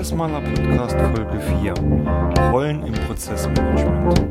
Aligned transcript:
Prozessmaler 0.00 0.40
Podcast 0.40 0.96
Folge 1.14 1.38
4. 1.60 1.74
Rollen 2.52 2.86
im 2.86 2.94
Prozessmanagement. 3.06 4.30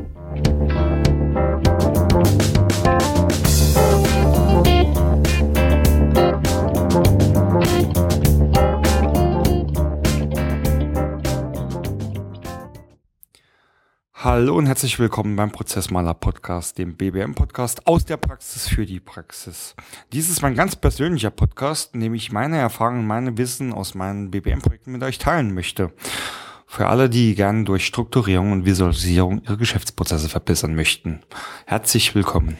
Hallo 14.31 14.55
und 14.55 14.67
herzlich 14.67 14.99
willkommen 14.99 15.35
beim 15.35 15.51
Prozessmaler 15.51 16.13
Podcast, 16.13 16.77
dem 16.77 16.95
BBM 16.95 17.33
Podcast 17.33 17.87
aus 17.87 18.05
der 18.05 18.17
Praxis 18.17 18.67
für 18.67 18.85
die 18.85 18.99
Praxis. 18.99 19.75
Dies 20.13 20.29
ist 20.29 20.43
mein 20.43 20.53
ganz 20.53 20.75
persönlicher 20.75 21.31
Podcast, 21.31 21.95
in 21.95 22.01
dem 22.01 22.13
ich 22.13 22.31
meine 22.31 22.59
Erfahrungen, 22.59 23.07
meine 23.07 23.39
Wissen 23.39 23.73
aus 23.73 23.95
meinen 23.95 24.29
BBM-Projekten 24.29 24.91
mit 24.91 25.01
euch 25.01 25.17
teilen 25.17 25.55
möchte. 25.55 25.93
Für 26.67 26.85
alle, 26.85 27.09
die 27.09 27.33
gerne 27.33 27.63
durch 27.63 27.87
Strukturierung 27.87 28.51
und 28.51 28.65
Visualisierung 28.65 29.41
ihre 29.41 29.57
Geschäftsprozesse 29.57 30.29
verbessern 30.29 30.75
möchten. 30.75 31.21
Herzlich 31.65 32.13
willkommen. 32.13 32.55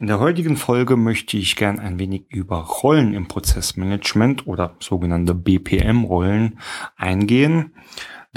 In 0.00 0.08
der 0.08 0.18
heutigen 0.18 0.56
Folge 0.56 0.96
möchte 0.96 1.36
ich 1.36 1.54
gern 1.54 1.78
ein 1.78 2.00
wenig 2.00 2.24
über 2.30 2.58
Rollen 2.58 3.14
im 3.14 3.28
Prozessmanagement 3.28 4.48
oder 4.48 4.74
sogenannte 4.80 5.36
BPM-Rollen 5.36 6.58
eingehen. 6.96 7.74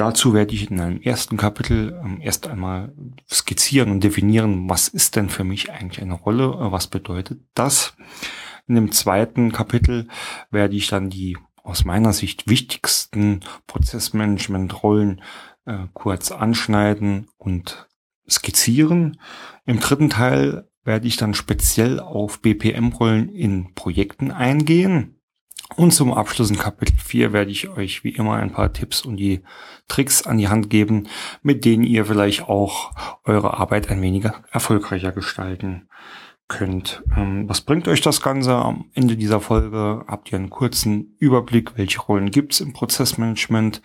Dazu 0.02 0.34
werde 0.34 0.55
ich 0.55 0.72
in 0.72 0.80
einem 0.80 1.00
ersten 1.00 1.38
Kapitel 1.38 2.02
ähm, 2.04 2.22
erst 2.22 2.48
einmal 2.48 2.91
skizzieren 3.32 3.91
und 3.91 4.04
definieren, 4.04 4.68
was 4.68 4.88
ist 4.88 5.16
denn 5.16 5.30
für 5.30 5.44
mich 5.44 5.72
eigentlich 5.72 6.02
eine 6.02 6.16
Rolle, 6.16 6.46
äh, 6.46 6.72
was 6.72 6.88
bedeutet 6.88 7.40
das. 7.54 7.94
In 8.66 8.74
dem 8.74 8.91
zweiten 8.91 9.52
Kapitel 9.52 10.08
werde 10.50 10.76
ich 10.76 10.88
dann 10.88 11.12
die 11.12 11.38
aus 11.62 11.86
meiner 11.86 12.14
Sicht 12.14 12.50
wichtigsten 12.50 13.41
Prozessmanagement-Rollen 13.68 15.21
äh, 15.68 15.85
kurz 15.93 16.32
anschneiden 16.32 17.27
und 17.38 17.88
skizzieren. 18.27 19.20
Im 19.68 19.80
dritten 19.80 20.10
Teil 20.10 20.68
werde 20.84 21.08
ich 21.08 21.18
dann 21.18 21.36
speziell 21.36 21.99
auf 21.99 22.41
BPM-Rollen 22.41 23.30
in 23.30 23.76
Projekten 23.76 24.32
eingehen. 24.32 25.21
Und 25.76 25.91
zum 25.91 26.14
Abschluss 26.14 26.50
in 26.50 26.58
Kapitel 26.58 26.98
4 26.98 27.34
werde 27.34 27.52
ich 27.52 27.70
euch 27.70 28.04
wie 28.04 28.10
immer 28.10 28.36
ein 28.36 28.52
paar 28.52 28.74
Tipps 28.74 29.02
und 29.02 29.18
die 29.18 29.41
Tricks 29.88 30.24
an 30.24 30.38
die 30.38 30.50
Hand 30.50 30.70
geben, 30.70 31.08
mit 31.41 31.64
denen 31.64 31.84
ihr 31.84 32.05
vielleicht 32.05 32.44
auch 32.44 32.91
eure 33.24 33.58
Arbeit 33.58 33.90
ein 33.90 34.02
wenig 34.02 34.26
erfolgreicher 34.52 35.12
gestalten 35.12 35.88
könnt. 36.49 37.02
Ähm, 37.16 37.48
was 37.48 37.62
bringt 37.62 37.88
euch 37.88 38.02
das 38.02 38.22
Ganze? 38.22 38.54
Am 38.54 38.90
Ende 38.94 39.16
dieser 39.16 39.40
Folge 39.40 40.04
habt 40.08 40.32
ihr 40.32 40.38
einen 40.38 40.49
kurzen 40.49 41.16
Überblick, 41.18 41.77
welche 41.77 42.02
Rollen 42.02 42.30
gibt 42.30 42.54
es 42.54 42.60
im 42.60 42.74
Prozessmanagement, 42.74 43.82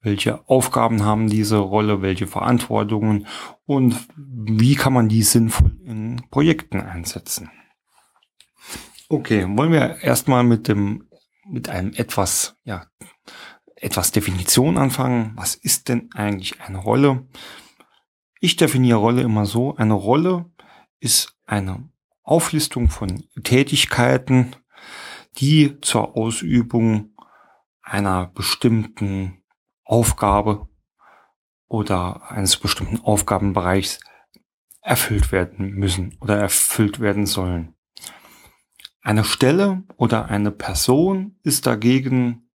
welche 0.00 0.48
Aufgaben 0.48 1.04
haben 1.04 1.28
diese 1.28 1.56
Rolle, 1.56 2.02
welche 2.02 2.28
Verantwortungen 2.28 3.26
und 3.66 3.96
wie 4.16 4.76
kann 4.76 4.92
man 4.92 5.08
die 5.08 5.22
sinnvoll 5.22 5.76
in 5.84 6.22
Projekten 6.30 6.80
einsetzen. 6.80 7.50
Okay, 9.08 9.44
wollen 9.48 9.72
wir 9.72 9.96
erstmal 10.00 10.44
mit 10.44 10.68
dem 10.68 11.08
mit 11.46 11.68
einem 11.68 11.92
etwas, 11.94 12.56
ja, 12.64 12.86
etwas 13.76 14.12
Definition 14.12 14.78
anfangen. 14.78 15.32
Was 15.36 15.54
ist 15.54 15.88
denn 15.88 16.10
eigentlich 16.14 16.60
eine 16.60 16.78
Rolle? 16.78 17.26
Ich 18.40 18.56
definiere 18.56 18.98
Rolle 18.98 19.22
immer 19.22 19.46
so. 19.46 19.76
Eine 19.76 19.94
Rolle 19.94 20.50
ist 21.00 21.36
eine 21.46 21.88
Auflistung 22.22 22.88
von 22.88 23.24
Tätigkeiten, 23.42 24.56
die 25.36 25.80
zur 25.80 26.16
Ausübung 26.16 27.14
einer 27.82 28.28
bestimmten 28.28 29.42
Aufgabe 29.84 30.68
oder 31.68 32.30
eines 32.30 32.56
bestimmten 32.56 33.00
Aufgabenbereichs 33.00 34.00
erfüllt 34.80 35.32
werden 35.32 35.70
müssen 35.72 36.16
oder 36.20 36.38
erfüllt 36.38 37.00
werden 37.00 37.26
sollen. 37.26 37.73
Eine 39.04 39.22
Stelle 39.22 39.82
oder 39.98 40.30
eine 40.30 40.50
Person 40.50 41.36
ist 41.42 41.66
dagegen 41.66 42.48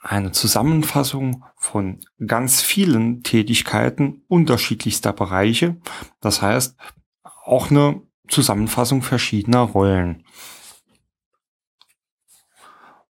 eine 0.00 0.32
Zusammenfassung 0.32 1.44
von 1.56 2.00
ganz 2.26 2.62
vielen 2.62 3.22
Tätigkeiten 3.22 4.24
unterschiedlichster 4.26 5.12
Bereiche. 5.12 5.76
Das 6.20 6.42
heißt, 6.42 6.76
auch 7.44 7.70
eine 7.70 8.02
Zusammenfassung 8.26 9.02
verschiedener 9.02 9.60
Rollen. 9.60 10.24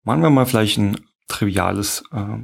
Machen 0.04 0.24
wir 0.24 0.30
mal 0.30 0.46
vielleicht 0.46 0.78
ein 0.78 1.06
triviales 1.28 2.06
äh, 2.14 2.38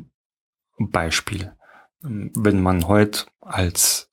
Beispiel. 0.79 1.55
Wenn 2.01 2.61
man 2.61 2.87
heute 2.87 3.25
als, 3.39 4.09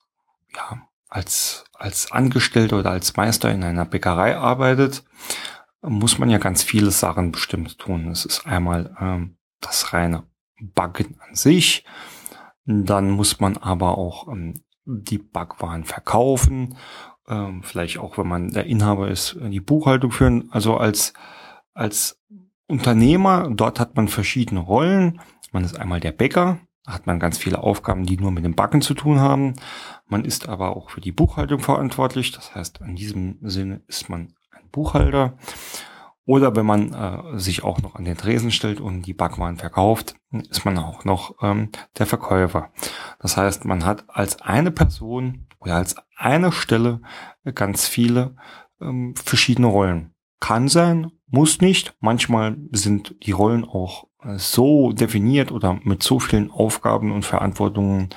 ja, 0.55 0.87
als, 1.09 1.65
als 1.73 2.13
Angestellter 2.13 2.79
oder 2.79 2.91
als 2.91 3.17
Meister 3.17 3.51
in 3.51 3.65
einer 3.65 3.85
Bäckerei 3.85 4.37
arbeitet, 4.37 5.03
muss 5.87 6.17
man 6.19 6.29
ja 6.29 6.37
ganz 6.37 6.63
viele 6.63 6.91
Sachen 6.91 7.31
bestimmt 7.31 7.77
tun. 7.77 8.09
Es 8.09 8.25
ist 8.25 8.45
einmal 8.45 8.95
ähm, 8.99 9.37
das 9.61 9.93
reine 9.93 10.23
Backen 10.59 11.19
an 11.27 11.35
sich. 11.35 11.85
Dann 12.65 13.11
muss 13.11 13.39
man 13.39 13.57
aber 13.57 13.97
auch 13.97 14.27
ähm, 14.27 14.63
die 14.85 15.17
Backwaren 15.17 15.83
verkaufen. 15.83 16.77
Ähm, 17.27 17.63
vielleicht 17.63 17.99
auch, 17.99 18.17
wenn 18.17 18.27
man 18.27 18.49
der 18.49 18.65
Inhaber 18.65 19.09
ist, 19.09 19.37
die 19.39 19.59
Buchhaltung 19.59 20.11
führen. 20.11 20.49
Also 20.51 20.77
als, 20.77 21.13
als 21.73 22.21
Unternehmer, 22.67 23.49
dort 23.51 23.79
hat 23.79 23.95
man 23.95 24.07
verschiedene 24.07 24.61
Rollen. 24.61 25.21
Man 25.51 25.63
ist 25.63 25.79
einmal 25.79 25.99
der 25.99 26.11
Bäcker, 26.11 26.59
hat 26.87 27.07
man 27.07 27.19
ganz 27.19 27.37
viele 27.37 27.59
Aufgaben, 27.59 28.05
die 28.05 28.17
nur 28.17 28.31
mit 28.31 28.45
dem 28.45 28.55
Backen 28.55 28.81
zu 28.81 28.93
tun 28.93 29.19
haben. 29.19 29.53
Man 30.07 30.25
ist 30.25 30.47
aber 30.47 30.75
auch 30.75 30.89
für 30.89 31.01
die 31.01 31.11
Buchhaltung 31.11 31.59
verantwortlich. 31.59 32.31
Das 32.31 32.53
heißt, 32.55 32.81
in 32.81 32.95
diesem 32.95 33.37
Sinne 33.41 33.81
ist 33.87 34.09
man 34.09 34.33
Buchhalter. 34.75 35.37
Oder 36.25 36.55
wenn 36.55 36.65
man 36.65 36.93
äh, 36.93 37.39
sich 37.39 37.63
auch 37.63 37.81
noch 37.81 37.95
an 37.95 38.05
den 38.05 38.17
Tresen 38.17 38.51
stellt 38.51 38.81
und 38.81 39.03
die 39.03 39.13
Backwaren 39.13 39.57
verkauft, 39.57 40.15
ist 40.49 40.65
man 40.65 40.77
auch 40.79 41.05
noch 41.05 41.35
ähm, 41.41 41.69
der 41.97 42.07
Verkäufer. 42.07 42.71
Das 43.19 43.37
heißt, 43.37 43.63
man 43.65 43.85
hat 43.85 44.05
als 44.07 44.41
eine 44.41 44.71
Person 44.71 45.47
oder 45.59 45.75
als 45.75 45.95
eine 46.17 46.51
Stelle 46.51 47.01
ganz 47.53 47.87
viele 47.87 48.35
ähm, 48.81 49.13
verschiedene 49.15 49.67
Rollen. 49.67 50.14
Kann 50.39 50.67
sein, 50.67 51.11
muss 51.27 51.61
nicht. 51.61 51.95
Manchmal 51.99 52.57
sind 52.71 53.15
die 53.25 53.31
Rollen 53.31 53.65
auch 53.65 54.07
äh, 54.23 54.37
so 54.37 54.91
definiert 54.91 55.51
oder 55.51 55.79
mit 55.83 56.03
so 56.03 56.19
vielen 56.19 56.51
Aufgaben 56.51 57.11
und 57.11 57.25
Verantwortungen 57.25 58.09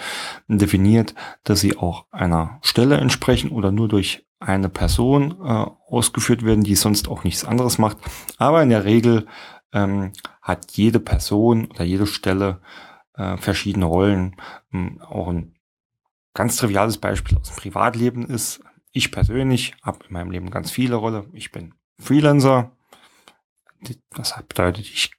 definiert, 0.48 1.14
dass 1.44 1.60
sie 1.60 1.76
auch 1.76 2.06
einer 2.10 2.58
Stelle 2.62 2.96
entsprechen 2.98 3.50
oder 3.50 3.72
nur 3.72 3.88
durch 3.88 4.26
eine 4.40 4.68
Person 4.68 5.32
äh, 5.42 5.66
ausgeführt 5.88 6.44
werden, 6.44 6.64
die 6.64 6.76
sonst 6.76 7.08
auch 7.08 7.24
nichts 7.24 7.44
anderes 7.44 7.78
macht. 7.78 7.98
Aber 8.36 8.62
in 8.62 8.70
der 8.70 8.84
Regel 8.84 9.26
ähm, 9.72 10.12
hat 10.40 10.72
jede 10.72 11.00
Person 11.00 11.66
oder 11.66 11.84
jede 11.84 12.06
Stelle 12.06 12.60
äh, 13.14 13.36
verschiedene 13.36 13.84
Rollen. 13.84 14.36
Ähm, 14.72 15.00
auch 15.02 15.28
ein 15.28 15.56
ganz 16.34 16.56
triviales 16.56 16.98
Beispiel 16.98 17.36
aus 17.36 17.48
dem 17.48 17.56
Privatleben 17.56 18.26
ist, 18.26 18.62
ich 18.92 19.12
persönlich 19.12 19.74
habe 19.82 19.98
in 20.06 20.12
meinem 20.12 20.30
Leben 20.30 20.50
ganz 20.50 20.70
viele 20.70 20.96
Rollen. 20.96 21.28
Ich 21.32 21.52
bin 21.52 21.74
Freelancer. 22.00 22.72
Das 24.14 24.34
bedeutet, 24.48 24.86
ich 24.86 25.12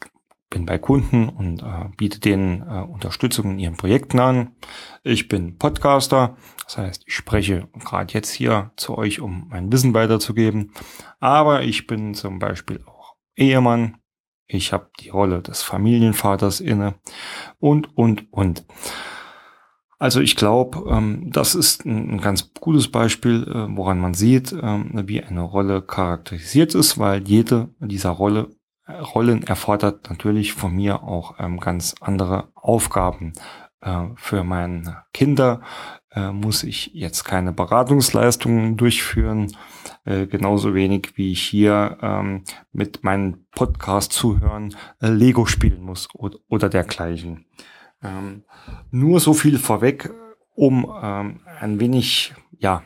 bin 0.50 0.66
bei 0.66 0.78
Kunden 0.78 1.30
und 1.30 1.62
äh, 1.62 1.90
biete 1.96 2.20
denen 2.20 2.62
äh, 2.62 2.82
Unterstützung 2.82 3.52
in 3.52 3.60
ihren 3.60 3.78
Projekten 3.78 4.20
an. 4.20 4.56
Ich 5.04 5.28
bin 5.28 5.58
Podcaster, 5.58 6.36
das 6.64 6.78
heißt, 6.78 7.04
ich 7.06 7.14
spreche 7.14 7.68
gerade 7.80 8.14
jetzt 8.14 8.32
hier 8.32 8.72
zu 8.76 8.98
euch, 8.98 9.20
um 9.20 9.48
mein 9.50 9.72
Wissen 9.72 9.94
weiterzugeben. 9.94 10.74
Aber 11.20 11.62
ich 11.62 11.88
bin 11.88 12.16
zum 12.16 12.40
Beispiel 12.40 12.84
auch 12.86 13.16
Ehemann. 13.36 13.98
Ich 14.48 14.74
habe 14.74 14.90
die 15.00 15.10
Rolle 15.10 15.44
des 15.44 15.62
Familienvaters 15.62 16.60
inne 16.60 16.96
und, 17.60 17.96
und, 17.96 18.34
und. 18.34 18.66
Also 20.00 20.22
ich 20.22 20.36
glaube, 20.36 20.90
ähm, 20.90 21.30
das 21.32 21.56
ist 21.56 21.86
ein, 21.86 22.12
ein, 22.12 22.22
ganz 22.22 22.54
gutes 22.54 22.90
Beispiel, 22.90 23.44
äh, 23.44 23.78
woran 23.78 24.00
man 24.00 24.14
sieht, 24.14 24.54
ähm, 24.54 24.92
wie 25.06 25.22
eine 25.22 25.42
Rolle 25.42 25.82
charakterisiert 25.82 26.74
ist, 26.74 26.98
weil 26.98 27.28
jede 27.28 27.70
dieser 27.80 28.12
Rolle 28.12 28.50
Rollen 28.90 29.44
erfordert 29.44 30.10
natürlich 30.10 30.54
von 30.54 30.76
mir 30.76 31.04
auch 31.04 31.36
ähm, 31.40 31.60
ganz 31.60 31.96
andere 32.02 32.50
Aufgaben. 32.56 33.34
Äh, 33.82 34.06
für 34.16 34.44
meine 34.44 35.04
Kinder 35.14 35.62
äh, 36.12 36.32
muss 36.32 36.64
ich 36.64 36.92
jetzt 36.94 37.24
keine 37.24 37.54
Beratungsleistungen 37.54 38.78
durchführen, 38.78 39.56
äh, 40.06 40.26
genauso 40.26 40.74
wenig 40.74 41.14
wie 41.16 41.32
ich 41.32 41.42
hier 41.42 41.98
ähm, 42.02 42.44
mit 42.72 43.04
meinen 43.04 43.46
Podcast-Zuhörern 43.52 44.76
äh, 45.02 45.10
Lego 45.10 45.46
spielen 45.46 45.82
muss 45.82 46.08
oder, 46.14 46.40
oder 46.48 46.70
dergleichen. 46.70 47.46
Ähm, 48.02 48.44
nur 48.92 49.20
so 49.20 49.34
viel 49.34 49.58
vorweg, 49.58 50.10
um 50.56 50.92
ähm, 51.02 51.42
ein 51.60 51.80
wenig, 51.80 52.34
ja, 52.58 52.84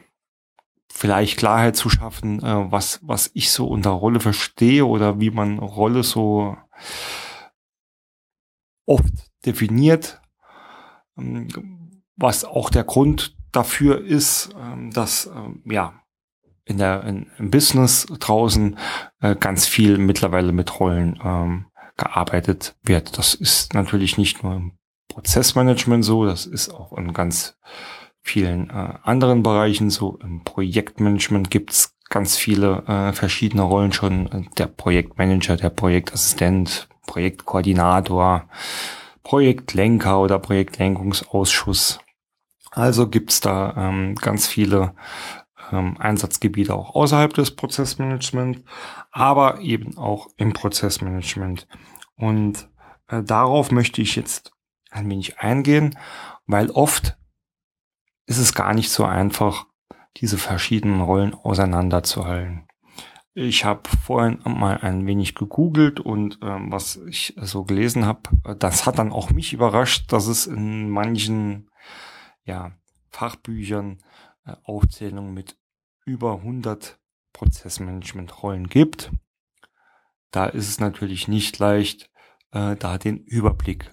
vielleicht 0.92 1.38
Klarheit 1.38 1.76
zu 1.76 1.90
schaffen, 1.90 2.40
äh, 2.44 2.72
was, 2.72 3.00
was 3.04 3.32
ich 3.34 3.52
so 3.52 3.68
unter 3.68 3.92
Rolle 3.92 4.20
verstehe 4.20 4.86
oder 4.86 5.20
wie 5.20 5.32
man 5.32 5.60
Rolle 5.60 6.04
so 6.04 6.56
oft 8.86 9.14
definiert, 9.46 10.22
ähm, 11.18 12.04
was 12.16 12.46
auch 12.46 12.70
der 12.70 12.84
Grund 12.84 13.36
dafür 13.52 14.04
ist, 14.04 14.50
ähm, 14.60 14.92
dass 14.92 15.28
ähm, 15.28 15.64
ja 15.66 16.00
in 16.66 16.78
der 16.78 17.04
in, 17.04 17.30
im 17.38 17.52
Business 17.52 18.06
draußen 18.06 18.78
äh, 19.20 19.36
ganz 19.36 19.66
viel 19.68 19.98
mittlerweile 19.98 20.52
mit 20.52 20.80
Rollen 20.80 21.20
ähm, 21.24 21.66
gearbeitet 21.98 22.76
wird. 22.84 23.18
Das 23.18 23.34
ist 23.34 23.74
natürlich 23.74 24.18
nicht 24.18 24.44
nur 24.44 24.56
im 24.56 24.78
Prozessmanagement 25.14 26.04
so, 26.04 26.26
das 26.26 26.48
ist 26.48 26.74
auch 26.74 26.98
in 26.98 27.14
ganz 27.14 27.56
vielen 28.24 28.72
äh, 28.72 28.96
anderen 29.04 29.44
Bereichen 29.44 29.92
so. 29.92 30.18
Im 30.24 30.44
Projektmanagement 30.44 31.52
gibt's 31.52 31.96
ganz 32.10 32.36
viele 32.36 32.84
äh, 32.88 33.14
verschiedene 33.14 33.62
Rollen 33.62 33.94
schon. 33.94 34.48
Der 34.58 34.66
Projektmanager, 34.66 35.56
der 35.56 35.70
Projektassistent, 35.70 36.88
Projektkoordinator, 37.06 38.50
Projektlenker 39.22 40.20
oder 40.20 40.40
Projektlenkungsausschuss. 40.40 42.00
Also 42.72 43.08
gibt's 43.08 43.40
da 43.40 43.76
ähm, 43.78 44.16
ganz 44.16 44.48
viele 44.48 44.96
ähm, 45.72 45.96
Einsatzgebiete 46.00 46.74
auch 46.74 46.96
außerhalb 46.96 47.36
des 47.36 47.52
Prozessmanagements, 47.56 48.64
aber 49.12 49.60
eben 49.60 49.96
auch 49.96 50.30
im 50.38 50.54
Prozessmanagement. 50.54 51.68
Und 52.16 52.68
äh, 53.10 53.22
darauf 53.22 53.70
möchte 53.70 54.02
ich 54.02 54.16
jetzt 54.16 54.53
ein 54.94 55.10
wenig 55.10 55.40
eingehen, 55.40 55.98
weil 56.46 56.70
oft 56.70 57.18
ist 58.26 58.38
es 58.38 58.54
gar 58.54 58.74
nicht 58.74 58.90
so 58.90 59.06
einfach, 59.06 59.66
diese 60.18 60.38
verschiedenen 60.38 61.02
Rollen 61.02 61.34
auseinanderzuhalten. 61.34 62.68
Ich 63.34 63.66
habe 63.66 63.90
vorhin 64.06 64.40
mal 64.46 64.78
ein 64.78 65.08
wenig 65.08 65.34
gegoogelt 65.34 66.00
und 66.00 66.38
ähm, 66.44 66.72
was 66.72 66.98
ich 66.98 67.34
so 67.38 67.64
gelesen 67.64 68.06
habe, 68.06 68.30
das 68.60 68.86
hat 68.86 69.00
dann 69.00 69.12
auch 69.12 69.32
mich 69.32 69.54
überrascht, 69.54 70.14
dass 70.14 70.28
es 70.28 70.46
in 70.46 70.88
manchen 70.90 71.72
ja, 72.46 72.74
Fachbüchern 73.10 74.04
äh, 74.46 74.54
Aufzählungen 74.64 75.34
mit 75.34 75.58
über 76.06 76.36
100 76.36 77.00
Prozessmanagement-Rollen 77.34 78.68
gibt. 78.68 79.12
Da 80.30 80.46
ist 80.46 80.70
es 80.70 80.80
natürlich 80.80 81.28
nicht 81.28 81.58
leicht, 81.58 82.12
äh, 82.52 82.76
da 82.76 83.00
den 83.00 83.18
Überblick 83.18 83.92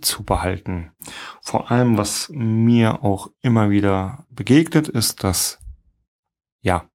zu 0.00 0.24
behalten. 0.24 0.92
Vor 1.42 1.70
allem, 1.70 1.98
was 1.98 2.30
mir 2.32 3.02
auch 3.04 3.30
immer 3.42 3.70
wieder 3.70 4.26
begegnet, 4.30 4.88
ist, 4.88 5.24
dass 5.24 5.58
ja 6.60 6.88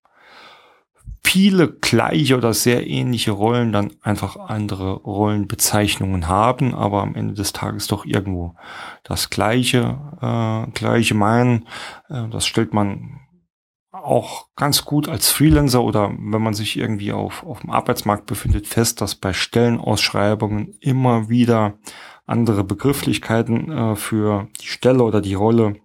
viele 1.23 1.71
gleiche 1.71 2.35
oder 2.35 2.53
sehr 2.53 2.87
ähnliche 2.87 3.31
Rollen 3.31 3.71
dann 3.71 3.91
einfach 4.01 4.35
andere 4.35 4.95
Rollenbezeichnungen 4.95 6.27
haben, 6.27 6.73
aber 6.73 7.01
am 7.01 7.15
Ende 7.15 7.35
des 7.35 7.53
Tages 7.53 7.87
doch 7.87 8.05
irgendwo 8.05 8.55
das 9.03 9.29
gleiche, 9.29 9.97
äh, 10.21 10.71
gleiche 10.71 11.13
meinen. 11.13 11.67
Äh, 12.09 12.27
das 12.29 12.45
stellt 12.45 12.73
man 12.73 13.21
auch 13.91 14.47
ganz 14.55 14.83
gut 14.83 15.07
als 15.07 15.31
Freelancer 15.31 15.83
oder 15.83 16.09
wenn 16.09 16.41
man 16.41 16.53
sich 16.53 16.77
irgendwie 16.77 17.11
auf, 17.11 17.43
auf 17.43 17.61
dem 17.61 17.69
Arbeitsmarkt 17.69 18.25
befindet, 18.25 18.67
fest, 18.67 19.01
dass 19.01 19.15
bei 19.15 19.33
Stellenausschreibungen 19.33 20.75
immer 20.79 21.29
wieder 21.29 21.75
andere 22.31 22.63
Begrifflichkeiten 22.63 23.71
äh, 23.71 23.95
für 23.95 24.47
die 24.59 24.67
Stelle 24.67 25.03
oder 25.03 25.21
die 25.21 25.35
Rolle 25.35 25.75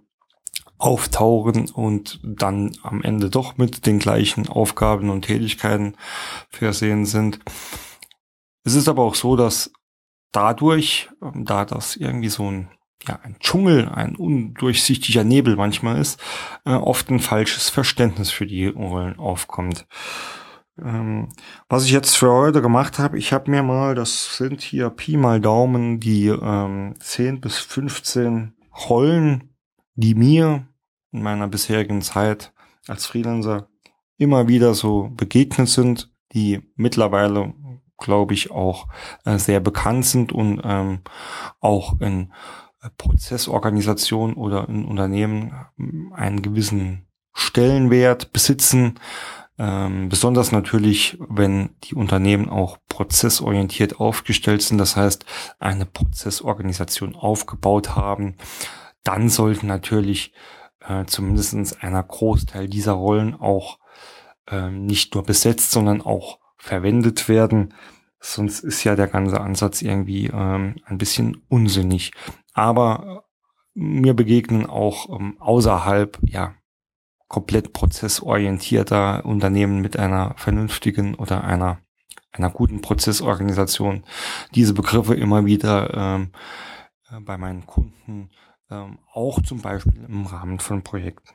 auftauchen 0.78 1.70
und 1.70 2.20
dann 2.22 2.76
am 2.82 3.02
Ende 3.02 3.30
doch 3.30 3.56
mit 3.56 3.86
den 3.86 3.98
gleichen 3.98 4.48
Aufgaben 4.48 5.10
und 5.10 5.22
Tätigkeiten 5.22 5.96
versehen 6.50 7.06
sind. 7.06 7.40
Es 8.64 8.74
ist 8.74 8.88
aber 8.88 9.02
auch 9.02 9.14
so, 9.14 9.36
dass 9.36 9.72
dadurch, 10.32 11.08
ähm, 11.22 11.44
da 11.44 11.64
das 11.64 11.96
irgendwie 11.96 12.28
so 12.28 12.50
ein 12.50 12.70
ja, 13.06 13.20
ein 13.22 13.36
Dschungel, 13.38 13.88
ein 13.88 14.16
undurchsichtiger 14.16 15.22
Nebel 15.22 15.56
manchmal 15.56 16.00
ist, 16.00 16.20
äh, 16.64 16.72
oft 16.72 17.08
ein 17.10 17.20
falsches 17.20 17.68
Verständnis 17.68 18.30
für 18.30 18.46
die 18.46 18.66
Rollen 18.66 19.18
aufkommt. 19.18 19.86
Ähm, 20.82 21.28
was 21.68 21.84
ich 21.84 21.90
jetzt 21.90 22.16
für 22.16 22.32
heute 22.32 22.62
gemacht 22.62 22.98
habe, 22.98 23.18
ich 23.18 23.32
habe 23.32 23.50
mir 23.50 23.62
mal, 23.62 23.94
das 23.94 24.36
sind 24.36 24.60
hier 24.60 24.90
Pi 24.90 25.16
mal 25.16 25.40
Daumen, 25.40 26.00
die 26.00 26.26
ähm, 26.28 26.94
10 27.00 27.40
bis 27.40 27.58
15 27.58 28.54
Rollen 28.88 29.56
die 29.96 30.14
mir 30.14 30.68
in 31.10 31.22
meiner 31.22 31.48
bisherigen 31.48 32.02
Zeit 32.02 32.52
als 32.86 33.06
Freelancer 33.06 33.68
immer 34.18 34.48
wieder 34.48 34.74
so 34.74 35.10
begegnet 35.14 35.68
sind, 35.68 36.12
die 36.32 36.62
mittlerweile, 36.76 37.54
glaube 37.98 38.34
ich, 38.34 38.50
auch 38.50 38.86
äh, 39.24 39.38
sehr 39.38 39.60
bekannt 39.60 40.04
sind 40.06 40.32
und 40.32 40.60
ähm, 40.64 41.00
auch 41.60 42.00
in 42.00 42.32
Prozessorganisationen 42.98 44.36
oder 44.36 44.68
in 44.68 44.84
Unternehmen 44.84 45.52
äh, 45.78 46.14
einen 46.14 46.42
gewissen 46.42 47.06
Stellenwert 47.32 48.32
besitzen. 48.32 48.98
Ähm, 49.58 50.08
besonders 50.08 50.52
natürlich, 50.52 51.16
wenn 51.28 51.76
die 51.84 51.94
Unternehmen 51.94 52.48
auch 52.48 52.78
prozessorientiert 52.88 54.00
aufgestellt 54.00 54.62
sind, 54.62 54.78
das 54.78 54.96
heißt 54.96 55.24
eine 55.58 55.86
Prozessorganisation 55.86 57.14
aufgebaut 57.16 57.96
haben, 57.96 58.36
dann 59.02 59.28
sollten 59.28 59.66
natürlich 59.66 60.34
äh, 60.80 61.06
zumindest 61.06 61.82
einer 61.82 62.02
Großteil 62.02 62.68
dieser 62.68 62.92
Rollen 62.92 63.34
auch 63.34 63.78
äh, 64.48 64.70
nicht 64.70 65.14
nur 65.14 65.24
besetzt, 65.24 65.70
sondern 65.70 66.02
auch 66.02 66.38
verwendet 66.58 67.28
werden. 67.28 67.74
Sonst 68.20 68.60
ist 68.60 68.84
ja 68.84 68.96
der 68.96 69.08
ganze 69.08 69.40
Ansatz 69.40 69.82
irgendwie 69.82 70.26
ähm, 70.26 70.76
ein 70.84 70.98
bisschen 70.98 71.42
unsinnig. 71.48 72.12
Aber 72.52 73.24
äh, 73.74 73.78
mir 73.78 74.14
begegnen 74.14 74.66
auch 74.66 75.08
ähm, 75.18 75.36
außerhalb, 75.40 76.18
ja, 76.22 76.54
komplett 77.28 77.72
prozessorientierter 77.72 79.24
Unternehmen 79.24 79.80
mit 79.80 79.98
einer 79.98 80.34
vernünftigen 80.36 81.14
oder 81.14 81.44
einer 81.44 81.78
einer 82.38 82.50
guten 82.50 82.80
Prozessorganisation 82.80 84.04
diese 84.54 84.74
Begriffe 84.74 85.14
immer 85.14 85.46
wieder 85.46 85.94
ähm, 85.94 86.32
äh, 87.10 87.20
bei 87.20 87.38
meinen 87.38 87.66
Kunden 87.66 88.30
ähm, 88.70 88.98
auch 89.12 89.40
zum 89.42 89.62
Beispiel 89.62 90.04
im 90.08 90.26
Rahmen 90.26 90.58
von 90.58 90.82
Projekten. 90.82 91.34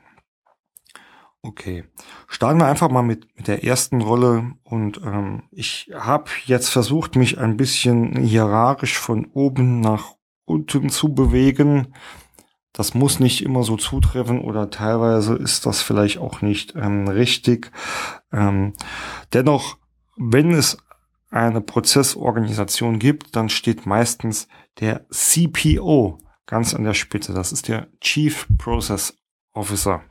Okay, 1.44 1.84
starten 2.28 2.60
wir 2.60 2.66
einfach 2.66 2.88
mal 2.88 3.02
mit, 3.02 3.26
mit 3.36 3.48
der 3.48 3.64
ersten 3.64 4.00
Rolle 4.00 4.52
und 4.62 4.98
ähm, 4.98 5.42
ich 5.50 5.90
habe 5.92 6.30
jetzt 6.44 6.68
versucht, 6.68 7.16
mich 7.16 7.38
ein 7.38 7.56
bisschen 7.56 8.16
hierarchisch 8.16 8.96
von 8.96 9.26
oben 9.32 9.80
nach 9.80 10.14
unten 10.44 10.88
zu 10.88 11.14
bewegen. 11.14 11.94
Das 12.72 12.94
muss 12.94 13.20
nicht 13.20 13.42
immer 13.42 13.64
so 13.64 13.76
zutreffen 13.76 14.40
oder 14.40 14.70
teilweise 14.70 15.34
ist 15.34 15.66
das 15.66 15.82
vielleicht 15.82 16.18
auch 16.18 16.40
nicht 16.40 16.74
ähm, 16.74 17.06
richtig. 17.06 17.70
Ähm, 18.32 18.72
dennoch, 19.32 19.76
wenn 20.16 20.52
es 20.52 20.78
eine 21.30 21.60
Prozessorganisation 21.60 22.98
gibt, 22.98 23.36
dann 23.36 23.48
steht 23.48 23.86
meistens 23.86 24.48
der 24.80 25.06
CPO 25.10 26.18
ganz 26.46 26.74
an 26.74 26.84
der 26.84 26.94
Spitze. 26.94 27.32
Das 27.32 27.52
ist 27.52 27.68
der 27.68 27.88
Chief 28.00 28.46
Process 28.58 29.16
Officer. 29.52 30.02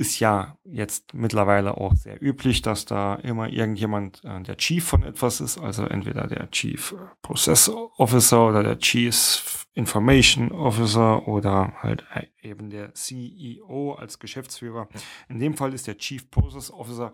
Ist 0.00 0.18
ja 0.18 0.56
jetzt 0.64 1.12
mittlerweile 1.12 1.76
auch 1.76 1.94
sehr 1.94 2.22
üblich, 2.22 2.62
dass 2.62 2.86
da 2.86 3.16
immer 3.16 3.50
irgendjemand 3.50 4.24
äh, 4.24 4.40
der 4.42 4.56
Chief 4.56 4.82
von 4.82 5.02
etwas 5.02 5.42
ist, 5.42 5.58
also 5.58 5.84
entweder 5.84 6.26
der 6.26 6.50
Chief 6.50 6.94
Process 7.20 7.68
Officer 7.68 8.48
oder 8.48 8.62
der 8.62 8.78
Chief 8.78 9.66
Information 9.74 10.52
Officer 10.52 11.28
oder 11.28 11.74
halt 11.82 12.06
eben 12.40 12.70
der 12.70 12.94
CEO 12.94 13.92
als 13.92 14.18
Geschäftsführer. 14.18 14.88
In 15.28 15.38
dem 15.38 15.54
Fall 15.54 15.74
ist 15.74 15.86
der 15.86 15.98
Chief 15.98 16.30
Process 16.30 16.70
Officer 16.70 17.12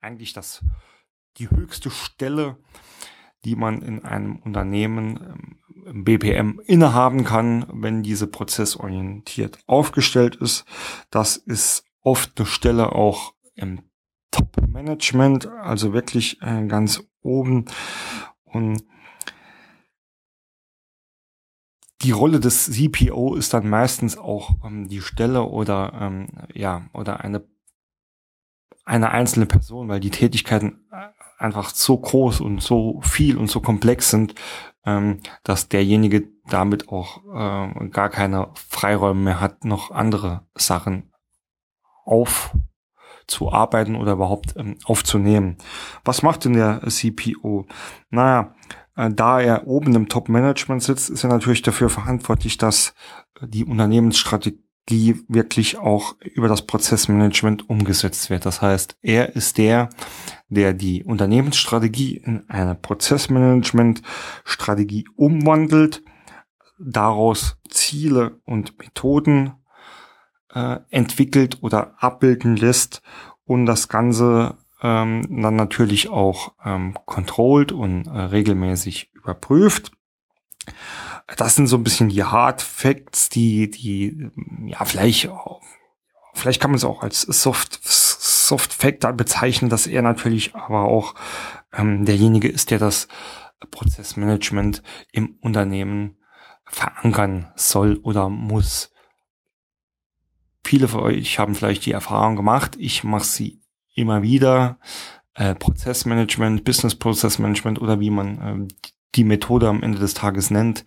eigentlich 0.00 0.32
das 0.32 0.64
die 1.38 1.50
höchste 1.50 1.90
Stelle, 1.90 2.56
die 3.44 3.56
man 3.56 3.82
in 3.82 4.04
einem 4.04 4.36
Unternehmen 4.36 5.58
ähm, 5.84 6.04
BPM 6.04 6.60
innehaben 6.66 7.24
kann, 7.24 7.66
wenn 7.72 8.04
diese 8.04 8.28
prozessorientiert 8.28 9.58
aufgestellt 9.66 10.36
ist. 10.36 10.64
Das 11.10 11.36
ist 11.36 11.84
oft 12.02 12.38
eine 12.38 12.46
Stelle 12.46 12.92
auch 12.92 13.34
im 13.54 13.82
Top-Management, 14.30 15.46
also 15.46 15.92
wirklich 15.92 16.40
äh, 16.42 16.66
ganz 16.66 17.04
oben. 17.22 17.66
Und 18.44 18.82
die 22.02 22.10
Rolle 22.10 22.40
des 22.40 22.70
CPO 22.70 23.34
ist 23.34 23.54
dann 23.54 23.68
meistens 23.68 24.18
auch 24.18 24.56
ähm, 24.64 24.88
die 24.88 25.00
Stelle 25.00 25.44
oder 25.44 25.92
ähm, 26.00 26.28
ja 26.52 26.88
oder 26.92 27.20
eine 27.20 27.46
eine 28.84 29.12
einzelne 29.12 29.46
Person, 29.46 29.88
weil 29.88 30.00
die 30.00 30.10
Tätigkeiten 30.10 30.84
äh, 30.90 31.08
einfach 31.38 31.70
so 31.70 31.96
groß 31.96 32.40
und 32.40 32.60
so 32.60 33.00
viel 33.02 33.36
und 33.36 33.48
so 33.48 33.60
komplex 33.60 34.10
sind, 34.10 34.34
ähm, 34.84 35.20
dass 35.44 35.68
derjenige 35.68 36.28
damit 36.48 36.88
auch 36.88 37.22
äh, 37.32 37.88
gar 37.90 38.08
keine 38.08 38.50
Freiräume 38.54 39.20
mehr 39.20 39.40
hat, 39.40 39.64
noch 39.64 39.92
andere 39.92 40.46
Sachen 40.56 41.11
aufzuarbeiten 42.04 43.96
oder 43.96 44.12
überhaupt 44.12 44.54
ähm, 44.56 44.76
aufzunehmen. 44.84 45.56
Was 46.04 46.22
macht 46.22 46.44
denn 46.44 46.52
der 46.54 46.82
CPO? 46.88 47.66
Naja, 48.10 48.54
äh, 48.96 49.10
da 49.10 49.40
er 49.40 49.66
oben 49.66 49.94
im 49.94 50.08
Top-Management 50.08 50.82
sitzt, 50.82 51.10
ist 51.10 51.24
er 51.24 51.30
natürlich 51.30 51.62
dafür 51.62 51.88
verantwortlich, 51.88 52.58
dass 52.58 52.94
die 53.40 53.64
Unternehmensstrategie 53.64 55.24
wirklich 55.28 55.78
auch 55.78 56.16
über 56.20 56.48
das 56.48 56.66
Prozessmanagement 56.66 57.70
umgesetzt 57.70 58.30
wird. 58.30 58.46
Das 58.46 58.62
heißt, 58.62 58.96
er 59.00 59.36
ist 59.36 59.58
der, 59.58 59.90
der 60.48 60.72
die 60.72 61.04
Unternehmensstrategie 61.04 62.16
in 62.16 62.50
eine 62.50 62.74
Prozessmanagement-Strategie 62.74 65.06
umwandelt, 65.16 66.02
daraus 66.78 67.58
Ziele 67.68 68.40
und 68.44 68.76
Methoden 68.78 69.52
äh, 70.54 70.78
entwickelt 70.90 71.58
oder 71.62 71.94
abbilden 71.98 72.56
lässt 72.56 73.02
und 73.44 73.66
das 73.66 73.88
Ganze 73.88 74.56
ähm, 74.82 75.26
dann 75.42 75.56
natürlich 75.56 76.08
auch 76.08 76.52
ähm, 76.64 76.98
controlled 77.06 77.72
und 77.72 78.06
äh, 78.06 78.10
regelmäßig 78.10 79.10
überprüft. 79.14 79.92
Das 81.36 81.54
sind 81.54 81.66
so 81.66 81.76
ein 81.76 81.84
bisschen 81.84 82.08
die 82.08 82.24
Hard 82.24 82.62
Facts, 82.62 83.28
die, 83.28 83.70
die, 83.70 84.30
ja, 84.66 84.84
vielleicht, 84.84 85.30
vielleicht 86.34 86.60
kann 86.60 86.70
man 86.70 86.76
es 86.76 86.84
auch 86.84 87.02
als 87.02 87.22
Soft, 87.22 87.80
Soft 87.82 88.72
Fact 88.72 89.06
bezeichnen, 89.16 89.70
dass 89.70 89.86
er 89.86 90.02
natürlich 90.02 90.54
aber 90.54 90.84
auch 90.84 91.14
ähm, 91.72 92.04
derjenige 92.04 92.48
ist, 92.48 92.70
der 92.70 92.78
das 92.78 93.08
Prozessmanagement 93.70 94.82
im 95.12 95.36
Unternehmen 95.40 96.16
verankern 96.64 97.52
soll 97.54 97.98
oder 98.02 98.28
muss. 98.28 98.91
Viele 100.64 100.88
von 100.88 101.00
euch 101.00 101.38
haben 101.38 101.54
vielleicht 101.54 101.86
die 101.86 101.92
Erfahrung 101.92 102.36
gemacht, 102.36 102.76
ich 102.78 103.04
mache 103.04 103.24
sie 103.24 103.60
immer 103.94 104.22
wieder. 104.22 104.78
Äh, 105.34 105.54
Prozessmanagement, 105.54 106.64
Business 106.64 106.94
Process 106.94 107.38
Management 107.38 107.80
oder 107.80 108.00
wie 108.00 108.10
man 108.10 108.68
äh, 108.68 108.74
die 109.14 109.24
Methode 109.24 109.68
am 109.68 109.82
Ende 109.82 109.98
des 109.98 110.14
Tages 110.14 110.50
nennt, 110.50 110.84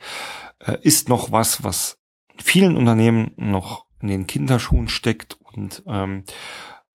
äh, 0.60 0.78
ist 0.82 1.10
noch 1.10 1.32
was, 1.32 1.64
was 1.64 2.00
vielen 2.38 2.78
Unternehmen 2.78 3.32
noch 3.38 3.86
in 4.02 4.08
den 4.08 4.28
Kinderschuhen 4.28 4.88
steckt 4.88 5.38
und 5.42 5.84
ähm, 5.88 6.24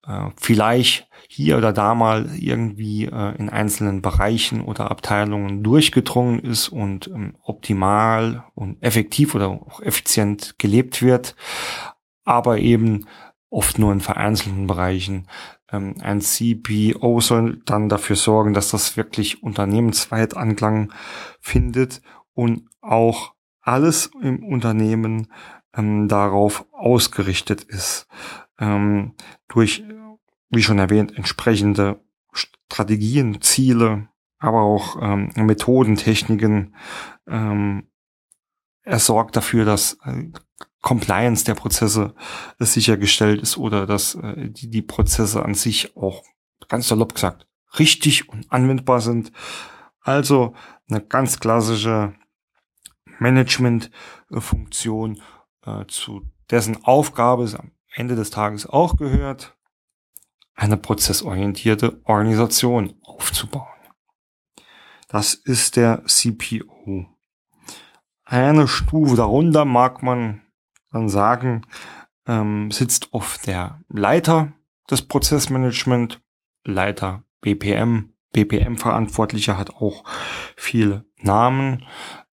äh, 0.07 0.31
vielleicht 0.37 1.09
hier 1.29 1.59
oder 1.59 1.73
da 1.73 1.95
mal 1.95 2.29
irgendwie 2.37 3.07
äh, 3.07 3.37
in 3.37 3.49
einzelnen 3.49 4.03
Bereichen 4.03 4.63
oder 4.63 4.91
Abteilungen 4.91 5.63
durchgedrungen 5.63 6.41
ist 6.41 6.69
und 6.69 7.09
ähm, 7.09 7.37
optimal 7.43 8.45
und 8.55 8.83
effektiv 8.83 9.35
oder 9.35 9.49
auch 9.49 9.81
effizient 9.81 10.57
gelebt 10.59 11.03
wird, 11.03 11.37
aber 12.31 12.59
eben 12.59 13.09
oft 13.51 13.81
nur 13.81 13.93
in 13.93 14.01
vereinzelten 14.01 14.69
Bereichen. 14.69 15.27
Ähm, 15.73 15.97
ein 16.01 16.21
CPO 16.21 17.21
soll 17.21 17.61
dann 17.65 17.89
dafür 17.89 18.15
sorgen, 18.15 18.55
dass 18.55 18.71
das 18.71 18.97
wirklich 18.97 19.43
unternehmensweit 19.43 20.37
Anklang 20.37 20.93
findet 21.41 22.01
und 22.33 22.69
auch 22.81 23.35
alles 23.63 24.13
im 24.23 24.45
Unternehmen 24.45 25.33
ähm, 25.75 26.07
darauf 26.07 26.67
ausgerichtet 26.73 27.65
ist. 27.65 28.07
Ähm, 28.61 29.15
durch, 29.49 29.83
wie 30.51 30.63
schon 30.63 30.79
erwähnt, 30.79 31.19
entsprechende 31.19 32.01
Strategien, 32.33 33.41
Ziele, 33.41 34.09
aber 34.39 34.63
auch 34.63 34.97
ähm, 35.03 35.33
Methoden, 35.35 35.97
Techniken. 35.97 36.77
Ähm, 37.27 37.89
er 38.83 39.01
sorgt 39.01 39.35
dafür, 39.35 39.65
dass 39.65 39.99
äh, 40.05 40.31
Compliance 40.81 41.45
der 41.45 41.55
Prozesse 41.55 42.15
sichergestellt 42.59 43.43
ist 43.43 43.59
oder 43.59 43.87
dass 43.87 44.15
äh, 44.15 44.49
die, 44.49 44.71
die 44.71 44.83
Prozesse 44.83 45.45
an 45.45 45.55
sich 45.55 45.97
auch 45.97 46.23
ganz 46.69 46.89
salopp 46.89 47.15
gesagt 47.15 47.47
richtig 47.79 48.29
und 48.29 48.51
anwendbar 48.51 49.01
sind. 49.01 49.31
Also 50.01 50.55
eine 50.89 51.01
ganz 51.01 51.39
klassische 51.41 52.15
Management-Funktion, 53.19 55.21
äh, 55.65 55.87
zu 55.87 56.23
dessen 56.51 56.85
Aufgabe 56.85 57.45
es 57.45 57.55
am 57.55 57.71
Ende 57.93 58.17
des 58.17 58.31
Tages 58.31 58.67
auch 58.67 58.97
gehört, 58.97 59.57
eine 60.55 60.77
prozessorientierte 60.77 62.01
Organisation 62.05 62.95
aufzubauen. 63.03 63.67
Das 65.09 65.35
ist 65.35 65.77
der 65.77 66.05
CPO. 66.07 67.07
Eine 68.25 68.69
Stufe 68.69 69.17
darunter 69.17 69.65
mag 69.65 70.03
man 70.03 70.43
dann 70.93 71.09
sagen, 71.09 71.67
ähm, 72.27 72.71
sitzt 72.71 73.13
oft 73.13 73.47
der 73.47 73.81
Leiter 73.89 74.53
des 74.91 75.03
Prozessmanagement, 75.03 76.21
Leiter 76.65 77.25
BPM, 77.41 78.13
BPM-Verantwortlicher 78.33 79.57
hat 79.57 79.71
auch 79.71 80.05
viele 80.57 81.05
Namen, 81.17 81.87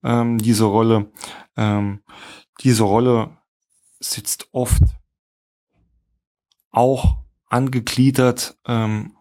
ähm, 0.03 0.37
diese 0.37 0.65
Rolle. 0.65 1.11
Ähm, 1.55 2.03
diese 2.61 2.83
Rolle 2.83 3.37
sitzt 3.99 4.49
oft 4.51 4.81
auch 6.71 7.17
angegliedert 7.47 8.57
ähm, 8.67 9.16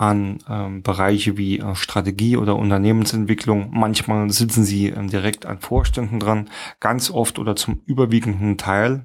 an 0.00 0.38
ähm, 0.48 0.82
Bereiche 0.82 1.36
wie 1.36 1.58
äh, 1.58 1.74
Strategie 1.74 2.38
oder 2.38 2.56
Unternehmensentwicklung. 2.56 3.68
Manchmal 3.70 4.30
sitzen 4.30 4.64
sie 4.64 4.86
ähm, 4.86 5.10
direkt 5.10 5.44
an 5.44 5.60
Vorständen 5.60 6.18
dran, 6.18 6.48
ganz 6.80 7.10
oft 7.10 7.38
oder 7.38 7.54
zum 7.54 7.82
überwiegenden 7.84 8.56
Teil. 8.56 9.04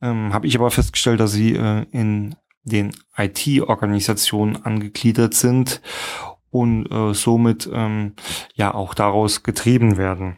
Ähm, 0.00 0.32
Habe 0.32 0.46
ich 0.46 0.56
aber 0.56 0.70
festgestellt, 0.70 1.18
dass 1.18 1.32
sie 1.32 1.56
äh, 1.56 1.84
in 1.90 2.36
den 2.62 2.92
IT-Organisationen 3.16 4.64
angegliedert 4.64 5.34
sind 5.34 5.82
und 6.50 6.86
äh, 6.92 7.12
somit 7.12 7.68
ähm, 7.72 8.14
ja 8.54 8.72
auch 8.72 8.94
daraus 8.94 9.42
getrieben 9.42 9.96
werden. 9.96 10.36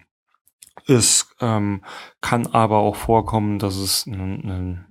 Es 0.86 1.28
ähm, 1.40 1.82
kann 2.22 2.46
aber 2.46 2.78
auch 2.78 2.96
vorkommen, 2.96 3.58
dass 3.58 3.76
es 3.76 4.06
eine, 4.06 4.86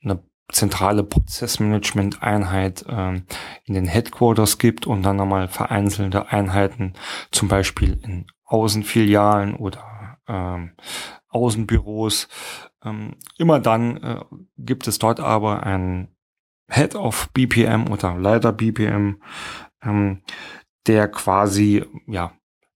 eine, 0.00 0.22
zentrale 0.52 1.04
Prozessmanagement-Einheit 1.04 2.84
ähm, 2.88 3.24
in 3.64 3.74
den 3.74 3.86
Headquarters 3.86 4.58
gibt 4.58 4.86
und 4.86 5.02
dann 5.02 5.16
nochmal 5.16 5.48
vereinzelte 5.48 6.28
Einheiten, 6.28 6.94
zum 7.30 7.48
Beispiel 7.48 7.98
in 8.02 8.26
Außenfilialen 8.44 9.54
oder 9.54 10.18
ähm, 10.28 10.72
Außenbüros. 11.28 12.28
Ähm, 12.84 13.16
immer 13.38 13.58
dann 13.58 13.96
äh, 13.96 14.20
gibt 14.58 14.86
es 14.86 14.98
dort 14.98 15.18
aber 15.18 15.62
einen 15.64 16.08
Head 16.68 16.94
of 16.94 17.30
BPM 17.32 17.90
oder 17.90 18.14
Leiter 18.16 18.52
BPM, 18.52 19.22
ähm, 19.82 20.22
der 20.86 21.08
quasi 21.08 21.84
ja 22.06 22.32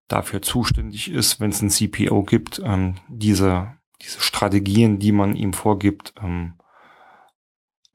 dafür 0.08 0.40
zuständig 0.40 1.10
ist, 1.10 1.38
wenn 1.38 1.50
es 1.50 1.60
ein 1.60 1.70
CPO 1.70 2.22
gibt, 2.22 2.62
ähm, 2.64 2.94
diese 3.08 3.78
diese 4.02 4.20
Strategien, 4.20 4.98
die 4.98 5.12
man 5.12 5.34
ihm 5.34 5.52
vorgibt, 5.52 6.14
ähm, 6.22 6.54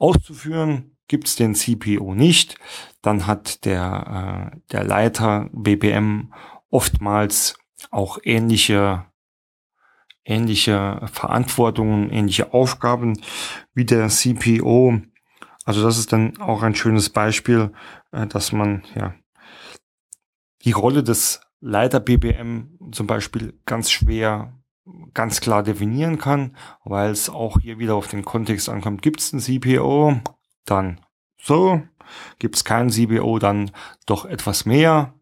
auszuführen. 0.03 0.97
Gibt 1.07 1.27
es 1.27 1.35
den 1.35 1.55
CPO 1.55 2.13
nicht, 2.13 2.57
dann 3.01 3.27
hat 3.27 3.65
der, 3.65 4.51
äh, 4.53 4.59
der 4.71 4.83
Leiter 4.83 5.49
BPM 5.51 6.33
oftmals 6.69 7.57
auch 7.91 8.19
ähnliche 8.23 9.05
ähnliche 10.25 11.01
Verantwortungen, 11.11 12.09
ähnliche 12.09 12.53
Aufgaben 12.53 13.19
wie 13.73 13.83
der 13.85 14.07
CPO. 14.07 15.01
Also 15.65 15.83
das 15.83 15.97
ist 15.97 16.13
dann 16.13 16.39
auch 16.39 16.63
ein 16.63 16.75
schönes 16.75 17.09
Beispiel, 17.09 17.73
äh, 18.11 18.25
dass 18.27 18.51
man 18.51 18.83
ja 18.95 19.13
die 20.63 20.71
Rolle 20.71 21.03
des 21.03 21.41
Leiter 21.59 21.99
BPM 21.99 22.77
zum 22.91 23.07
Beispiel 23.07 23.59
ganz 23.65 23.91
schwer 23.91 24.62
ganz 25.13 25.41
klar 25.41 25.63
definieren 25.63 26.17
kann, 26.17 26.55
weil 26.83 27.11
es 27.11 27.29
auch 27.29 27.59
hier 27.59 27.79
wieder 27.79 27.95
auf 27.95 28.07
den 28.07 28.25
Kontext 28.25 28.69
ankommt. 28.69 29.01
Gibt 29.01 29.19
es 29.19 29.33
ein 29.33 29.39
CPO, 29.39 30.19
dann 30.65 30.99
so. 31.37 31.81
Gibt 32.39 32.55
es 32.55 32.65
keinen 32.65 32.89
CPO, 32.89 33.39
dann 33.39 33.71
doch 34.05 34.25
etwas 34.25 34.65
mehr. 34.65 35.13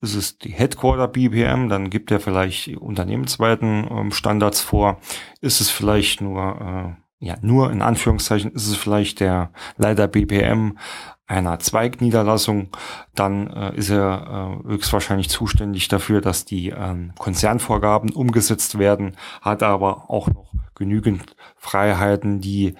Ist 0.00 0.14
es 0.14 0.38
die 0.38 0.52
Headquarter 0.52 1.08
BPM, 1.08 1.68
dann 1.68 1.90
gibt 1.90 2.10
er 2.10 2.20
vielleicht 2.20 2.76
unternehmensweiten 2.76 3.88
ähm, 3.90 4.12
Standards 4.12 4.60
vor. 4.60 5.00
Ist 5.40 5.60
es 5.60 5.70
vielleicht 5.70 6.20
nur, 6.20 6.96
äh, 7.20 7.24
ja, 7.24 7.36
nur 7.40 7.72
in 7.72 7.82
Anführungszeichen, 7.82 8.52
ist 8.52 8.68
es 8.68 8.76
vielleicht 8.76 9.20
der 9.20 9.52
Leiter 9.76 10.06
BPM 10.06 10.78
einer 11.28 11.58
Zweigniederlassung, 11.58 12.70
dann 13.14 13.48
äh, 13.48 13.76
ist 13.76 13.90
er 13.90 14.60
äh, 14.64 14.68
höchstwahrscheinlich 14.68 15.28
zuständig 15.28 15.88
dafür, 15.88 16.20
dass 16.20 16.46
die 16.46 16.70
ähm, 16.70 17.12
Konzernvorgaben 17.18 18.10
umgesetzt 18.10 18.78
werden, 18.78 19.16
hat 19.42 19.62
aber 19.62 20.10
auch 20.10 20.28
noch 20.28 20.52
genügend 20.74 21.36
Freiheiten, 21.56 22.40
die 22.40 22.74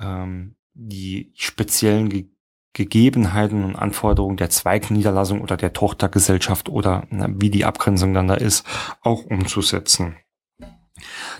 ähm, 0.00 0.56
die 0.74 1.32
speziellen 1.34 2.08
Ge 2.10 2.26
Gegebenheiten 2.74 3.64
und 3.64 3.74
Anforderungen 3.74 4.36
der 4.36 4.50
Zweigniederlassung 4.50 5.40
oder 5.40 5.56
der 5.56 5.72
Tochtergesellschaft 5.72 6.68
oder 6.68 7.06
na, 7.08 7.26
wie 7.30 7.48
die 7.48 7.64
Abgrenzung 7.64 8.12
dann 8.12 8.28
da 8.28 8.34
ist, 8.34 8.66
auch 9.00 9.24
umzusetzen. 9.24 10.16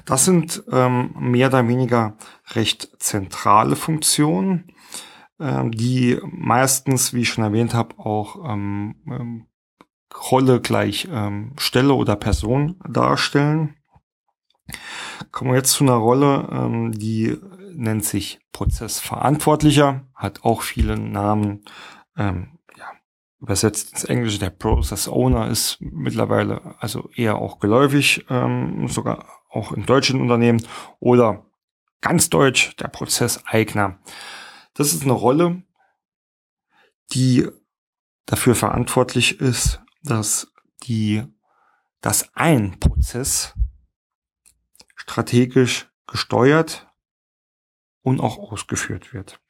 Das 0.06 0.24
sind 0.24 0.64
ähm, 0.72 1.14
mehr 1.18 1.48
oder 1.48 1.68
weniger 1.68 2.16
recht 2.54 2.88
zentrale 3.00 3.76
Funktionen 3.76 4.72
die 5.38 6.18
meistens, 6.24 7.12
wie 7.12 7.20
ich 7.20 7.28
schon 7.28 7.44
erwähnt 7.44 7.74
habe, 7.74 7.98
auch 7.98 8.36
ähm, 8.48 8.96
ähm, 9.06 9.46
Rolle 10.30 10.60
gleich 10.60 11.08
ähm, 11.10 11.52
Stelle 11.58 11.94
oder 11.94 12.16
Person 12.16 12.80
darstellen. 12.88 13.76
Kommen 15.30 15.50
wir 15.50 15.58
jetzt 15.58 15.72
zu 15.72 15.84
einer 15.84 15.94
Rolle, 15.94 16.48
ähm, 16.50 16.92
die 16.92 17.36
nennt 17.72 18.04
sich 18.04 18.40
Prozessverantwortlicher, 18.52 20.06
hat 20.14 20.44
auch 20.44 20.62
viele 20.62 20.98
Namen. 20.98 21.64
Ähm, 22.16 22.58
ja, 22.76 22.86
übersetzt 23.40 23.92
ins 23.92 24.04
Englische 24.04 24.38
der 24.38 24.50
Process 24.50 25.08
Owner 25.08 25.48
ist 25.48 25.78
mittlerweile 25.80 26.74
also 26.80 27.10
eher 27.14 27.36
auch 27.36 27.58
geläufig, 27.58 28.24
ähm, 28.30 28.88
sogar 28.88 29.26
auch 29.50 29.72
in 29.72 29.86
deutschen 29.86 30.20
Unternehmen 30.20 30.66
oder 30.98 31.44
ganz 32.00 32.30
deutsch 32.30 32.74
der 32.76 32.88
Prozesseigner. 32.88 33.98
Das 34.76 34.92
ist 34.92 35.02
eine 35.02 35.12
Rolle, 35.12 35.62
die 37.12 37.48
dafür 38.26 38.54
verantwortlich 38.54 39.40
ist, 39.40 39.80
dass 40.02 40.52
die, 40.82 41.24
dass 42.02 42.34
ein 42.34 42.78
Prozess 42.78 43.54
strategisch 44.94 45.88
gesteuert 46.06 46.88
und 48.02 48.20
auch 48.20 48.38
ausgeführt 48.38 49.14
wird. 49.14 49.40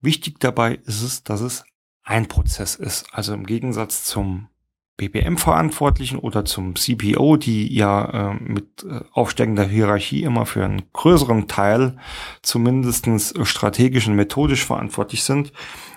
Wichtig 0.00 0.38
dabei 0.38 0.76
ist 0.76 1.02
es, 1.02 1.24
dass 1.24 1.40
es 1.40 1.64
ein 2.04 2.28
Prozess 2.28 2.76
ist. 2.76 3.12
Also 3.12 3.34
im 3.34 3.46
Gegensatz 3.46 4.04
zum 4.04 4.48
BPM-Verantwortlichen 4.96 6.18
oder 6.18 6.44
zum 6.44 6.76
CPO, 6.76 7.36
die 7.36 7.74
ja 7.74 8.30
äh, 8.30 8.34
mit 8.34 8.84
äh, 8.84 9.00
aufsteigender 9.12 9.64
Hierarchie 9.64 10.22
immer 10.22 10.46
für 10.46 10.64
einen 10.64 10.82
größeren 10.92 11.48
Teil 11.48 11.98
zumindestens 12.42 13.34
strategisch 13.42 14.06
und 14.06 14.14
methodisch 14.14 14.64
verantwortlich 14.64 15.24
sind, 15.24 15.52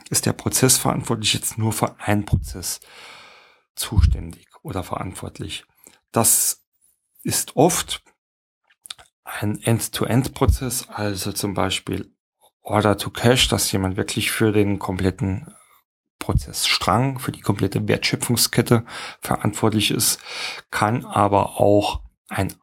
ist 0.09 0.25
der 0.25 0.33
Prozessverantwortlich 0.33 1.33
jetzt 1.33 1.57
nur 1.57 1.73
für 1.73 1.99
einen 1.99 2.25
Prozess 2.25 2.79
zuständig 3.75 4.47
oder 4.63 4.83
verantwortlich. 4.83 5.65
Das 6.11 6.63
ist 7.23 7.55
oft 7.55 8.01
ein 9.23 9.61
End-to-End-Prozess, 9.61 10.87
also 10.89 11.33
zum 11.33 11.53
Beispiel 11.53 12.11
Order 12.61 12.97
to 12.97 13.11
Cash, 13.11 13.47
dass 13.47 13.71
jemand 13.71 13.95
wirklich 13.95 14.31
für 14.31 14.51
den 14.51 14.79
kompletten 14.79 15.53
Prozessstrang, 16.19 17.19
für 17.19 17.31
die 17.31 17.41
komplette 17.41 17.87
Wertschöpfungskette 17.87 18.85
verantwortlich 19.21 19.91
ist, 19.91 20.19
kann 20.71 21.05
aber 21.05 21.59
auch 21.59 22.01
ein 22.27 22.53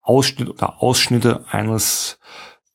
Ausschnitt 0.00 0.50
oder 0.50 0.82
Ausschnitte 0.82 1.46
eines 1.48 2.18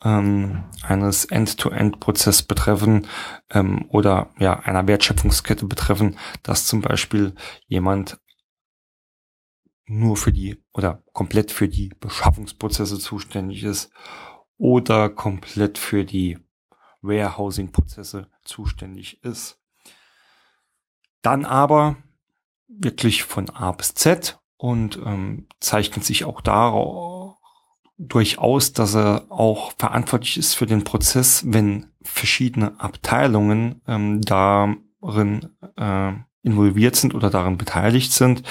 ähm, 0.03 0.63
eines 0.81 1.25
End-to-End-Prozess 1.25 2.43
betreffen 2.43 3.07
ähm, 3.49 3.85
oder 3.89 4.29
ja 4.39 4.59
einer 4.59 4.87
Wertschöpfungskette 4.87 5.65
betreffen, 5.65 6.17
dass 6.43 6.65
zum 6.65 6.81
Beispiel 6.81 7.35
jemand 7.67 8.19
nur 9.85 10.17
für 10.17 10.31
die 10.31 10.63
oder 10.73 11.03
komplett 11.13 11.51
für 11.51 11.67
die 11.67 11.89
Beschaffungsprozesse 11.99 12.99
zuständig 12.99 13.63
ist 13.63 13.91
oder 14.57 15.09
komplett 15.09 15.77
für 15.77 16.05
die 16.05 16.37
Warehousing-Prozesse 17.01 18.29
zuständig 18.43 19.23
ist. 19.23 19.58
Dann 21.21 21.45
aber 21.45 21.97
wirklich 22.67 23.23
von 23.23 23.49
A 23.49 23.71
bis 23.71 23.93
Z 23.93 24.39
und 24.57 24.97
ähm, 25.05 25.47
zeichnet 25.59 26.05
sich 26.05 26.25
auch 26.25 26.41
daraus 26.41 27.19
durchaus, 27.99 28.71
dass 28.71 28.95
er 28.95 29.25
auch 29.29 29.73
verantwortlich 29.77 30.37
ist 30.37 30.55
für 30.55 30.65
den 30.65 30.83
Prozess, 30.83 31.43
wenn 31.45 31.91
verschiedene 32.01 32.79
Abteilungen 32.79 33.81
ähm, 33.87 34.21
darin 34.21 35.49
äh, 35.75 36.13
involviert 36.41 36.95
sind 36.95 37.13
oder 37.13 37.29
darin 37.29 37.57
beteiligt 37.57 38.13
sind. 38.13 38.43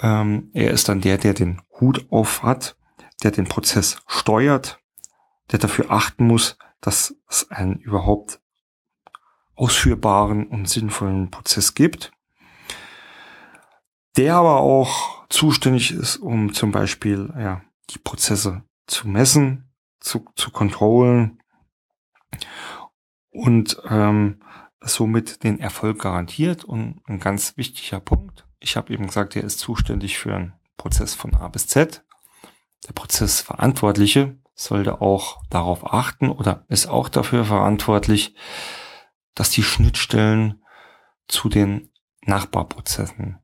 Ähm, 0.00 0.50
er 0.52 0.70
ist 0.70 0.88
dann 0.88 1.00
der, 1.00 1.16
der 1.16 1.32
den 1.32 1.62
Hut 1.80 2.06
auf 2.10 2.42
hat, 2.42 2.76
der 3.22 3.30
den 3.30 3.48
Prozess 3.48 4.02
steuert, 4.06 4.78
der 5.50 5.58
dafür 5.58 5.90
achten 5.90 6.26
muss, 6.26 6.58
dass 6.82 7.16
es 7.28 7.50
einen 7.50 7.78
überhaupt 7.78 8.40
ausführbaren 9.58 10.46
und 10.46 10.68
sinnvollen 10.68 11.30
Prozess 11.30 11.74
gibt, 11.74 12.12
der 14.16 14.36
aber 14.36 14.58
auch 14.60 15.26
zuständig 15.28 15.90
ist, 15.90 16.16
um 16.16 16.54
zum 16.54 16.70
Beispiel 16.70 17.32
ja, 17.36 17.62
die 17.90 17.98
Prozesse 17.98 18.62
zu 18.86 19.08
messen, 19.08 19.70
zu, 20.00 20.24
zu 20.36 20.50
kontrollen 20.50 21.42
und 23.30 23.80
ähm, 23.88 24.40
somit 24.80 25.42
den 25.42 25.58
Erfolg 25.58 26.00
garantiert. 26.00 26.64
Und 26.64 27.00
ein 27.06 27.18
ganz 27.18 27.56
wichtiger 27.56 28.00
Punkt, 28.00 28.46
ich 28.60 28.76
habe 28.76 28.92
eben 28.92 29.06
gesagt, 29.06 29.34
er 29.36 29.44
ist 29.44 29.58
zuständig 29.58 30.18
für 30.18 30.34
einen 30.34 30.54
Prozess 30.76 31.14
von 31.14 31.34
A 31.34 31.48
bis 31.48 31.66
Z. 31.66 32.04
Der 32.86 32.92
Prozessverantwortliche 32.92 34.38
sollte 34.54 35.00
auch 35.00 35.42
darauf 35.50 35.92
achten 35.92 36.30
oder 36.30 36.64
ist 36.68 36.86
auch 36.86 37.08
dafür 37.08 37.44
verantwortlich, 37.44 38.34
dass 39.38 39.50
die 39.50 39.62
Schnittstellen 39.62 40.64
zu 41.28 41.48
den 41.48 41.90
Nachbarprozessen 42.22 43.38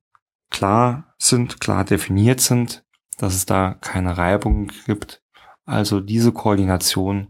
klar 0.50 1.14
sind, 1.18 1.61
klar 1.61 1.85
definiert 1.85 2.40
sind, 2.40 2.85
dass 3.16 3.35
es 3.35 3.46
da 3.46 3.74
keine 3.74 4.18
Reibung 4.18 4.72
gibt. 4.87 5.22
Also 5.64 6.00
diese 6.00 6.33
Koordination 6.33 7.28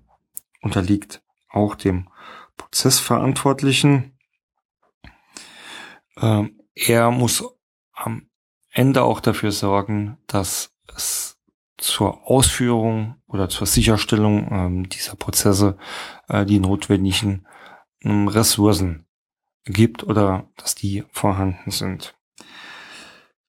unterliegt 0.63 1.23
auch 1.51 1.75
dem 1.75 2.09
Prozessverantwortlichen. 2.57 4.19
Ähm, 6.17 6.59
er 6.75 7.11
muss 7.11 7.45
am 7.93 8.29
Ende 8.71 9.03
auch 9.03 9.21
dafür 9.21 9.53
sorgen, 9.53 10.17
dass 10.27 10.75
es 10.97 11.39
zur 11.77 12.31
Ausführung 12.31 13.17
oder 13.27 13.51
zur 13.51 13.67
Sicherstellung 13.67 14.49
ähm, 14.51 14.89
dieser 14.89 15.17
Prozesse 15.17 15.77
äh, 16.29 16.47
die 16.47 16.61
notwendigen 16.61 17.47
Ressourcen 18.05 19.07
gibt 19.65 20.05
oder 20.05 20.51
dass 20.57 20.75
die 20.75 21.05
vorhanden 21.11 21.71
sind. 21.71 22.15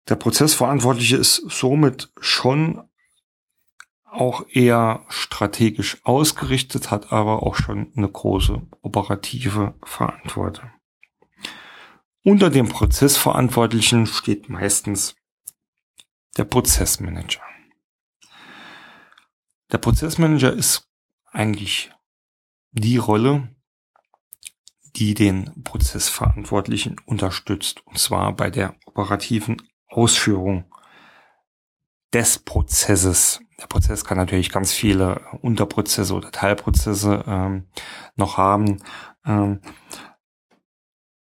Der 0.08 0.16
Prozessverantwortliche 0.16 1.18
ist 1.18 1.36
somit 1.50 2.12
schon 2.20 2.88
auch 4.06 4.46
eher 4.50 5.06
strategisch 5.10 5.98
ausgerichtet, 6.04 6.90
hat 6.90 7.12
aber 7.12 7.44
auch 7.44 7.56
schon 7.56 7.92
eine 7.96 8.08
große 8.08 8.62
operative 8.82 9.76
Verantwortung. 9.84 10.72
Unter 12.24 12.50
dem 12.50 12.70
Prozessverantwortlichen 12.70 14.08
steht 14.08 14.50
meistens 14.50 15.16
der 16.38 16.46
Prozessmanager. 16.46 17.42
Der 19.72 19.78
Prozessmanager 19.78 20.54
ist 20.54 20.90
eigentlich 21.32 21.92
die 22.72 22.98
Rolle, 22.98 23.55
die 24.96 25.14
den 25.14 25.64
Prozessverantwortlichen 25.64 26.96
unterstützt, 27.06 27.86
und 27.86 27.98
zwar 27.98 28.34
bei 28.36 28.50
der 28.50 28.76
operativen 28.86 29.62
Ausführung 29.88 30.66
des 32.14 32.40
Prozesses. 32.40 33.40
Der 33.60 33.68
Prozess 33.68 34.06
kann 34.06 34.18
natürlich 34.18 34.52
ganz 34.52 34.74
viele 34.74 35.22
Unterprozesse 35.42 36.14
oder 36.14 36.32
Teilprozesse 36.32 37.24
ähm, 37.28 37.68
noch 38.16 38.38
haben. 38.38 38.82
Ähm, 39.26 39.62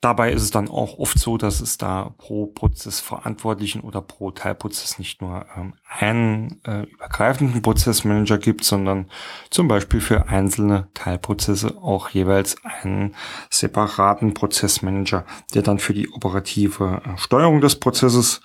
Dabei 0.01 0.31
ist 0.31 0.43
es 0.43 0.51
dann 0.51 0.69
auch 0.69 0.99
oft 0.99 1.17
so, 1.17 1.38
dass 1.38 1.62
es 1.62 1.77
da 1.77 2.13
pro 2.17 2.45
Prozessverantwortlichen 2.47 3.81
oder 3.81 4.01
pro 4.01 4.29
Teilprozess 4.31 4.99
nicht 4.99 5.21
nur 5.21 5.45
ähm, 5.55 5.73
einen 5.88 6.62
äh, 6.63 6.84
übergreifenden 6.84 7.62
Prozessmanager 7.62 8.38
gibt, 8.38 8.65
sondern 8.65 9.10
zum 9.49 9.67
Beispiel 9.67 10.01
für 10.01 10.27
einzelne 10.27 10.89
Teilprozesse 10.93 11.77
auch 11.77 12.10
jeweils 12.10 12.55
einen 12.63 13.15
separaten 13.49 14.34
Prozessmanager, 14.34 15.25
der 15.53 15.63
dann 15.63 15.79
für 15.79 15.93
die 15.93 16.10
operative 16.10 17.01
äh, 17.03 17.17
Steuerung 17.17 17.62
des 17.62 17.79
Prozesses 17.79 18.41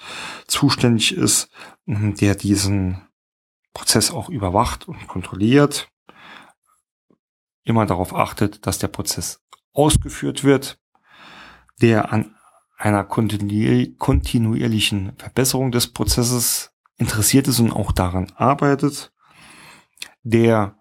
zuständig 0.46 1.14
ist, 1.14 1.50
der 1.84 2.36
diesen 2.36 3.02
Prozess 3.74 4.10
auch 4.10 4.28
überwacht 4.28 4.88
und 4.88 5.08
kontrolliert, 5.08 5.88
immer 7.64 7.86
darauf 7.86 8.14
achtet, 8.14 8.66
dass 8.66 8.78
der 8.78 8.88
Prozess 8.88 9.42
ausgeführt 9.72 10.44
wird, 10.44 10.78
der 11.80 12.12
an 12.12 12.34
einer 12.76 13.04
kontinuierlichen 13.04 15.12
Verbesserung 15.18 15.70
des 15.70 15.86
Prozesses 15.88 16.72
interessiert 16.96 17.46
ist 17.48 17.60
und 17.60 17.72
auch 17.72 17.92
daran 17.92 18.32
arbeitet, 18.36 19.12
der 20.22 20.76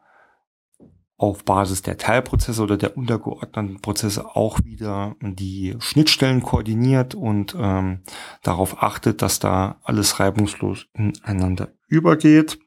auf 1.17 1.43
Basis 1.43 1.81
der 1.81 1.97
Teilprozesse 1.97 2.63
oder 2.63 2.77
der 2.77 2.95
untergeordneten 2.95 3.81
Prozesse 3.81 4.38
auch 4.38 4.63
wieder 4.63 5.17
die 5.21 5.75
Schnittstellen 5.79 6.41
koordiniert 6.41 7.13
und 7.13 7.53
ähm, 7.59 8.03
darauf 8.41 8.81
achtet, 8.81 9.21
dass 9.21 9.39
da 9.39 9.81
alles 9.83 10.21
reibungslos 10.21 10.88
ineinander 10.93 11.73
übergeht. 11.89 12.57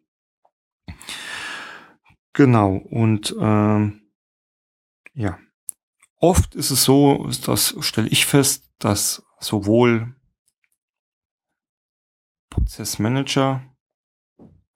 Genau, 2.35 2.77
und 2.77 3.35
ähm, 3.40 4.03
ja, 5.14 5.38
Oft 6.23 6.55
ist 6.55 6.71
es 6.71 6.85
so, 6.85 7.29
das 7.45 7.75
stelle 7.81 8.07
ich 8.07 8.27
fest, 8.27 8.71
dass 8.79 9.25
sowohl 9.41 10.15
Prozessmanager 12.49 13.61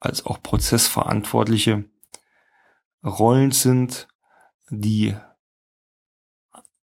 als 0.01 0.25
auch 0.25 0.43
Prozessverantwortliche 0.43 1.89
Rollen 3.01 3.51
sind, 3.51 4.09
die 4.69 5.15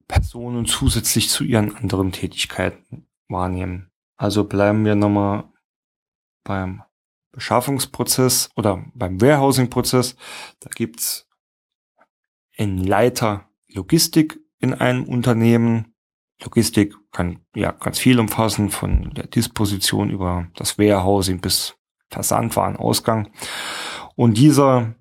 Personen 0.07 0.65
zusätzlich 0.65 1.27
zu 1.27 1.43
ihren 1.43 1.75
anderen 1.75 2.13
Tätigkeiten 2.13 3.09
wahrnehmen. 3.27 3.91
Also 4.15 4.45
bleiben 4.45 4.85
wir 4.85 4.95
nochmal 4.95 5.51
beim 6.45 6.83
Beschaffungsprozess 7.33 8.49
oder 8.55 8.85
beim 8.93 9.19
Warehousing-Prozess. 9.19 10.15
Da 10.61 10.69
gibt's 10.69 11.27
einen 12.57 12.77
Leiter 12.77 13.49
Logistik 13.67 14.39
in 14.63 14.73
einem 14.73 15.03
Unternehmen. 15.03 15.93
Logistik 16.41 16.95
kann 17.11 17.39
ja 17.53 17.71
ganz 17.71 17.99
viel 17.99 18.19
umfassen, 18.19 18.69
von 18.69 19.13
der 19.13 19.27
Disposition 19.27 20.09
über 20.09 20.47
das 20.55 20.79
Warehousing 20.79 21.41
bis 21.41 21.75
Versandwarenausgang. 22.09 23.29
Und 24.15 24.37
dieser 24.37 24.95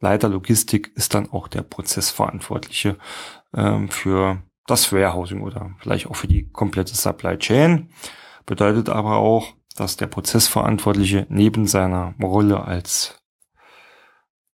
Leiter 0.00 0.28
Logistik 0.28 0.92
ist 0.96 1.14
dann 1.14 1.30
auch 1.30 1.48
der 1.48 1.62
Prozessverantwortliche 1.62 2.98
ähm, 3.54 3.88
für 3.88 4.42
das 4.66 4.92
Warehousing 4.92 5.42
oder 5.42 5.70
vielleicht 5.78 6.08
auch 6.08 6.16
für 6.16 6.28
die 6.28 6.50
komplette 6.50 6.94
Supply 6.94 7.38
Chain. 7.38 7.90
Bedeutet 8.46 8.88
aber 8.88 9.16
auch, 9.16 9.54
dass 9.76 9.96
der 9.96 10.08
Prozessverantwortliche 10.08 11.26
neben 11.28 11.66
seiner 11.66 12.14
Rolle 12.20 12.64
als 12.64 13.22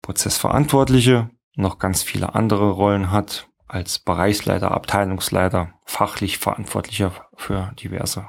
Prozessverantwortliche 0.02 1.30
noch 1.56 1.78
ganz 1.78 2.02
viele 2.02 2.34
andere 2.34 2.70
Rollen 2.70 3.10
hat, 3.10 3.48
als 3.66 3.98
Bereichsleiter, 3.98 4.70
Abteilungsleiter, 4.70 5.74
fachlich 5.84 6.38
Verantwortlicher 6.38 7.12
für 7.34 7.72
diverse 7.80 8.28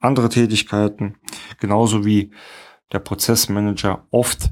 andere 0.00 0.28
Tätigkeiten, 0.28 1.18
genauso 1.58 2.04
wie 2.04 2.32
der 2.92 3.00
Prozessmanager 3.00 4.06
oft 4.10 4.50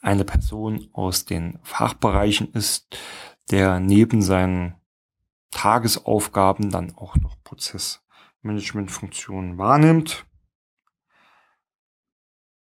eine 0.00 0.24
Person 0.24 0.88
aus 0.92 1.24
den 1.24 1.60
Fachbereichen 1.62 2.52
ist, 2.52 2.98
der 3.50 3.80
neben 3.80 4.22
seinen 4.22 4.76
Tagesaufgaben 5.50 6.70
dann 6.70 6.94
auch 6.96 7.16
noch 7.16 7.36
Prozessmanagementfunktionen 7.44 9.58
wahrnimmt. 9.58 10.24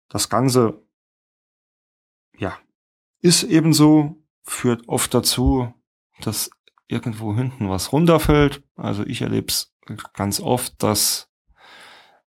Das 0.09 0.29
Ganze, 0.29 0.81
ja, 2.37 2.57
ist 3.21 3.43
ebenso, 3.43 4.18
führt 4.43 4.87
oft 4.87 5.13
dazu, 5.13 5.73
dass 6.21 6.49
irgendwo 6.87 7.35
hinten 7.35 7.69
was 7.69 7.91
runterfällt. 7.91 8.63
Also 8.75 9.05
ich 9.05 9.21
erlebe 9.21 9.47
es 9.47 9.75
ganz 10.13 10.39
oft, 10.39 10.81
dass 10.83 11.29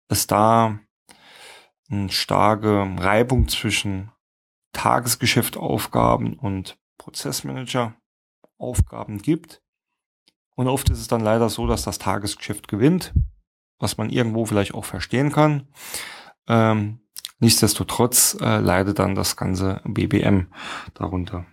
es 0.09 0.27
da 0.27 0.79
eine 1.91 2.11
starke 2.11 2.87
Reibung 2.99 3.49
zwischen 3.49 4.13
Tagesgeschäftaufgaben 4.73 6.35
und 6.35 6.79
Prozessmanager-Aufgaben 6.99 9.23
gibt. 9.23 9.63
Und 10.55 10.69
oft 10.69 10.91
ist 10.91 11.01
es 11.01 11.09
dann 11.09 11.23
leider 11.23 11.49
so, 11.49 11.67
dass 11.67 11.85
das 11.85 11.99
Tagesgeschäft 11.99 12.69
gewinnt, 12.69 13.15
was 13.79 13.97
man 13.97 14.11
irgendwo 14.11 14.45
vielleicht 14.45 14.75
auch 14.75 14.85
verstehen 14.85 15.33
kann. 15.33 15.69
Ähm, 16.49 17.01
nichtsdestotrotz 17.39 18.37
äh, 18.41 18.59
leidet 18.59 18.99
dann 18.99 19.15
das 19.15 19.37
ganze 19.37 19.81
BBM 19.85 20.53
darunter. 20.95 21.47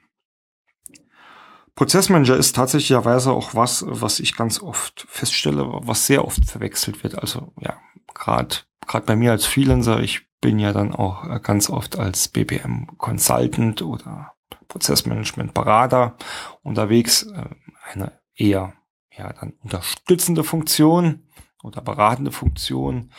Prozessmanager 1.76 2.38
ist 2.38 2.56
tatsächlicherweise 2.56 3.32
auch 3.32 3.54
was, 3.54 3.84
was 3.88 4.20
ich 4.20 4.36
ganz 4.36 4.62
oft 4.62 5.06
feststelle, 5.10 5.68
was 5.70 6.08
sehr 6.08 6.24
oft 6.26 6.46
verwechselt 6.46 7.04
wird. 7.04 7.20
Also 7.20 7.52
ja, 7.60 7.78
gerade 8.14 8.56
gerade 8.88 9.06
bei 9.06 9.16
mir 9.16 9.32
als 9.32 9.46
Freelancer, 9.46 10.00
ich 10.00 10.22
bin 10.42 10.60
ja 10.60 10.72
dann 10.72 10.94
auch 10.94 11.26
äh, 11.26 11.40
ganz 11.42 11.70
oft 11.70 11.98
als 11.98 12.28
BPM 12.28 12.98
Consultant 12.98 13.82
oder 13.82 14.34
Prozessmanagement 14.68 15.54
Berater 15.54 16.16
unterwegs, 16.62 17.24
äh, 17.24 17.50
eine 17.92 18.20
eher 18.36 18.74
ja 19.16 19.32
dann 19.34 19.54
unterstützende 19.64 20.44
Funktion 20.44 21.24
oder 21.64 21.82
beratende 21.82 22.32
Funktion. 22.32 23.12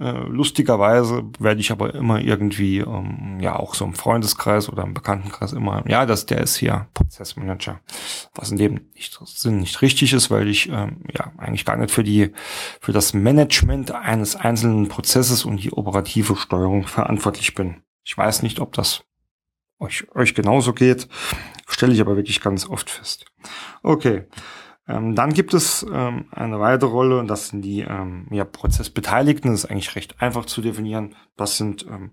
Äh, 0.00 0.10
lustigerweise 0.26 1.22
werde 1.38 1.60
ich 1.60 1.70
aber 1.70 1.94
immer 1.94 2.20
irgendwie, 2.20 2.78
ähm, 2.78 3.38
ja, 3.40 3.56
auch 3.56 3.74
so 3.74 3.84
im 3.84 3.94
Freundeskreis 3.94 4.68
oder 4.68 4.82
im 4.82 4.92
Bekanntenkreis 4.92 5.52
immer, 5.52 5.88
ja, 5.88 6.04
das, 6.04 6.26
der 6.26 6.40
ist 6.40 6.56
hier 6.56 6.88
Prozessmanager. 6.94 7.80
Was 8.34 8.50
in 8.50 8.56
dem 8.56 8.80
nicht, 8.94 9.16
Sinn 9.24 9.58
nicht 9.58 9.82
richtig 9.82 10.12
ist, 10.12 10.32
weil 10.32 10.48
ich, 10.48 10.68
ähm, 10.68 11.04
ja, 11.12 11.32
eigentlich 11.36 11.64
gar 11.64 11.76
nicht 11.76 11.92
für 11.92 12.02
die, 12.02 12.32
für 12.80 12.92
das 12.92 13.14
Management 13.14 13.92
eines 13.92 14.34
einzelnen 14.34 14.88
Prozesses 14.88 15.44
und 15.44 15.62
die 15.62 15.72
operative 15.72 16.34
Steuerung 16.34 16.88
verantwortlich 16.88 17.54
bin. 17.54 17.82
Ich 18.02 18.18
weiß 18.18 18.42
nicht, 18.42 18.58
ob 18.58 18.72
das 18.72 19.04
euch, 19.78 20.06
euch 20.16 20.34
genauso 20.34 20.72
geht, 20.72 21.08
stelle 21.68 21.92
ich 21.92 22.00
aber 22.00 22.16
wirklich 22.16 22.40
ganz 22.40 22.68
oft 22.68 22.90
fest. 22.90 23.26
Okay. 23.84 24.24
Ähm, 24.86 25.14
dann 25.14 25.32
gibt 25.32 25.54
es 25.54 25.84
ähm, 25.90 26.26
eine 26.30 26.60
weitere 26.60 26.90
Rolle 26.90 27.18
und 27.18 27.28
das 27.28 27.48
sind 27.48 27.62
die 27.62 27.80
ähm, 27.80 28.26
ja, 28.30 28.44
Prozessbeteiligten. 28.44 29.50
Das 29.50 29.64
ist 29.64 29.70
eigentlich 29.70 29.96
recht 29.96 30.20
einfach 30.20 30.44
zu 30.44 30.60
definieren. 30.60 31.14
Das 31.36 31.56
sind 31.56 31.86
ähm, 31.86 32.10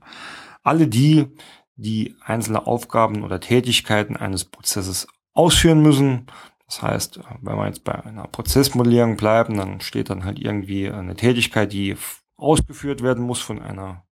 alle 0.64 0.88
die, 0.88 1.28
die 1.76 2.16
einzelne 2.24 2.68
Aufgaben 2.68 3.24
oder 3.24 3.40
Tätigkeiten 3.40 4.16
eines 4.16 4.46
Prozesses 4.46 5.08
ausführen 5.34 5.82
müssen. 5.82 6.28
Das 6.66 6.82
heißt, 6.82 7.18
äh, 7.18 7.22
wenn 7.42 7.58
wir 7.58 7.68
jetzt 7.68 7.84
bei 7.84 7.94
einer 8.06 8.28
Prozessmodellierung 8.28 9.18
bleiben, 9.18 9.58
dann 9.58 9.82
steht 9.82 10.10
dann 10.10 10.24
halt 10.24 10.40
irgendwie 10.40 10.90
eine 10.90 11.16
Tätigkeit, 11.16 11.74
die 11.74 11.98
ausgeführt 12.38 13.04
werden 13.04 13.26
muss 13.26 13.42
von 13.42 13.62
einer 13.62 14.06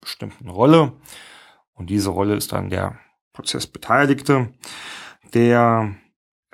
bestimmten 0.00 0.48
Rolle. 0.48 0.92
Und 1.72 1.90
diese 1.90 2.10
Rolle 2.10 2.36
ist 2.36 2.52
dann 2.52 2.70
der 2.70 2.98
Prozessbeteiligte, 3.32 4.52
der 5.34 5.96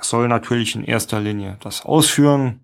soll 0.05 0.29
natürlich 0.29 0.75
in 0.75 0.85
erster 0.85 1.21
Linie 1.21 1.57
das 1.61 1.85
ausführen. 1.85 2.61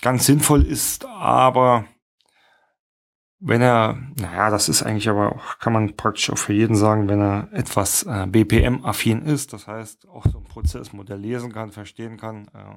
Ganz 0.00 0.26
sinnvoll 0.26 0.64
ist 0.64 1.06
aber, 1.06 1.84
wenn 3.40 3.62
er, 3.62 3.98
naja, 4.16 4.50
das 4.50 4.68
ist 4.68 4.82
eigentlich 4.82 5.08
aber 5.08 5.32
auch, 5.32 5.58
kann 5.58 5.72
man 5.72 5.96
praktisch 5.96 6.30
auch 6.30 6.38
für 6.38 6.52
jeden 6.52 6.76
sagen, 6.76 7.08
wenn 7.08 7.20
er 7.20 7.48
etwas 7.52 8.04
äh, 8.04 8.26
BPM-affin 8.26 9.22
ist, 9.22 9.52
das 9.52 9.66
heißt 9.66 10.08
auch 10.08 10.24
so 10.26 10.38
ein 10.38 10.44
Prozessmodell 10.44 11.18
lesen 11.18 11.52
kann, 11.52 11.72
verstehen 11.72 12.16
kann, 12.16 12.48
äh, 12.54 12.74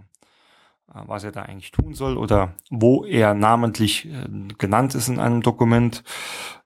äh, 0.94 1.04
was 1.08 1.24
er 1.24 1.32
da 1.32 1.44
eigentlich 1.44 1.72
tun 1.72 1.94
soll 1.94 2.18
oder 2.18 2.56
wo 2.70 3.06
er 3.06 3.34
namentlich 3.34 4.06
äh, 4.08 4.28
genannt 4.58 4.96
ist 4.96 5.08
in 5.08 5.20
einem 5.20 5.42
Dokument. 5.42 6.04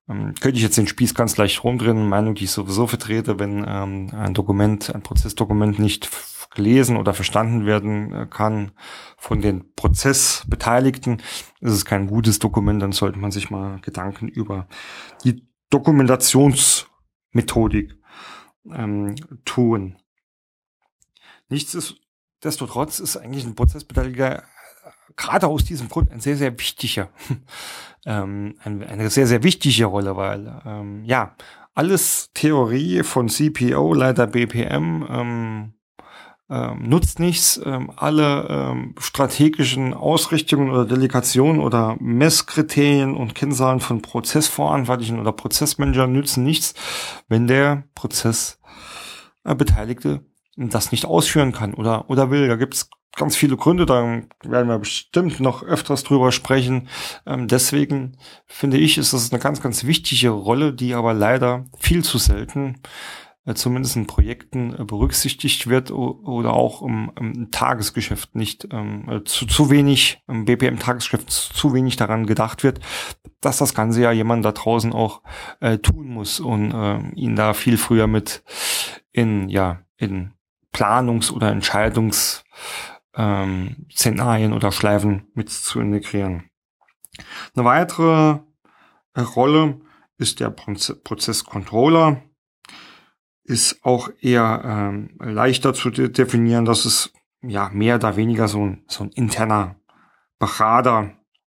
Ähm, 0.08 0.36
könnte 0.40 0.58
ich 0.58 0.64
jetzt 0.64 0.78
den 0.78 0.88
Spieß 0.88 1.16
ganz 1.16 1.38
leicht 1.38 1.64
rumdrehen, 1.64 2.08
Meinung, 2.08 2.36
die 2.36 2.46
ich 2.46 2.52
sowieso 2.52 2.88
vertrete, 2.88 3.40
wenn 3.40 3.66
ähm, 3.68 4.12
ein 4.14 4.34
Dokument, 4.34 4.94
ein 4.94 5.02
Prozessdokument 5.02 5.80
nicht 5.80 6.10
gelesen 6.56 6.98
oder 6.98 7.14
verstanden 7.14 7.66
werden 7.66 8.14
äh, 8.14 8.28
kann 8.30 8.74
von 9.18 9.40
den 9.42 9.74
Prozessbeteiligten, 9.76 11.22
ist 11.62 11.74
es 11.74 11.86
kein 11.86 12.08
gutes 12.08 12.40
Dokument, 12.40 12.82
dann 12.82 12.92
sollte 12.92 13.20
man 13.20 13.32
sich 13.32 13.52
mal 13.52 13.80
Gedanken 13.82 14.28
über 14.28 14.68
die 15.24 15.48
Dokumentationsmethodik 15.70 17.96
ähm, 18.74 19.16
tun. 19.46 19.96
Nichtsdestotrotz 21.50 23.00
ist 23.00 23.18
eigentlich 23.18 23.46
ein 23.46 23.56
Prozessbeteiligter 23.56 24.40
äh, 24.40 24.42
gerade 25.16 25.48
aus 25.48 25.64
diesem 25.64 25.90
Grund 25.90 26.12
ein 26.12 26.20
sehr, 26.20 26.38
sehr 26.38 26.58
wichtiger, 26.58 27.10
ähm, 28.06 28.56
eine 28.64 29.10
sehr, 29.10 29.26
sehr 29.28 29.44
wichtige 29.44 29.86
Rolle, 29.86 30.16
weil 30.16 30.62
ähm, 30.66 31.04
ja, 31.06 31.36
alles 31.76 32.32
Theorie 32.34 33.04
von 33.04 33.28
CPO, 33.28 33.94
Leiter 33.94 34.28
BPM, 34.28 35.06
ähm, 35.10 35.74
ähm, 36.50 36.88
nutzt 36.88 37.20
nichts. 37.20 37.60
Ähm, 37.64 37.92
alle 37.96 38.48
ähm, 38.50 38.96
strategischen 39.00 39.94
Ausrichtungen 39.94 40.70
oder 40.70 40.86
Delegationen 40.86 41.60
oder 41.60 41.98
Messkriterien 42.00 43.16
und 43.16 43.36
Kennzahlen 43.36 43.80
von 43.80 44.02
Prozessverantwortlichen 44.02 45.20
oder 45.20 45.32
Prozessmanager 45.32 46.08
nützen 46.08 46.44
nichts, 46.44 46.74
wenn 47.28 47.48
der 47.48 47.84
Prozessbeteiligte 47.96 50.10
äh, 50.10 50.20
das 50.56 50.92
nicht 50.92 51.06
ausführen 51.06 51.52
kann 51.52 51.74
oder, 51.74 52.10
oder 52.10 52.32
will. 52.32 52.48
Da 52.48 52.56
gibt's 52.56 52.90
ganz 53.16 53.36
viele 53.36 53.58
Gründe, 53.58 53.86
da 53.86 54.22
werden 54.44 54.68
wir 54.68 54.78
bestimmt 54.78 55.40
noch 55.40 55.64
öfters 55.64 56.04
drüber 56.04 56.32
sprechen. 56.32 56.88
Ähm, 57.26 57.48
deswegen 57.48 58.18
finde 58.46 58.78
ich, 58.78 58.98
ist 58.98 59.14
das 59.14 59.32
eine 59.32 59.42
ganz, 59.42 59.62
ganz 59.62 59.86
wichtige 59.86 60.30
Rolle, 60.30 60.74
die 60.74 60.94
aber 60.94 61.14
leider 61.14 61.66
viel 61.80 62.04
zu 62.04 62.18
selten 62.18 62.82
zumindest 63.54 63.96
in 63.96 64.08
Projekten 64.08 64.74
äh, 64.74 64.84
berücksichtigt 64.84 65.68
wird 65.68 65.92
oder 65.92 66.54
auch 66.54 66.82
im, 66.82 67.12
im 67.20 67.52
Tagesgeschäft 67.52 68.36
nicht 68.36 68.68
ähm, 68.72 69.08
äh, 69.08 69.24
zu, 69.24 69.46
zu 69.46 69.70
wenig, 69.70 70.24
im 70.28 70.46
BPM-Tagesgeschäft 70.46 71.30
zu 71.30 71.74
wenig 71.74 71.96
daran 71.96 72.26
gedacht 72.26 72.64
wird, 72.64 72.80
dass 73.42 73.58
das 73.58 73.76
Ganze 73.76 74.02
ja 74.02 74.12
jemand 74.12 74.44
da 74.44 74.52
draußen 74.52 74.94
auch 74.94 75.22
äh, 75.60 75.78
tun 75.78 76.08
muss 76.08 76.40
und 76.40 76.72
äh, 76.72 76.98
ihn 77.12 77.36
da 77.36 77.54
viel 77.54 77.78
früher 77.78 78.08
mit 78.08 78.44
in, 79.12 79.48
ja, 79.50 79.82
in 79.98 80.34
Planungs- 80.74 81.32
oder 81.32 81.52
Entscheidungsszenarien 81.52 84.52
ähm, 84.52 84.54
oder 84.54 84.72
Schleifen 84.72 85.28
mit 85.36 85.52
zu 85.52 85.80
integrieren. 85.80 86.50
Eine 87.56 87.66
weitere 87.66 88.40
Rolle 89.18 89.80
ist 90.18 90.40
der 90.40 90.50
Prozesscontroller. 90.50 92.22
Ist 93.46 93.84
auch 93.84 94.10
eher 94.20 94.62
ähm, 94.66 95.12
leichter 95.20 95.74
zu 95.74 95.90
de 95.90 96.10
definieren. 96.10 96.66
Das 96.66 96.86
ist 96.86 97.14
ja 97.42 97.70
mehr 97.70 97.96
oder 97.96 98.16
weniger 98.18 98.48
so 98.48 98.66
ein, 98.66 98.84
so 98.88 99.04
ein 99.04 99.12
interner 99.12 99.76
Berater 100.40 101.12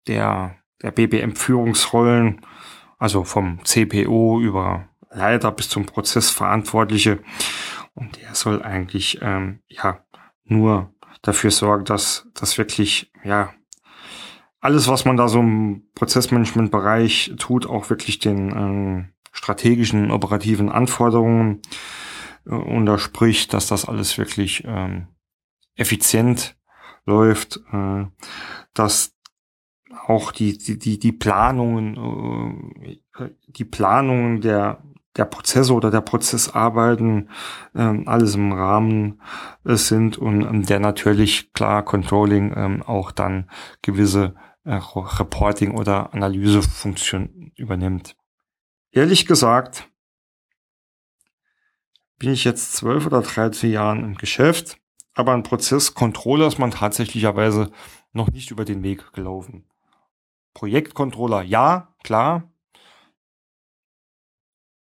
der, 0.07 0.55
der 0.81 0.91
BBM-Führungsrollen, 0.91 2.41
also 2.97 3.23
vom 3.23 3.63
CPO 3.63 4.39
über 4.39 4.87
Leiter 5.09 5.51
bis 5.51 5.69
zum 5.69 5.85
Prozessverantwortliche. 5.85 7.19
Und 7.93 8.21
der 8.21 8.35
soll 8.35 8.63
eigentlich 8.63 9.19
ähm, 9.21 9.59
ja 9.67 10.03
nur 10.45 10.93
dafür 11.21 11.51
sorgen, 11.51 11.85
dass 11.85 12.27
das 12.33 12.57
wirklich 12.57 13.11
ja 13.23 13.53
alles, 14.61 14.87
was 14.87 15.05
man 15.05 15.17
da 15.17 15.27
so 15.27 15.39
im 15.39 15.89
Prozessmanagement-Bereich 15.95 17.33
tut, 17.37 17.65
auch 17.65 17.89
wirklich 17.89 18.19
den 18.19 18.51
ähm, 18.51 19.09
strategischen, 19.31 20.11
operativen 20.11 20.69
Anforderungen 20.69 21.61
äh, 22.45 22.53
unterspricht, 22.53 23.53
dass 23.53 23.67
das 23.67 23.85
alles 23.85 24.17
wirklich 24.17 24.63
ähm, 24.65 25.07
effizient 25.75 26.55
läuft, 27.05 27.59
äh, 27.71 28.05
dass 28.73 29.15
auch 30.07 30.31
die, 30.31 30.57
die, 30.57 30.77
die, 30.77 30.99
die 30.99 31.11
Planungen, 31.11 31.97
äh, 33.17 33.29
die 33.47 33.65
Planungen 33.65 34.41
der, 34.41 34.83
der 35.17 35.25
Prozesse 35.25 35.73
oder 35.73 35.91
der 35.91 36.01
Prozessarbeiten 36.01 37.29
ähm, 37.75 38.07
alles 38.07 38.35
im 38.35 38.51
Rahmen 38.53 39.21
äh, 39.65 39.75
sind 39.75 40.17
und 40.17 40.41
ähm, 40.43 40.65
der 40.65 40.79
natürlich 40.79 41.51
klar 41.53 41.83
Controlling 41.83 42.53
ähm, 42.55 42.83
auch 42.83 43.11
dann 43.11 43.49
gewisse 43.81 44.35
äh, 44.63 44.75
Reporting 44.75 45.71
oder 45.77 46.13
Analysefunktion 46.13 47.51
übernimmt. 47.55 48.15
Ehrlich 48.93 49.25
gesagt 49.25 49.87
bin 52.19 52.33
ich 52.33 52.43
jetzt 52.43 52.73
zwölf 52.73 53.05
oder 53.05 53.21
dreizehn 53.21 53.71
Jahren 53.71 54.03
im 54.03 54.15
Geschäft, 54.15 54.77
aber 55.13 55.33
ein 55.33 55.43
Prozesscontroller 55.43 56.47
ist 56.47 56.59
man 56.59 56.71
tatsächlicherweise 56.71 57.71
noch 58.11 58.29
nicht 58.29 58.51
über 58.51 58.65
den 58.65 58.83
Weg 58.83 59.13
gelaufen. 59.13 59.65
Projektcontroller, 60.53 61.41
ja, 61.41 61.95
klar. 62.03 62.51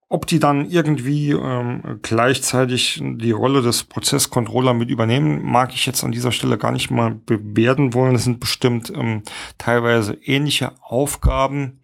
Ob 0.09 0.27
die 0.27 0.41
dann 0.41 0.69
irgendwie 0.69 1.31
ähm, 1.31 2.01
gleichzeitig 2.03 3.01
die 3.03 3.31
Rolle 3.31 3.63
des 3.63 3.85
Prozesscontroller 3.85 4.75
mit 4.75 4.91
übernehmen, 4.91 5.43
mag 5.43 5.73
ich 5.73 5.87
jetzt 5.87 6.03
an 6.05 6.13
dieser 6.13 6.33
Stelle 6.33 6.59
gar 6.59 6.73
nicht 6.73 6.91
mal 6.91 7.15
bewerten 7.15 7.95
wollen. 7.95 8.17
Es 8.17 8.25
sind 8.25 8.41
bestimmt 8.41 8.91
ähm, 8.91 9.23
teilweise 9.57 10.15
ähnliche 10.15 10.73
Aufgaben. 10.83 11.81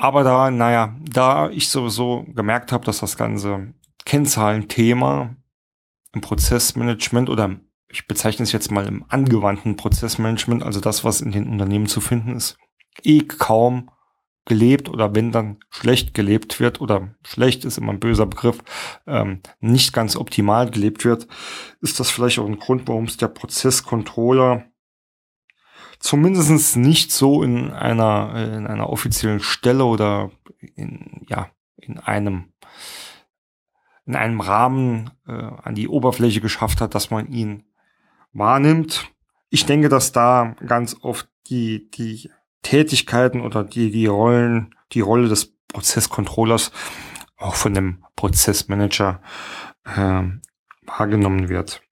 Aber 0.00 0.22
da, 0.22 0.52
naja, 0.52 0.94
da 1.00 1.50
ich 1.50 1.70
sowieso 1.70 2.24
gemerkt 2.28 2.70
habe, 2.70 2.84
dass 2.84 3.00
das 3.00 3.16
ganze 3.16 3.74
Kennzahlenthema 4.04 5.34
im 6.12 6.20
Prozessmanagement 6.20 7.28
oder 7.28 7.56
ich 7.88 8.06
bezeichne 8.06 8.44
es 8.44 8.52
jetzt 8.52 8.70
mal 8.70 8.86
im 8.86 9.04
angewandten 9.08 9.74
Prozessmanagement, 9.74 10.62
also 10.62 10.78
das, 10.78 11.02
was 11.02 11.20
in 11.20 11.32
den 11.32 11.48
Unternehmen 11.48 11.86
zu 11.86 12.00
finden 12.00 12.36
ist, 12.36 12.56
eh 13.02 13.22
kaum 13.22 13.90
gelebt 14.44 14.88
oder 14.88 15.16
wenn 15.16 15.32
dann 15.32 15.58
schlecht 15.68 16.14
gelebt 16.14 16.60
wird 16.60 16.80
oder 16.80 17.16
schlecht 17.26 17.64
ist 17.64 17.76
immer 17.76 17.92
ein 17.92 18.00
böser 18.00 18.26
Begriff, 18.26 18.60
ähm, 19.08 19.40
nicht 19.58 19.92
ganz 19.92 20.14
optimal 20.14 20.70
gelebt 20.70 21.04
wird, 21.04 21.26
ist 21.80 21.98
das 21.98 22.08
vielleicht 22.08 22.38
auch 22.38 22.46
ein 22.46 22.60
Grund, 22.60 22.86
warum 22.86 23.04
es 23.04 23.16
der 23.16 23.28
Prozesscontroller 23.28 24.64
zumindest 25.98 26.76
nicht 26.76 27.12
so 27.12 27.42
in 27.42 27.70
einer, 27.72 28.34
in 28.56 28.66
einer 28.66 28.90
offiziellen 28.90 29.40
Stelle 29.40 29.84
oder 29.84 30.30
in, 30.74 31.26
ja, 31.28 31.50
in 31.76 31.98
einem 31.98 32.52
in 34.08 34.16
einem 34.16 34.40
Rahmen 34.40 35.10
äh, 35.26 35.32
an 35.32 35.74
die 35.74 35.86
Oberfläche 35.86 36.40
geschafft 36.40 36.80
hat, 36.80 36.94
dass 36.94 37.10
man 37.10 37.26
ihn 37.26 37.64
wahrnimmt. 38.32 39.06
Ich 39.50 39.66
denke, 39.66 39.90
dass 39.90 40.12
da 40.12 40.56
ganz 40.66 40.96
oft 41.02 41.28
die, 41.48 41.90
die 41.90 42.30
Tätigkeiten 42.62 43.42
oder 43.42 43.64
die, 43.64 43.90
die 43.90 44.06
Rollen, 44.06 44.74
die 44.92 45.02
Rolle 45.02 45.28
des 45.28 45.54
Prozesscontrollers 45.68 46.72
auch 47.36 47.54
von 47.54 47.74
dem 47.74 48.02
Prozessmanager 48.16 49.20
äh, 49.84 50.22
wahrgenommen 50.86 51.50
wird. 51.50 51.82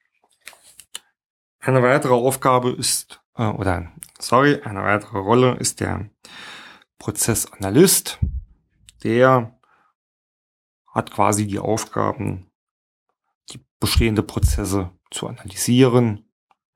Eine 1.60 1.82
weitere 1.82 2.14
Aufgabe 2.14 2.70
ist, 2.70 3.20
äh, 3.36 3.46
oder 3.46 3.92
sorry, 4.18 4.60
eine 4.62 4.82
weitere 4.82 5.18
Rolle 5.18 5.56
ist 5.56 5.80
der 5.80 6.10
Prozessanalyst. 6.98 8.18
Der 9.04 9.58
hat 10.86 11.10
quasi 11.10 11.46
die 11.46 11.58
Aufgaben, 11.58 12.50
die 13.50 13.60
bestehende 13.78 14.22
Prozesse 14.22 14.90
zu 15.10 15.28
analysieren, 15.28 16.30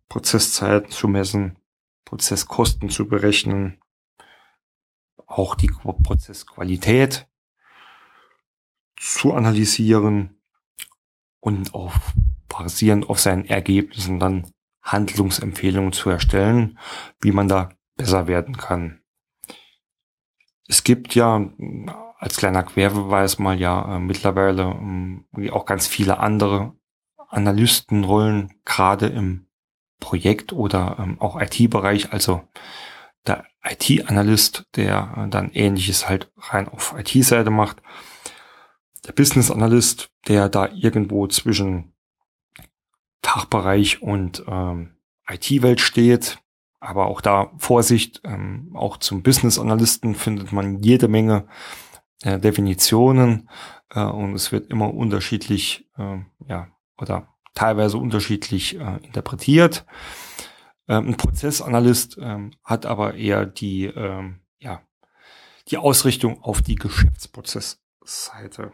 Prozesszeiten 0.08 0.90
zu 0.90 1.08
messen, 1.08 1.58
Prozesskosten 2.04 2.90
zu 2.90 3.08
berechnen, 3.08 3.80
auch 5.26 5.54
die 5.54 5.68
Prozessqualität 5.68 7.26
zu 8.96 9.32
analysieren 9.32 10.40
und 11.38 11.72
auf, 11.72 12.14
basierend 12.48 13.08
auf 13.08 13.20
seinen 13.20 13.46
Ergebnissen 13.46 14.18
dann 14.18 14.52
Handlungsempfehlungen 14.82 15.92
zu 15.92 16.10
erstellen, 16.10 16.78
wie 17.20 17.32
man 17.32 17.48
da 17.48 17.70
besser 17.96 18.26
werden 18.26 18.56
kann. 18.56 19.00
Es 20.68 20.84
gibt 20.84 21.14
ja 21.14 21.50
als 22.18 22.36
kleiner 22.36 22.62
Querbeweis 22.62 23.38
mal 23.38 23.58
ja 23.58 23.96
äh, 23.96 23.98
mittlerweile 23.98 24.76
äh, 25.36 25.50
auch 25.50 25.66
ganz 25.66 25.86
viele 25.86 26.18
andere 26.18 26.74
Analystenrollen, 27.28 28.60
gerade 28.64 29.06
im 29.06 29.46
Projekt- 30.00 30.52
oder 30.52 30.96
ähm, 30.98 31.20
auch 31.20 31.40
IT-Bereich, 31.40 32.12
also 32.12 32.42
der 33.26 33.44
IT-Analyst, 33.62 34.66
der 34.76 35.14
äh, 35.16 35.28
dann 35.28 35.50
ähnliches 35.52 36.08
halt 36.08 36.30
rein 36.36 36.68
auf 36.68 36.94
IT-Seite 36.96 37.50
macht. 37.50 37.82
Der 39.06 39.12
Business-Analyst, 39.12 40.10
der 40.28 40.48
da 40.48 40.68
irgendwo 40.68 41.26
zwischen 41.26 41.94
Fachbereich 43.22 44.02
und 44.02 44.44
ähm, 44.46 44.96
IT-Welt 45.28 45.80
steht. 45.80 46.38
Aber 46.80 47.06
auch 47.06 47.20
da 47.20 47.52
Vorsicht, 47.58 48.22
ähm, 48.24 48.70
auch 48.74 48.96
zum 48.96 49.22
Business-Analysten 49.22 50.14
findet 50.14 50.52
man 50.52 50.82
jede 50.82 51.08
Menge 51.08 51.46
äh, 52.22 52.38
Definitionen 52.38 53.50
äh, 53.90 54.02
und 54.02 54.34
es 54.34 54.50
wird 54.50 54.70
immer 54.70 54.92
unterschiedlich, 54.94 55.86
äh, 55.98 56.18
ja, 56.48 56.68
oder 56.98 57.28
teilweise 57.54 57.98
unterschiedlich 57.98 58.78
äh, 58.78 58.96
interpretiert. 59.02 59.84
Ähm, 60.88 61.08
ein 61.08 61.16
Prozessanalyst 61.16 62.18
ähm, 62.20 62.52
hat 62.64 62.86
aber 62.86 63.14
eher 63.14 63.44
die, 63.46 63.84
ähm, 63.84 64.40
ja, 64.58 64.82
die 65.68 65.76
Ausrichtung 65.76 66.42
auf 66.42 66.62
die 66.62 66.76
Geschäftsprozessseite. 66.76 68.72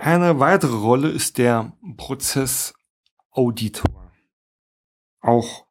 Eine 0.00 0.40
weitere 0.40 0.76
Rolle 0.76 1.10
ist 1.10 1.36
der 1.36 1.76
Prozessauditor. 1.98 4.10
Auch 5.20 5.66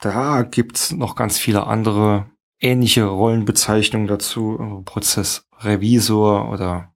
da 0.00 0.40
gibt's 0.42 0.92
noch 0.92 1.14
ganz 1.14 1.38
viele 1.38 1.66
andere 1.66 2.30
ähnliche 2.58 3.04
Rollenbezeichnungen 3.04 4.08
dazu. 4.08 4.82
Prozessrevisor 4.86 6.50
oder 6.50 6.94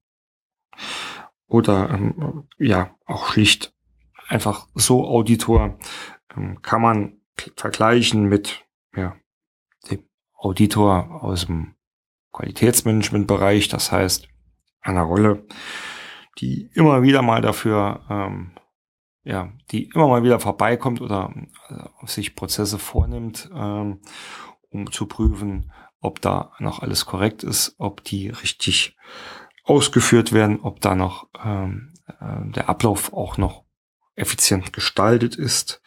oder 1.45 1.91
ähm, 1.91 2.47
ja 2.57 2.95
auch 3.05 3.31
schlicht 3.31 3.75
einfach 4.27 4.67
so 4.73 5.07
Auditor 5.07 5.77
ähm, 6.35 6.63
kann 6.63 6.81
man 6.81 7.21
vergleichen 7.55 8.23
mit 8.23 8.65
ja, 8.95 9.15
dem 9.91 10.09
Auditor 10.35 11.23
aus 11.23 11.45
dem 11.45 11.75
Qualitätsmanagementbereich, 12.31 13.67
das 13.67 13.91
heißt 13.91 14.27
einer 14.81 15.03
Rolle, 15.03 15.45
die 16.39 16.69
immer 16.73 17.01
wieder 17.03 17.21
mal 17.21 17.41
dafür 17.41 18.01
ähm, 18.09 18.51
ja, 19.23 19.53
die 19.71 19.85
immer 19.85 20.07
mal 20.07 20.23
wieder 20.23 20.39
vorbeikommt 20.39 21.01
oder 21.01 21.33
äh, 21.69 22.07
sich 22.07 22.35
Prozesse 22.35 22.77
vornimmt, 22.77 23.49
ähm, 23.55 24.01
um 24.69 24.91
zu 24.91 25.05
prüfen, 25.05 25.71
ob 25.99 26.21
da 26.21 26.51
noch 26.59 26.81
alles 26.81 27.05
korrekt 27.05 27.43
ist, 27.43 27.75
ob 27.77 28.03
die 28.03 28.29
richtig 28.29 28.97
ausgeführt 29.63 30.33
werden, 30.33 30.59
ob 30.59 30.81
da 30.81 30.95
noch 30.95 31.29
ähm, 31.43 31.93
äh, 32.07 32.51
der 32.51 32.69
Ablauf 32.69 33.13
auch 33.13 33.37
noch 33.37 33.63
effizient 34.15 34.73
gestaltet 34.73 35.35
ist, 35.35 35.81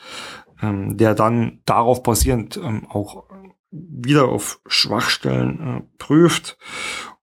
ähm, 0.63 0.97
der 0.97 1.15
dann 1.15 1.61
darauf 1.67 2.03
basierend 2.03 2.57
ähm, 2.57 2.87
auch 2.89 3.29
wieder 3.71 4.29
auf 4.29 4.61
Schwachstellen 4.67 5.61
äh, 5.61 5.99
prüft 5.99 6.57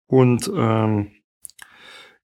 und 0.06 0.52
ähm, 0.56 1.12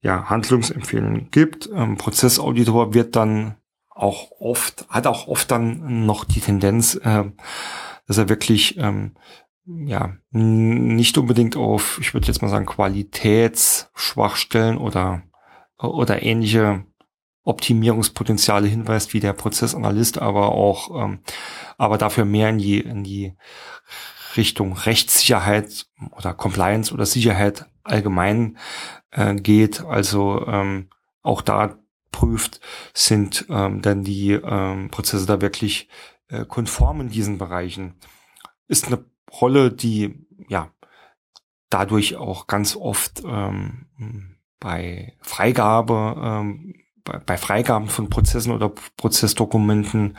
ja, 0.02 0.30
Handlungsempfehlungen 0.30 1.30
gibt. 1.30 1.68
Ähm, 1.74 1.96
Prozessauditor 1.96 2.94
wird 2.94 3.16
dann 3.16 3.56
auch 3.88 4.30
oft, 4.40 4.86
hat 4.88 5.06
auch 5.06 5.28
oft 5.28 5.50
dann 5.50 6.06
noch 6.06 6.24
die 6.24 6.40
Tendenz, 6.40 6.94
äh, 6.94 7.24
dass 8.06 8.18
er 8.18 8.28
wirklich 8.28 8.76
ähm, 8.78 9.16
ja, 9.66 10.16
nicht 10.30 11.18
unbedingt 11.18 11.56
auf, 11.56 11.98
ich 12.00 12.14
würde 12.14 12.26
jetzt 12.26 12.42
mal 12.42 12.48
sagen, 12.48 12.66
Qualitätsschwachstellen 12.66 14.78
oder, 14.78 15.22
oder 15.78 16.22
ähnliche 16.22 16.84
Optimierungspotenziale 17.44 18.66
hinweist 18.68 19.14
wie 19.14 19.20
der 19.20 19.32
Prozessanalyst, 19.32 20.18
aber 20.18 20.52
auch, 20.52 21.04
ähm, 21.04 21.20
aber 21.78 21.98
dafür 21.98 22.24
mehr 22.24 22.48
in 22.50 22.58
die, 22.58 22.80
in 22.80 23.04
die 23.04 23.34
Richtung 24.36 24.74
Rechtssicherheit 24.74 25.86
oder 26.16 26.34
Compliance 26.34 26.92
oder 26.92 27.06
Sicherheit 27.06 27.66
allgemein 27.82 28.58
äh, 29.10 29.34
geht. 29.34 29.84
Also 29.84 30.46
ähm, 30.46 30.88
auch 31.22 31.42
da 31.42 31.78
prüft, 32.12 32.60
sind 32.94 33.46
ähm, 33.48 33.82
dann 33.82 34.02
die 34.02 34.32
ähm, 34.32 34.90
Prozesse 34.90 35.26
da 35.26 35.40
wirklich 35.40 35.88
äh, 36.28 36.44
konform 36.44 37.00
in 37.00 37.08
diesen 37.08 37.38
Bereichen. 37.38 37.94
Ist 38.68 38.86
eine 38.86 39.04
Rolle, 39.40 39.70
die 39.70 40.26
ja 40.48 40.70
dadurch 41.68 42.16
auch 42.16 42.46
ganz 42.46 42.76
oft 42.76 43.22
ähm, 43.24 43.86
bei 44.58 45.16
Freigabe 45.20 46.16
ähm, 46.22 46.74
bei 47.26 47.36
Freigaben 47.36 47.88
von 47.88 48.10
Prozessen 48.10 48.52
oder 48.52 48.72
Prozessdokumenten 48.96 50.16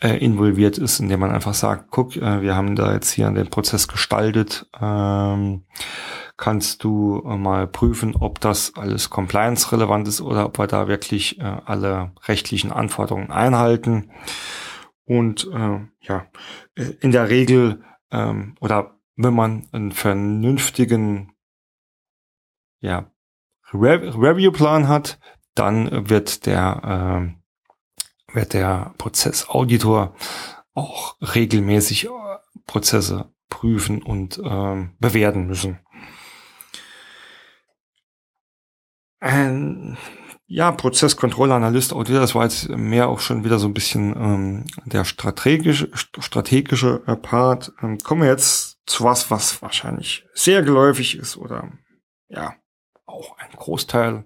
äh, 0.00 0.16
involviert 0.16 0.78
ist, 0.78 1.00
indem 1.00 1.20
man 1.20 1.30
einfach 1.30 1.54
sagt, 1.54 1.90
guck, 1.90 2.16
äh, 2.16 2.42
wir 2.42 2.56
haben 2.56 2.74
da 2.74 2.92
jetzt 2.92 3.10
hier 3.10 3.30
den 3.30 3.50
Prozess 3.50 3.88
gestaltet, 3.88 4.66
ähm, 4.80 5.64
kannst 6.42 6.82
du 6.82 7.22
äh, 7.24 7.36
mal 7.36 7.68
prüfen, 7.68 8.16
ob 8.16 8.40
das 8.40 8.74
alles 8.74 9.10
compliance-relevant 9.10 10.08
ist 10.08 10.20
oder 10.20 10.46
ob 10.46 10.58
wir 10.58 10.66
da 10.66 10.88
wirklich 10.88 11.38
äh, 11.38 11.44
alle 11.44 12.10
rechtlichen 12.24 12.72
Anforderungen 12.72 13.30
einhalten. 13.30 14.10
Und 15.04 15.48
äh, 15.54 15.78
ja, 16.00 16.26
äh, 16.74 16.94
in 17.00 17.12
der 17.12 17.28
Regel 17.28 17.84
ähm, 18.10 18.56
oder 18.58 18.98
wenn 19.14 19.34
man 19.34 19.68
einen 19.70 19.92
vernünftigen 19.92 21.32
ja, 22.80 23.12
Re 23.72 24.12
Review-Plan 24.12 24.88
hat, 24.88 25.20
dann 25.54 26.10
wird 26.10 26.46
der, 26.46 27.36
äh, 28.34 28.34
wird 28.34 28.52
der 28.54 28.94
Prozessauditor 28.98 30.16
auch 30.74 31.14
regelmäßig 31.20 32.06
äh, 32.06 32.08
Prozesse 32.66 33.32
prüfen 33.48 34.02
und 34.02 34.38
äh, 34.38 34.88
bewerten 34.98 35.46
müssen. 35.46 35.78
Ein 39.22 39.96
ja, 40.46 40.72
Prozesskontrollanalyst, 40.72 41.92
Auditor, 41.92 42.20
das 42.20 42.34
war 42.34 42.42
jetzt 42.42 42.68
mehr 42.70 43.08
auch 43.08 43.20
schon 43.20 43.44
wieder 43.44 43.60
so 43.60 43.68
ein 43.68 43.72
bisschen 43.72 44.16
ähm, 44.16 44.64
der 44.84 45.04
strategische, 45.04 45.90
strategische 45.94 46.98
Part. 47.22 47.72
Ähm, 47.80 47.98
kommen 47.98 48.22
wir 48.22 48.28
jetzt 48.28 48.80
zu 48.84 49.04
was, 49.04 49.30
was 49.30 49.62
wahrscheinlich 49.62 50.26
sehr 50.34 50.62
geläufig 50.62 51.16
ist 51.16 51.36
oder 51.36 51.70
ja, 52.26 52.56
auch 53.06 53.38
ein 53.38 53.52
Großteil 53.52 54.24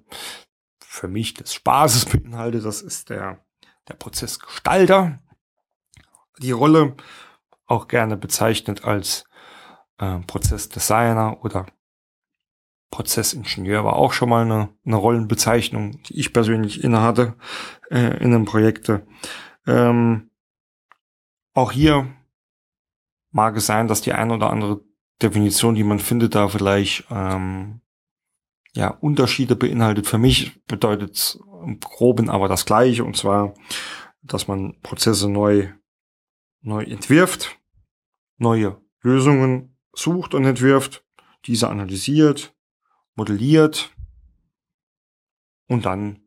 für 0.80 1.08
mich 1.08 1.34
des 1.34 1.52
Spaßes 1.52 2.06
beinhaltet. 2.06 2.64
Das 2.64 2.80
ist 2.80 3.10
der, 3.10 3.44
der 3.88 3.94
Prozessgestalter. 3.94 5.18
Die 6.38 6.52
Rolle 6.52 6.96
auch 7.66 7.86
gerne 7.86 8.16
bezeichnet 8.16 8.82
als 8.84 9.26
äh, 9.98 10.20
Prozessdesigner 10.20 11.44
oder 11.44 11.66
Prozessingenieur 12.90 13.84
war 13.84 13.96
auch 13.96 14.12
schon 14.12 14.28
mal 14.28 14.44
eine, 14.44 14.68
eine 14.84 14.96
Rollenbezeichnung, 14.96 16.02
die 16.04 16.18
ich 16.18 16.32
persönlich 16.32 16.84
innehatte 16.84 17.34
äh, 17.90 18.22
in 18.22 18.30
den 18.30 18.44
Projekten. 18.44 19.02
Ähm, 19.66 20.30
auch 21.52 21.72
hier 21.72 22.06
mag 23.30 23.56
es 23.56 23.66
sein, 23.66 23.88
dass 23.88 24.02
die 24.02 24.12
ein 24.12 24.30
oder 24.30 24.50
andere 24.50 24.82
Definition, 25.20 25.74
die 25.74 25.84
man 25.84 25.98
findet, 25.98 26.34
da 26.34 26.48
vielleicht 26.48 27.06
ähm, 27.10 27.80
ja, 28.74 28.88
Unterschiede 28.88 29.56
beinhaltet. 29.56 30.06
Für 30.06 30.18
mich 30.18 30.62
bedeutet 30.66 31.14
es 31.14 31.40
im 31.64 31.80
Groben 31.80 32.30
aber 32.30 32.48
das 32.48 32.66
Gleiche, 32.66 33.04
und 33.04 33.16
zwar, 33.16 33.54
dass 34.22 34.48
man 34.48 34.80
Prozesse 34.82 35.28
neu, 35.28 35.68
neu 36.60 36.84
entwirft, 36.84 37.58
neue 38.36 38.80
Lösungen 39.00 39.76
sucht 39.94 40.34
und 40.34 40.44
entwirft, 40.44 41.04
diese 41.46 41.68
analysiert, 41.68 42.55
modelliert 43.16 43.90
und 45.68 45.84
dann, 45.84 46.20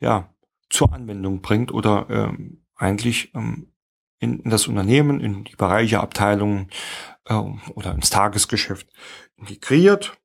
ja, 0.00 0.34
zur 0.68 0.92
Anwendung 0.92 1.40
bringt 1.40 1.72
oder 1.72 2.06
ähm, 2.10 2.64
eigentlich 2.74 3.34
ähm, 3.34 3.72
in, 4.18 4.40
in 4.40 4.50
das 4.50 4.66
Unternehmen, 4.66 5.20
in 5.20 5.44
die 5.44 5.56
Bereiche, 5.56 6.00
Abteilungen 6.00 6.68
äh, 7.26 7.34
oder 7.34 7.94
ins 7.94 8.10
Tagesgeschäft 8.10 8.88
integriert 9.36 10.20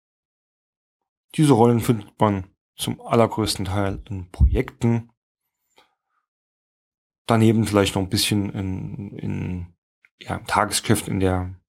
diese 1.36 1.54
Rollen 1.54 1.82
findet 1.82 2.20
man 2.20 2.46
zum 2.76 3.02
allergrößten 3.02 3.66
Teil 3.66 4.02
in 4.10 4.32
Projekten. 4.32 5.12
Daneben 7.28 7.66
vielleicht 7.66 7.96
noch 7.96 8.02
ein 8.02 8.10
bisschen 8.10 8.50
in, 8.52 9.18
in 9.18 9.68
ja, 10.22 10.38
im 10.38 10.48
Tagesgeschäft 10.48 11.08
in 11.08 11.20
der 11.20 11.60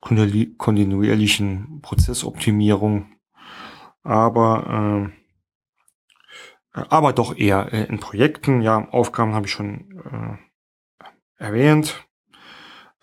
kontinuierlichen 0.00 1.80
Prozessoptimierung, 1.82 3.12
aber 4.02 5.10
äh, 5.10 5.18
aber 6.88 7.12
doch 7.12 7.36
eher 7.36 7.72
äh, 7.72 7.84
in 7.84 7.98
Projekten. 7.98 8.62
Ja, 8.62 8.88
Aufgaben 8.90 9.34
habe 9.34 9.46
ich 9.46 9.52
schon 9.52 10.38
äh, 11.38 11.42
erwähnt. 11.42 12.06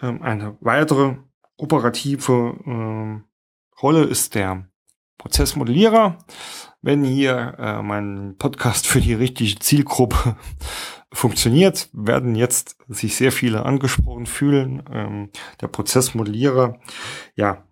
Ähm, 0.01 0.21
eine 0.21 0.57
weitere 0.61 1.17
operative 1.57 2.55
äh, 2.65 3.81
Rolle 3.81 4.03
ist 4.03 4.35
der 4.35 4.69
Prozessmodellierer. 5.17 6.17
Wenn 6.81 7.03
hier 7.03 7.55
äh, 7.57 7.81
mein 7.81 8.35
Podcast 8.37 8.87
für 8.87 9.01
die 9.01 9.13
richtige 9.13 9.59
Zielgruppe 9.59 10.37
funktioniert, 11.13 11.89
werden 11.93 12.35
jetzt 12.35 12.77
sich 12.87 13.15
sehr 13.15 13.31
viele 13.31 13.65
angesprochen 13.65 14.25
fühlen. 14.25 14.83
Ähm, 14.91 15.29
der 15.61 15.67
Prozessmodellierer, 15.67 16.79
ja, 17.35 17.67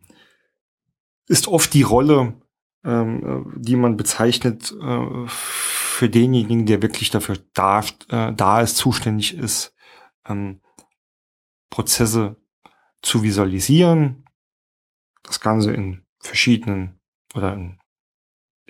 ist 1.28 1.48
oft 1.48 1.74
die 1.74 1.82
Rolle, 1.84 2.42
ähm, 2.84 3.54
die 3.58 3.76
man 3.76 3.98
bezeichnet 3.98 4.74
äh, 4.82 5.28
für 5.28 6.10
denjenigen, 6.10 6.66
der 6.66 6.82
wirklich 6.82 7.10
dafür 7.10 7.38
da, 7.54 7.82
äh, 8.10 8.34
da 8.34 8.62
ist, 8.62 8.78
zuständig 8.78 9.38
ist, 9.38 9.76
ähm, 10.28 10.62
Prozesse 11.70 12.38
zu 13.02 13.24
visualisieren, 13.24 14.26
das 15.24 15.40
Ganze 15.40 15.74
in 15.74 16.06
verschiedenen 16.20 17.00
oder 17.36 17.54
in 17.54 17.80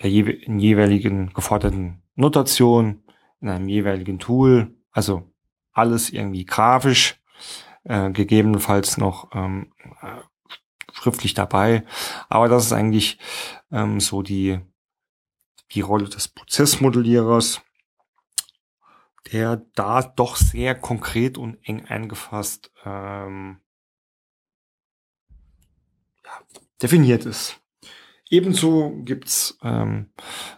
der 0.02 0.10
in 0.10 0.58
jeweiligen 0.58 1.32
geforderten 1.32 2.02
Notation, 2.16 3.03
in 3.44 3.50
einem 3.50 3.68
jeweiligen 3.68 4.18
Tool, 4.18 4.74
also 4.90 5.30
alles 5.72 6.08
irgendwie 6.08 6.46
grafisch, 6.46 7.20
äh, 7.84 8.10
gegebenenfalls 8.10 8.96
noch 8.96 9.28
ähm, 9.34 9.70
äh, 10.00 10.22
schriftlich 10.94 11.34
dabei. 11.34 11.84
Aber 12.30 12.48
das 12.48 12.64
ist 12.64 12.72
eigentlich 12.72 13.18
ähm, 13.70 14.00
so 14.00 14.22
die, 14.22 14.60
die 15.72 15.82
Rolle 15.82 16.08
des 16.08 16.28
Prozessmodellierers, 16.28 17.60
der 19.30 19.56
da 19.74 20.00
doch 20.00 20.36
sehr 20.36 20.74
konkret 20.74 21.36
und 21.36 21.58
eng 21.64 21.84
eingefasst 21.84 22.72
ähm, 22.86 23.60
definiert 26.80 27.26
ist. 27.26 27.60
Ebenso 28.34 28.90
gibt's 29.04 29.56
ähm, 29.62 30.10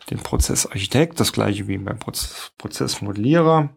den 0.09 0.17
Prozessarchitekt, 0.17 1.21
das 1.21 1.35
gleiche 1.35 1.69
wie 1.69 1.77
beim 1.77 1.99
Proz 1.99 2.53
Prozessmodellierer. 2.57 3.69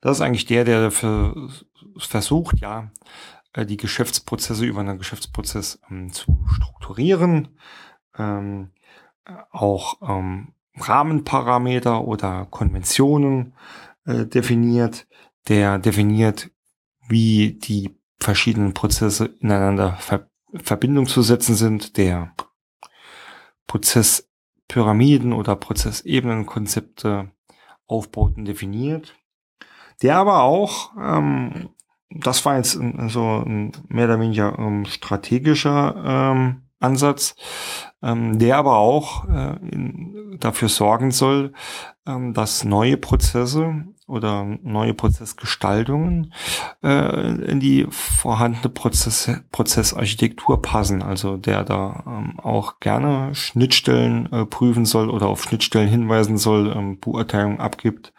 Das 0.00 0.18
ist 0.18 0.20
eigentlich 0.20 0.46
der, 0.46 0.64
der 0.64 0.80
dafür 0.80 1.50
versucht, 1.96 2.60
ja, 2.60 2.92
äh, 3.54 3.66
die 3.66 3.76
Geschäftsprozesse 3.76 4.64
über 4.64 4.78
einen 4.78 4.96
Geschäftsprozess 4.96 5.80
ähm, 5.90 6.12
zu 6.12 6.38
strukturieren, 6.52 7.58
ähm, 8.16 8.70
auch 9.50 9.96
ähm, 10.02 10.52
Rahmenparameter 10.76 12.04
oder 12.04 12.46
Konventionen 12.50 13.54
äh, 14.06 14.24
definiert, 14.24 15.08
der 15.48 15.80
definiert, 15.80 16.48
wie 17.08 17.54
die 17.54 17.98
verschiedenen 18.20 18.72
Prozesse 18.72 19.34
ineinander 19.40 19.96
ver 19.96 20.28
Verbindung 20.54 21.06
zu 21.06 21.22
setzen 21.22 21.56
sind, 21.56 21.96
der 21.98 22.32
Prozesspyramiden 23.68 25.32
oder 25.32 25.54
Prozessebenenkonzepte 25.54 27.30
aufbaut 27.86 28.36
und 28.36 28.46
definiert, 28.46 29.14
der 30.02 30.16
aber 30.16 30.42
auch, 30.42 30.92
ähm, 30.98 31.70
das 32.10 32.44
war 32.44 32.56
jetzt 32.56 32.72
so 32.72 33.44
ein 33.46 33.72
mehr 33.86 34.06
oder 34.06 34.18
weniger 34.18 34.58
ähm, 34.58 34.84
strategischer 34.86 35.94
ähm, 36.04 36.67
Ansatz, 36.80 37.34
ähm, 38.02 38.38
der 38.38 38.56
aber 38.56 38.76
auch 38.76 39.28
äh, 39.28 39.56
in 39.70 40.36
dafür 40.40 40.68
sorgen 40.68 41.10
soll, 41.10 41.52
ähm, 42.06 42.34
dass 42.34 42.64
neue 42.64 42.96
Prozesse 42.96 43.84
oder 44.06 44.44
neue 44.62 44.94
Prozessgestaltungen 44.94 46.32
äh, 46.82 47.28
in 47.44 47.60
die 47.60 47.86
vorhandene 47.90 48.70
Prozess, 48.70 49.30
Prozessarchitektur 49.52 50.62
passen. 50.62 51.02
Also 51.02 51.36
der 51.36 51.64
da 51.64 52.04
ähm, 52.06 52.40
auch 52.40 52.80
gerne 52.80 53.34
Schnittstellen 53.34 54.32
äh, 54.32 54.46
prüfen 54.46 54.86
soll 54.86 55.10
oder 55.10 55.28
auf 55.28 55.42
Schnittstellen 55.42 55.88
hinweisen 55.88 56.38
soll, 56.38 56.72
ähm, 56.74 56.98
Beurteilung 56.98 57.60
abgibt. 57.60 58.14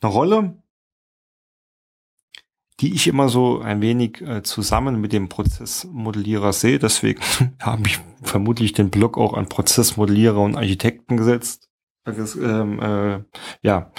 Eine 0.00 0.12
Rolle, 0.12 0.56
die 2.80 2.94
ich 2.94 3.06
immer 3.06 3.28
so 3.28 3.60
ein 3.60 3.80
wenig 3.80 4.20
äh, 4.20 4.42
zusammen 4.42 5.00
mit 5.00 5.12
dem 5.12 5.28
Prozessmodellierer 5.28 6.52
sehe. 6.52 6.78
Deswegen 6.78 7.20
habe 7.60 7.82
ich 7.86 8.00
vermutlich 8.22 8.72
den 8.72 8.90
Blog 8.90 9.16
auch 9.16 9.34
an 9.34 9.48
Prozessmodellierer 9.48 10.40
und 10.40 10.56
Architekten 10.56 11.16
gesetzt. 11.16 11.68
Ähm, 12.06 12.80
äh, 12.80 13.20
ja, 13.62 13.90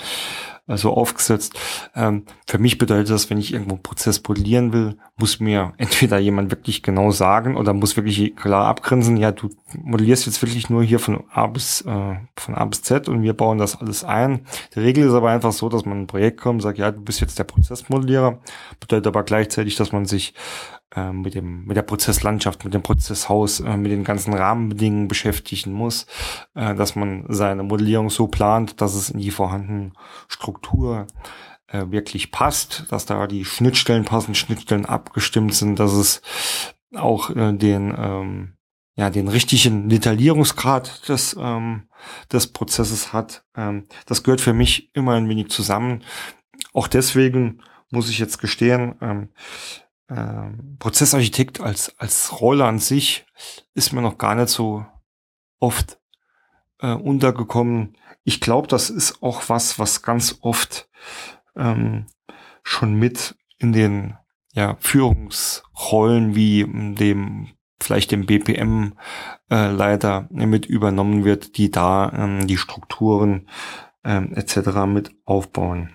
also 0.67 0.91
aufgesetzt. 0.93 1.53
Ähm, 1.95 2.23
für 2.47 2.57
mich 2.57 2.77
bedeutet 2.77 3.09
das, 3.11 3.29
wenn 3.29 3.37
ich 3.37 3.53
irgendwo 3.53 3.75
einen 3.75 3.83
Prozess 3.83 4.21
modellieren 4.27 4.73
will, 4.73 4.97
muss 5.17 5.39
mir 5.39 5.73
entweder 5.77 6.17
jemand 6.17 6.51
wirklich 6.51 6.81
genau 6.81 7.11
sagen 7.11 7.55
oder 7.55 7.73
muss 7.73 7.95
wirklich 7.95 8.35
klar 8.35 8.65
abgrenzen, 8.65 9.17
ja, 9.17 9.31
du 9.31 9.49
modellierst 9.77 10.25
jetzt 10.25 10.41
wirklich 10.41 10.69
nur 10.69 10.83
hier 10.83 10.99
von 10.99 11.23
A 11.31 11.47
bis, 11.47 11.81
äh, 11.81 12.15
von 12.35 12.55
A 12.55 12.65
bis 12.65 12.81
Z 12.81 13.07
und 13.07 13.21
wir 13.21 13.33
bauen 13.33 13.57
das 13.57 13.79
alles 13.79 14.03
ein. 14.03 14.41
Die 14.73 14.79
Regel 14.79 15.07
ist 15.07 15.13
aber 15.13 15.29
einfach 15.29 15.51
so, 15.51 15.69
dass 15.69 15.85
man 15.85 16.01
ein 16.01 16.07
Projekt 16.07 16.41
kommt, 16.41 16.61
sagt, 16.61 16.79
ja, 16.79 16.91
du 16.91 17.01
bist 17.01 17.21
jetzt 17.21 17.37
der 17.37 17.43
Prozessmodellierer, 17.43 18.39
bedeutet 18.79 19.07
aber 19.07 19.23
gleichzeitig, 19.23 19.75
dass 19.75 19.91
man 19.91 20.05
sich 20.05 20.33
äh, 20.95 21.11
mit 21.11 21.35
dem 21.35 21.65
mit 21.65 21.77
der 21.77 21.81
Prozesslandschaft, 21.81 22.63
mit 22.63 22.73
dem 22.73 22.83
Prozesshaus, 22.83 23.59
äh, 23.59 23.77
mit 23.77 23.91
den 23.91 24.03
ganzen 24.03 24.33
Rahmenbedingungen 24.33 25.07
beschäftigen 25.07 25.73
muss, 25.73 26.05
äh, 26.53 26.75
dass 26.75 26.95
man 26.95 27.25
seine 27.29 27.63
Modellierung 27.63 28.09
so 28.09 28.27
plant, 28.27 28.81
dass 28.81 28.95
es 28.95 29.09
in 29.09 29.19
die 29.19 29.31
vorhandene 29.31 29.91
Struktur 30.27 31.07
äh, 31.67 31.85
wirklich 31.89 32.31
passt, 32.31 32.85
dass 32.89 33.05
da 33.05 33.27
die 33.27 33.45
Schnittstellen 33.45 34.05
passen, 34.05 34.35
Schnittstellen 34.35 34.85
abgestimmt 34.85 35.53
sind, 35.53 35.79
dass 35.79 35.93
es 35.93 36.21
auch 36.93 37.29
äh, 37.29 37.53
den 37.53 37.93
ähm, 37.97 38.53
ja 38.95 39.09
den 39.09 39.27
richtigen 39.27 39.89
Detaillierungsgrad 39.89 41.09
des 41.09 41.35
ähm, 41.39 41.83
des 42.31 42.47
Prozesses 42.47 43.13
hat. 43.13 43.43
Ähm, 43.55 43.87
das 44.05 44.23
gehört 44.23 44.41
für 44.41 44.53
mich 44.53 44.91
immer 44.93 45.13
ein 45.13 45.27
wenig 45.29 45.49
zusammen. 45.49 46.03
Auch 46.73 46.87
deswegen 46.87 47.61
muss 47.89 48.09
ich 48.09 48.19
jetzt 48.19 48.37
gestehen, 48.39 48.95
ähm, 49.01 49.29
ähm, 50.09 50.77
Prozessarchitekt 50.79 51.59
als, 51.59 51.97
als 51.97 52.39
Rolle 52.39 52.65
an 52.65 52.79
sich 52.79 53.25
ist 53.73 53.91
mir 53.91 54.01
noch 54.01 54.17
gar 54.17 54.35
nicht 54.35 54.49
so 54.49 54.85
oft 55.59 55.99
äh, 56.79 56.93
untergekommen. 56.93 57.97
Ich 58.23 58.41
glaube, 58.41 58.67
das 58.67 58.89
ist 58.89 59.21
auch 59.21 59.49
was, 59.49 59.79
was 59.79 60.01
ganz 60.01 60.37
oft 60.41 60.89
ähm, 61.55 62.05
schon 62.63 62.95
mit 62.95 63.35
in 63.57 63.73
den 63.73 64.17
ja, 64.53 64.77
Führungsrollen 64.79 66.35
wie 66.35 66.65
dem 66.95 67.49
vielleicht 67.81 68.11
dem 68.11 68.25
BPM 68.25 68.93
äh, 69.49 70.45
mit 70.45 70.65
übernommen 70.65 71.25
wird, 71.25 71.57
die 71.57 71.69
da 71.69 72.11
ähm, 72.13 72.47
die 72.47 72.57
Strukturen 72.57 73.49
ähm, 74.03 74.33
etc. 74.33 74.85
mit 74.87 75.11
aufbauen. 75.25 75.91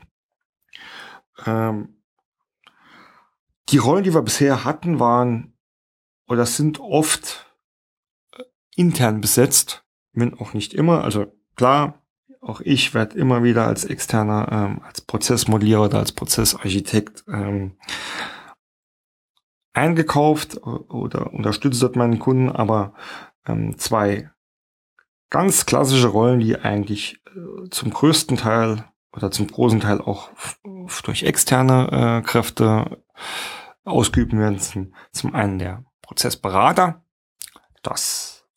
Ähm, 1.46 1.99
die 3.70 3.78
Rollen, 3.78 4.04
die 4.04 4.14
wir 4.14 4.22
bisher 4.22 4.64
hatten, 4.64 5.00
waren 5.00 5.54
oder 6.26 6.46
sind 6.46 6.80
oft 6.80 7.54
äh, 8.36 8.42
intern 8.76 9.20
besetzt, 9.20 9.84
wenn 10.12 10.34
auch 10.34 10.54
nicht 10.54 10.74
immer. 10.74 11.04
Also 11.04 11.32
klar, 11.56 12.02
auch 12.40 12.60
ich 12.60 12.94
werde 12.94 13.18
immer 13.18 13.42
wieder 13.42 13.66
als 13.66 13.84
externer, 13.84 14.48
ähm, 14.50 14.82
als 14.82 15.00
Prozessmodellierer 15.02 15.84
oder 15.84 15.98
als 15.98 16.12
Prozessarchitekt 16.12 17.24
ähm, 17.28 17.76
eingekauft 19.72 20.56
oder 20.62 21.32
unterstützt 21.32 21.82
dort 21.82 21.96
meinen 21.96 22.18
Kunden, 22.18 22.50
aber 22.50 22.94
ähm, 23.46 23.78
zwei 23.78 24.30
ganz 25.30 25.64
klassische 25.64 26.08
Rollen, 26.08 26.40
die 26.40 26.58
eigentlich 26.58 27.22
äh, 27.26 27.68
zum 27.70 27.90
größten 27.90 28.36
Teil 28.36 28.84
oder 29.12 29.30
zum 29.30 29.46
großen 29.46 29.80
Teil 29.80 30.00
auch 30.00 30.30
durch 31.04 31.22
externe 31.22 32.20
äh, 32.20 32.26
Kräfte 32.26 33.02
ausgeübt 33.84 34.32
werden. 34.32 34.58
Zum, 35.12 35.34
einen 35.34 35.58
der 35.58 35.84
Prozessberater. 36.02 37.04
Das 37.82 38.48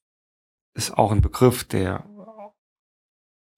ist 0.73 0.97
auch 0.97 1.11
ein 1.11 1.21
Begriff, 1.21 1.63
der 1.63 2.05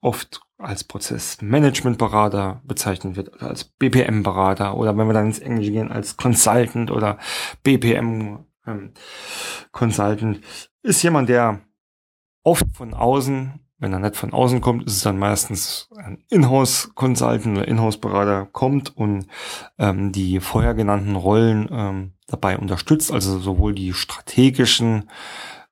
oft 0.02 0.42
als 0.58 0.84
Prozessmanagementberater 0.84 2.62
bezeichnet 2.64 3.16
wird, 3.16 3.34
oder 3.34 3.48
als 3.48 3.66
BPM-Berater 3.66 4.78
oder 4.78 4.96
wenn 4.98 5.08
wir 5.08 5.14
dann 5.14 5.26
ins 5.28 5.40
Englische 5.40 5.72
gehen, 5.72 5.92
als 5.92 6.16
Consultant 6.16 6.92
oder 6.92 7.18
BPM 7.64 8.46
ähm, 8.66 8.94
ist 10.84 11.04
jemand, 11.04 11.30
der 11.30 11.62
oft 12.44 12.66
von 12.74 12.94
außen 12.94 13.65
wenn 13.78 13.94
er 13.94 14.00
nicht 14.00 14.16
von 14.16 14.34
außen 14.34 14.62
kommt, 14.62 14.86
ist 14.86 14.94
es 14.94 15.02
dann 15.04 15.18
meistens 15.18 15.90
ein 15.98 16.24
Inhouse-Consultant 16.30 17.58
oder 17.58 17.68
Inhouse-Berater 17.68 18.46
kommt 18.46 18.96
und 18.96 19.28
ähm, 19.78 20.12
die 20.12 20.40
vorher 20.40 20.74
genannten 20.74 21.16
Rollen 21.16 21.68
ähm, 21.72 22.14
dabei 22.28 22.58
unterstützt, 22.58 23.12
also 23.12 23.38
sowohl 23.40 23.76
die 23.76 23.94
strategischen 23.94 25.10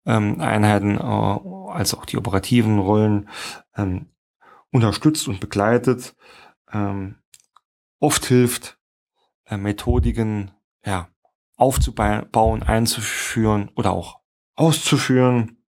ähm, 0.06 0.42
Einheiten 0.42 0.98
äh, 0.98 1.70
als 1.72 1.94
auch 1.94 2.06
die 2.06 2.18
operativen 2.18 2.80
Rollen 2.80 3.30
ähm, 3.78 4.08
unterstützt 4.72 5.28
und 5.28 5.40
begleitet, 5.40 6.16
ähm, 6.72 7.16
oft 8.00 8.26
hilft, 8.26 8.78
äh, 9.46 9.56
Methodiken 9.56 10.52
ja, 10.86 11.08
aufzubauen, 11.56 12.64
einzuführen 12.64 13.72
oder 13.76 13.92
auch 13.92 14.20
auszuführen. 14.56 15.64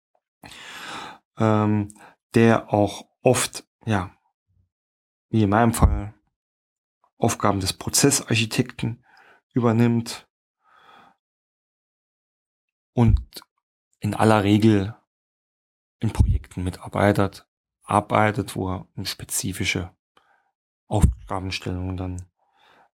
Ähm, 1.38 1.88
der 2.34 2.72
auch 2.72 3.06
oft, 3.22 3.64
ja, 3.84 4.10
wie 5.28 5.42
in 5.42 5.50
meinem 5.50 5.74
Fall, 5.74 6.14
Aufgaben 7.18 7.60
des 7.60 7.74
Prozessarchitekten 7.74 9.04
übernimmt 9.52 10.26
und 12.94 13.20
in 14.00 14.14
aller 14.14 14.42
Regel 14.42 14.96
in 15.98 16.12
Projekten 16.12 16.64
mitarbeitet, 16.64 17.46
arbeitet, 17.82 18.56
wo 18.56 18.70
er 18.70 18.88
spezifische 19.04 19.94
Aufgabenstellungen 20.86 21.96
dann 21.96 22.26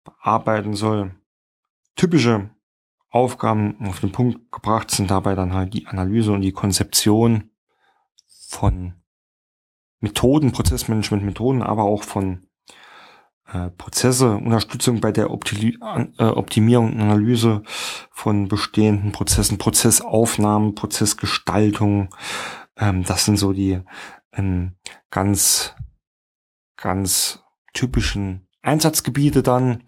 bearbeiten 0.04 0.74
soll. 0.74 1.14
Typische 1.94 2.50
Aufgaben 3.08 3.86
auf 3.86 4.00
den 4.00 4.12
Punkt 4.12 4.52
gebracht 4.52 4.90
sind 4.90 5.10
dabei 5.10 5.34
dann 5.34 5.54
halt 5.54 5.72
die 5.72 5.86
Analyse 5.86 6.32
und 6.32 6.42
die 6.42 6.52
Konzeption 6.52 7.50
von 8.48 9.00
Methoden, 10.06 10.52
Prozessmanagement-Methoden, 10.52 11.62
aber 11.62 11.82
auch 11.82 12.04
von 12.04 12.46
äh, 13.52 13.70
Prozesse, 13.70 14.36
Unterstützung 14.36 15.00
bei 15.00 15.10
der 15.10 15.32
Opti 15.32 15.78
äh, 16.18 16.22
Optimierung 16.22 16.92
und 16.92 17.00
Analyse 17.00 17.62
von 18.12 18.46
bestehenden 18.46 19.10
Prozessen, 19.10 19.58
Prozessaufnahmen, 19.58 20.76
Prozessgestaltung. 20.76 22.14
Ähm, 22.76 23.02
das 23.02 23.24
sind 23.24 23.36
so 23.36 23.52
die 23.52 23.80
ähm, 24.32 24.76
ganz, 25.10 25.74
ganz 26.76 27.42
typischen 27.74 28.46
Einsatzgebiete 28.62 29.42
dann. 29.42 29.82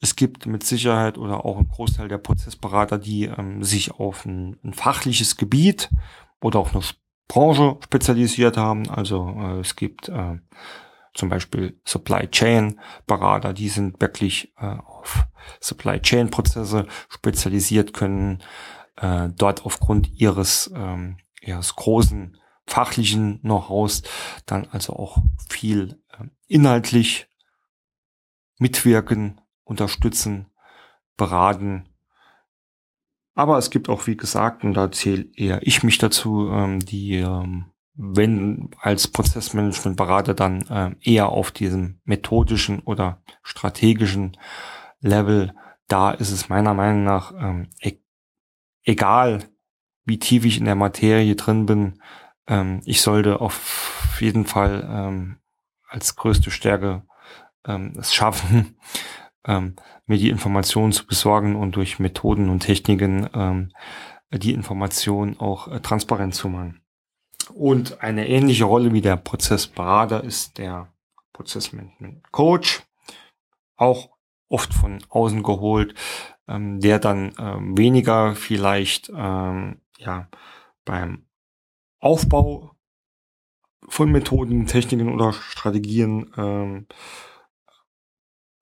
Es 0.00 0.14
gibt 0.14 0.44
mit 0.44 0.62
Sicherheit 0.62 1.16
oder 1.16 1.46
auch 1.46 1.56
ein 1.56 1.68
Großteil 1.68 2.08
der 2.08 2.18
Prozessberater, 2.18 2.98
die 2.98 3.24
ähm, 3.24 3.64
sich 3.64 3.92
auf 3.92 4.26
ein, 4.26 4.58
ein 4.62 4.74
fachliches 4.74 5.38
Gebiet 5.38 5.88
oder 6.42 6.58
auch 6.58 6.74
eine 6.74 6.82
Branche 7.28 7.78
spezialisiert 7.82 8.56
haben. 8.56 8.88
Also 8.88 9.34
äh, 9.38 9.60
es 9.60 9.76
gibt 9.76 10.08
äh, 10.08 10.38
zum 11.14 11.28
Beispiel 11.28 11.80
Supply 11.84 12.28
Chain 12.28 12.80
Berater, 13.06 13.52
die 13.52 13.68
sind 13.68 14.00
wirklich 14.00 14.52
äh, 14.58 14.76
auf 14.76 15.26
Supply 15.60 16.00
Chain 16.00 16.30
Prozesse 16.30 16.86
spezialisiert, 17.08 17.92
können 17.92 18.42
äh, 18.96 19.28
dort 19.36 19.64
aufgrund 19.64 20.10
ihres, 20.12 20.70
ähm, 20.74 21.18
ihres 21.40 21.76
großen 21.76 22.36
fachlichen 22.66 23.40
Know-hows 23.40 24.02
dann 24.46 24.66
also 24.70 24.94
auch 24.94 25.18
viel 25.48 26.02
äh, 26.10 26.24
inhaltlich 26.46 27.28
mitwirken, 28.58 29.40
unterstützen, 29.64 30.50
beraten 31.16 31.88
aber 33.34 33.58
es 33.58 33.70
gibt 33.70 33.88
auch, 33.88 34.06
wie 34.06 34.16
gesagt, 34.16 34.64
und 34.64 34.74
da 34.74 34.90
zähle 34.92 35.26
eher 35.34 35.66
ich 35.66 35.82
mich 35.82 35.98
dazu, 35.98 36.48
ähm, 36.50 36.80
die, 36.84 37.16
ähm, 37.16 37.66
wenn 37.94 38.70
als 38.80 39.08
Prozessmanagement-Berater 39.08 40.34
dann 40.34 40.62
äh, 40.68 40.94
eher 41.00 41.28
auf 41.28 41.50
diesem 41.50 42.00
methodischen 42.04 42.80
oder 42.80 43.22
strategischen 43.42 44.36
Level, 45.00 45.54
da 45.88 46.10
ist 46.10 46.30
es 46.30 46.48
meiner 46.48 46.74
Meinung 46.74 47.04
nach 47.04 47.32
ähm, 47.32 47.68
e 47.80 47.98
egal, 48.86 49.44
wie 50.04 50.18
tief 50.18 50.44
ich 50.44 50.58
in 50.58 50.66
der 50.66 50.74
Materie 50.74 51.34
drin 51.36 51.66
bin, 51.66 52.02
ähm, 52.46 52.82
ich 52.84 53.00
sollte 53.00 53.40
auf 53.40 54.18
jeden 54.20 54.44
Fall 54.44 54.86
ähm, 54.88 55.38
als 55.88 56.16
größte 56.16 56.50
Stärke 56.50 57.02
ähm, 57.66 57.94
es 57.98 58.14
schaffen, 58.14 58.76
ähm, 59.46 59.76
mir 60.06 60.18
die 60.18 60.30
Informationen 60.30 60.92
zu 60.92 61.06
besorgen 61.06 61.56
und 61.56 61.76
durch 61.76 61.98
Methoden 61.98 62.48
und 62.48 62.60
Techniken 62.60 63.28
ähm, 63.34 63.72
die 64.32 64.52
Informationen 64.52 65.38
auch 65.38 65.68
äh, 65.68 65.80
transparent 65.80 66.34
zu 66.34 66.48
machen. 66.48 66.82
Und 67.52 68.02
eine 68.02 68.28
ähnliche 68.28 68.64
Rolle 68.64 68.92
wie 68.92 69.00
der 69.00 69.16
Prozessberater 69.16 70.24
ist 70.24 70.58
der 70.58 70.92
Prozessmanagement 71.32 72.30
Coach, 72.32 72.82
auch 73.76 74.10
oft 74.48 74.72
von 74.72 75.02
außen 75.08 75.42
geholt, 75.42 75.94
ähm, 76.48 76.80
der 76.80 76.98
dann 76.98 77.34
ähm, 77.38 77.76
weniger 77.76 78.34
vielleicht 78.34 79.10
ähm, 79.14 79.80
ja 79.98 80.28
beim 80.84 81.26
Aufbau 82.00 82.76
von 83.88 84.10
Methoden, 84.10 84.66
Techniken 84.66 85.12
oder 85.12 85.32
Strategien 85.32 86.32
ähm, 86.36 86.86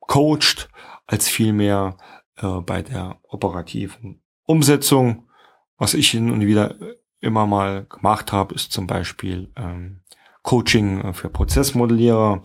coacht, 0.01 0.68
als 1.07 1.28
vielmehr 1.28 1.96
äh, 2.36 2.61
bei 2.61 2.82
der 2.82 3.18
operativen 3.28 4.22
Umsetzung. 4.44 5.28
Was 5.78 5.94
ich 5.94 6.11
hin 6.11 6.30
und 6.30 6.42
wieder 6.42 6.76
immer 7.20 7.46
mal 7.46 7.86
gemacht 7.86 8.32
habe, 8.32 8.55
ist 8.55 8.72
zum 8.72 8.86
Beispiel 8.86 9.50
ähm, 9.57 10.00
Coaching 10.42 11.00
äh, 11.00 11.12
für 11.12 11.28
Prozessmodellierer. 11.30 12.42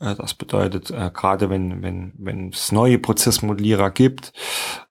Äh, 0.00 0.14
das 0.14 0.34
bedeutet, 0.34 0.90
äh, 0.90 1.10
gerade 1.12 1.50
wenn, 1.50 1.82
wenn, 1.82 2.12
wenn 2.18 2.48
es 2.50 2.72
neue 2.72 2.98
Prozessmodellierer 2.98 3.90
gibt, 3.90 4.32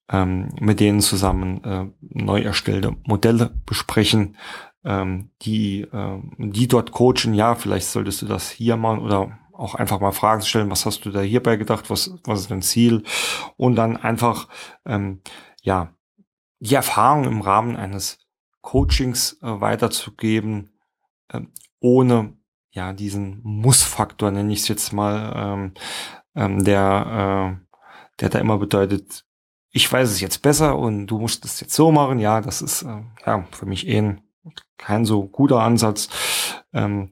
ähm, 0.10 0.50
mit 0.60 0.80
denen 0.80 1.02
zusammen 1.02 1.64
äh, 1.64 1.86
neu 2.02 2.42
erstellte 2.42 2.96
Modelle 3.06 3.54
besprechen, 3.66 4.38
ähm, 4.86 5.32
die, 5.42 5.82
äh, 5.82 6.20
die 6.38 6.68
dort 6.68 6.92
coachen, 6.92 7.34
ja, 7.34 7.56
vielleicht 7.56 7.88
solltest 7.88 8.22
du 8.22 8.26
das 8.26 8.50
hier 8.50 8.78
machen 8.78 9.00
oder 9.00 9.38
auch 9.58 9.76
einfach 9.76 10.00
mal 10.00 10.12
Fragen 10.12 10.42
stellen, 10.42 10.70
was 10.70 10.86
hast 10.86 11.06
du 11.06 11.12
da 11.12 11.22
hierbei 11.22 11.58
gedacht, 11.58 11.90
was, 11.90 12.12
was 12.24 12.42
ist 12.42 12.52
dein 12.52 12.62
Ziel? 12.62 13.04
Und 13.58 13.76
dann 13.76 13.98
einfach, 13.98 14.48
ähm, 14.86 15.22
ja, 15.62 15.94
die 16.60 16.76
Erfahrung 16.76 17.26
im 17.26 17.42
Rahmen 17.42 17.76
eines 17.76 18.20
Coachings 18.62 19.34
äh, 19.42 19.62
weiterzugeben, 19.62 20.72
äh, 21.30 21.42
ohne 21.80 22.38
ja 22.72 22.94
diesen 22.94 23.42
Muss-Faktor, 23.44 24.32
nenne 24.32 24.54
ich 24.54 24.62
es 24.62 24.68
jetzt 24.68 24.94
mal, 24.94 25.34
ähm, 25.36 25.74
ähm, 26.36 26.64
der, 26.64 27.58
äh, 27.60 27.76
der 28.20 28.30
da 28.30 28.40
immer 28.40 28.58
bedeutet, 28.58 29.26
ich 29.72 29.92
weiß 29.92 30.10
es 30.10 30.22
jetzt 30.22 30.42
besser 30.42 30.78
und 30.78 31.08
du 31.08 31.20
musst 31.20 31.46
es 31.46 31.60
jetzt 31.60 31.74
so 31.74 31.92
machen. 31.92 32.20
Ja, 32.20 32.42
das 32.42 32.62
ist 32.62 32.84
äh, 32.84 33.02
ja 33.26 33.48
für 33.52 33.66
mich 33.66 33.88
eh 33.88 33.98
ein, 33.98 34.22
kein 34.78 35.06
so 35.06 35.28
guter 35.28 35.62
Ansatz. 35.62 36.10
Ähm, 36.74 37.12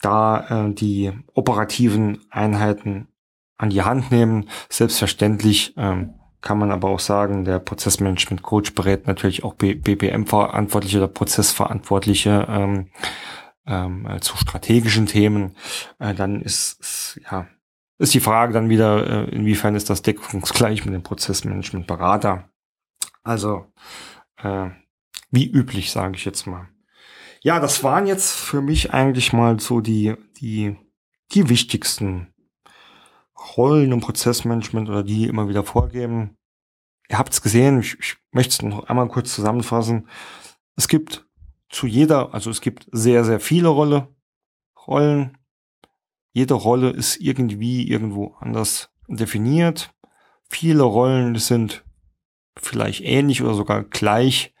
da 0.00 0.68
äh, 0.68 0.74
die 0.74 1.12
operativen 1.34 2.20
Einheiten 2.30 3.08
an 3.56 3.70
die 3.70 3.82
Hand 3.82 4.10
nehmen. 4.10 4.48
Selbstverständlich 4.68 5.74
ähm, 5.76 6.14
kann 6.40 6.58
man 6.58 6.70
aber 6.70 6.88
auch 6.88 7.00
sagen, 7.00 7.44
der 7.44 7.58
Prozessmanagement 7.58 8.42
Coach 8.42 8.74
berät 8.74 9.06
natürlich 9.06 9.42
auch 9.42 9.54
BPM-Verantwortliche 9.54 10.98
oder 10.98 11.08
Prozessverantwortliche 11.08 12.46
ähm, 12.48 12.90
ähm, 13.66 14.06
äh, 14.06 14.20
zu 14.20 14.36
strategischen 14.36 15.06
Themen. 15.06 15.56
Äh, 15.98 16.14
dann 16.14 16.40
ist, 16.40 16.80
ist 16.80 17.20
ja 17.30 17.46
ist 17.98 18.14
die 18.14 18.20
Frage 18.20 18.52
dann 18.52 18.68
wieder, 18.68 19.26
äh, 19.28 19.30
inwiefern 19.30 19.74
ist 19.74 19.90
das 19.90 20.02
deckungsgleich 20.02 20.84
mit 20.84 20.94
dem 20.94 21.02
Prozessmanagement 21.02 21.88
Berater. 21.88 22.48
Also 23.24 23.66
äh, 24.36 24.70
wie 25.30 25.50
üblich, 25.50 25.90
sage 25.90 26.14
ich 26.14 26.24
jetzt 26.24 26.46
mal. 26.46 26.68
Ja, 27.42 27.60
das 27.60 27.84
waren 27.84 28.06
jetzt 28.06 28.32
für 28.32 28.60
mich 28.60 28.92
eigentlich 28.92 29.32
mal 29.32 29.60
so 29.60 29.80
die, 29.80 30.14
die, 30.40 30.76
die 31.32 31.48
wichtigsten 31.48 32.32
Rollen 33.56 33.92
im 33.92 34.00
Prozessmanagement 34.00 34.88
oder 34.88 35.04
die 35.04 35.26
immer 35.26 35.48
wieder 35.48 35.62
vorgeben. 35.62 36.36
Ihr 37.08 37.18
habt 37.18 37.32
es 37.32 37.40
gesehen, 37.40 37.80
ich, 37.80 37.98
ich 38.00 38.16
möchte 38.32 38.52
es 38.52 38.62
noch 38.62 38.88
einmal 38.88 39.08
kurz 39.08 39.34
zusammenfassen. 39.34 40.08
Es 40.76 40.88
gibt 40.88 41.26
zu 41.70 41.86
jeder, 41.86 42.34
also 42.34 42.50
es 42.50 42.60
gibt 42.60 42.88
sehr, 42.90 43.24
sehr 43.24 43.40
viele 43.40 43.68
Rolle, 43.68 44.08
Rollen. 44.86 45.38
Jede 46.32 46.54
Rolle 46.54 46.90
ist 46.90 47.16
irgendwie 47.16 47.88
irgendwo 47.88 48.34
anders 48.40 48.90
definiert. 49.06 49.94
Viele 50.48 50.82
Rollen 50.82 51.36
sind 51.36 51.84
vielleicht 52.58 53.02
ähnlich 53.02 53.42
oder 53.42 53.54
sogar 53.54 53.84
gleich 53.84 54.54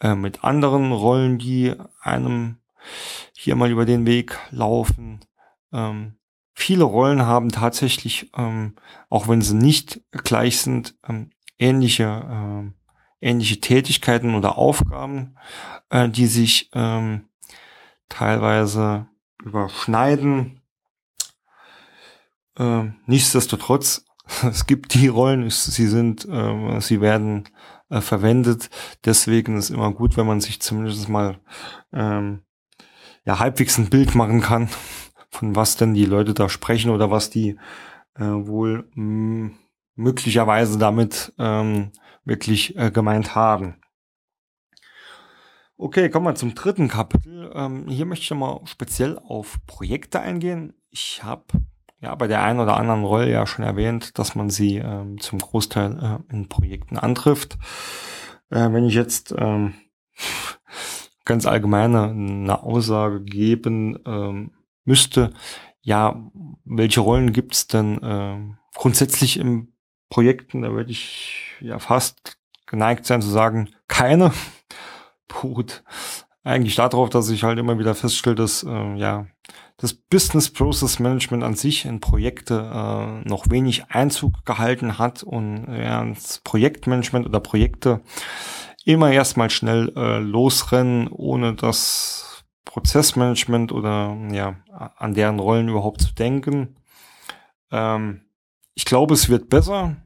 äh, 0.00 0.14
mit 0.14 0.44
anderen 0.44 0.92
Rollen, 0.92 1.38
die 1.38 1.74
einem 2.00 2.58
hier 3.32 3.56
mal 3.56 3.70
über 3.70 3.84
den 3.84 4.06
Weg 4.06 4.38
laufen. 4.50 5.20
Ähm, 5.72 6.16
viele 6.54 6.84
Rollen 6.84 7.22
haben 7.22 7.50
tatsächlich, 7.50 8.30
ähm, 8.36 8.76
auch 9.08 9.28
wenn 9.28 9.42
sie 9.42 9.54
nicht 9.54 10.00
gleich 10.12 10.60
sind, 10.60 10.96
ähm, 11.08 11.30
ähnliche, 11.58 12.04
äh, 12.04 13.26
ähnliche 13.26 13.60
Tätigkeiten 13.60 14.34
oder 14.34 14.58
Aufgaben, 14.58 15.36
äh, 15.90 16.08
die 16.08 16.26
sich 16.26 16.70
ähm, 16.72 17.28
teilweise 18.08 19.08
überschneiden. 19.42 20.60
Äh, 22.58 22.84
nichtsdestotrotz, 23.06 24.04
es 24.42 24.66
gibt 24.66 24.94
die 24.94 25.08
Rollen, 25.08 25.48
sie 25.50 25.86
sind, 25.86 26.26
äh, 26.28 26.80
sie 26.80 27.00
werden 27.00 27.48
äh, 27.90 28.00
verwendet. 28.00 28.70
Deswegen 29.04 29.56
ist 29.56 29.70
immer 29.70 29.92
gut, 29.92 30.16
wenn 30.16 30.26
man 30.26 30.40
sich 30.40 30.60
zumindest 30.60 31.08
mal 31.08 31.38
ähm, 31.92 32.42
ja 33.24 33.38
halbwegs 33.38 33.78
ein 33.78 33.90
Bild 33.90 34.14
machen 34.14 34.40
kann, 34.40 34.68
von 35.30 35.56
was 35.56 35.76
denn 35.76 35.94
die 35.94 36.06
Leute 36.06 36.34
da 36.34 36.48
sprechen 36.48 36.90
oder 36.90 37.10
was 37.10 37.30
die 37.30 37.58
äh, 38.14 38.24
wohl 38.24 38.88
mh, 38.94 39.50
möglicherweise 39.94 40.78
damit 40.78 41.32
ähm, 41.38 41.92
wirklich 42.24 42.76
äh, 42.76 42.90
gemeint 42.90 43.34
haben. 43.34 43.76
Okay, 45.76 46.10
kommen 46.10 46.26
wir 46.26 46.34
zum 46.34 46.54
dritten 46.54 46.88
Kapitel. 46.88 47.52
Ähm, 47.54 47.86
hier 47.88 48.04
möchte 48.04 48.24
ich 48.24 48.30
mal 48.38 48.60
speziell 48.64 49.16
auf 49.18 49.58
Projekte 49.66 50.18
eingehen. 50.18 50.74
Ich 50.90 51.22
habe 51.22 51.44
ja 52.00 52.14
bei 52.14 52.26
der 52.26 52.42
einen 52.42 52.60
oder 52.60 52.76
anderen 52.76 53.04
Rolle 53.04 53.30
ja 53.30 53.46
schon 53.46 53.64
erwähnt, 53.64 54.18
dass 54.18 54.34
man 54.34 54.50
sie 54.50 54.76
ähm, 54.76 55.20
zum 55.20 55.38
Großteil 55.38 56.20
äh, 56.30 56.32
in 56.32 56.48
Projekten 56.48 56.96
antrifft. 56.96 57.58
Äh, 58.50 58.72
wenn 58.72 58.84
ich 58.84 58.94
jetzt 58.94 59.34
ähm, 59.36 59.74
ganz 61.24 61.46
allgemeine 61.46 62.04
eine 62.04 62.62
Aussage 62.62 63.22
geben 63.22 63.98
ähm, 64.06 64.52
müsste, 64.84 65.32
ja, 65.80 66.22
welche 66.64 67.00
Rollen 67.00 67.32
gibt 67.32 67.54
es 67.54 67.66
denn 67.66 68.02
äh, 68.02 68.38
grundsätzlich 68.74 69.38
in 69.38 69.72
Projekten? 70.10 70.62
Da 70.62 70.72
würde 70.72 70.90
ich 70.90 71.56
ja 71.60 71.78
fast 71.78 72.38
geneigt 72.66 73.06
sein 73.06 73.22
zu 73.22 73.28
sagen, 73.28 73.70
keine. 73.88 74.32
Gut, 75.40 75.82
eigentlich 76.48 76.76
darauf, 76.76 77.10
dass 77.10 77.30
ich 77.30 77.44
halt 77.44 77.58
immer 77.58 77.78
wieder 77.78 77.94
feststelle, 77.94 78.36
dass 78.36 78.62
äh, 78.62 78.94
ja 78.96 79.26
das 79.76 79.94
Business 79.94 80.50
Process 80.50 80.98
Management 80.98 81.44
an 81.44 81.54
sich 81.54 81.84
in 81.84 82.00
Projekte 82.00 82.54
äh, 82.54 83.28
noch 83.28 83.48
wenig 83.48 83.90
Einzug 83.90 84.44
gehalten 84.44 84.98
hat 84.98 85.22
und 85.22 85.66
ja, 85.72 86.04
das 86.04 86.40
Projektmanagement 86.40 87.26
oder 87.26 87.38
Projekte 87.40 88.00
immer 88.84 89.12
erstmal 89.12 89.50
schnell 89.50 89.92
äh, 89.96 90.18
losrennen, 90.18 91.08
ohne 91.08 91.54
das 91.54 92.44
Prozessmanagement 92.64 93.70
oder 93.72 94.16
ja 94.30 94.56
an 94.96 95.14
deren 95.14 95.38
Rollen 95.38 95.68
überhaupt 95.68 96.00
zu 96.00 96.12
denken. 96.14 96.76
Ähm, 97.70 98.22
ich 98.74 98.84
glaube, 98.84 99.14
es 99.14 99.28
wird 99.28 99.48
besser. 99.48 99.96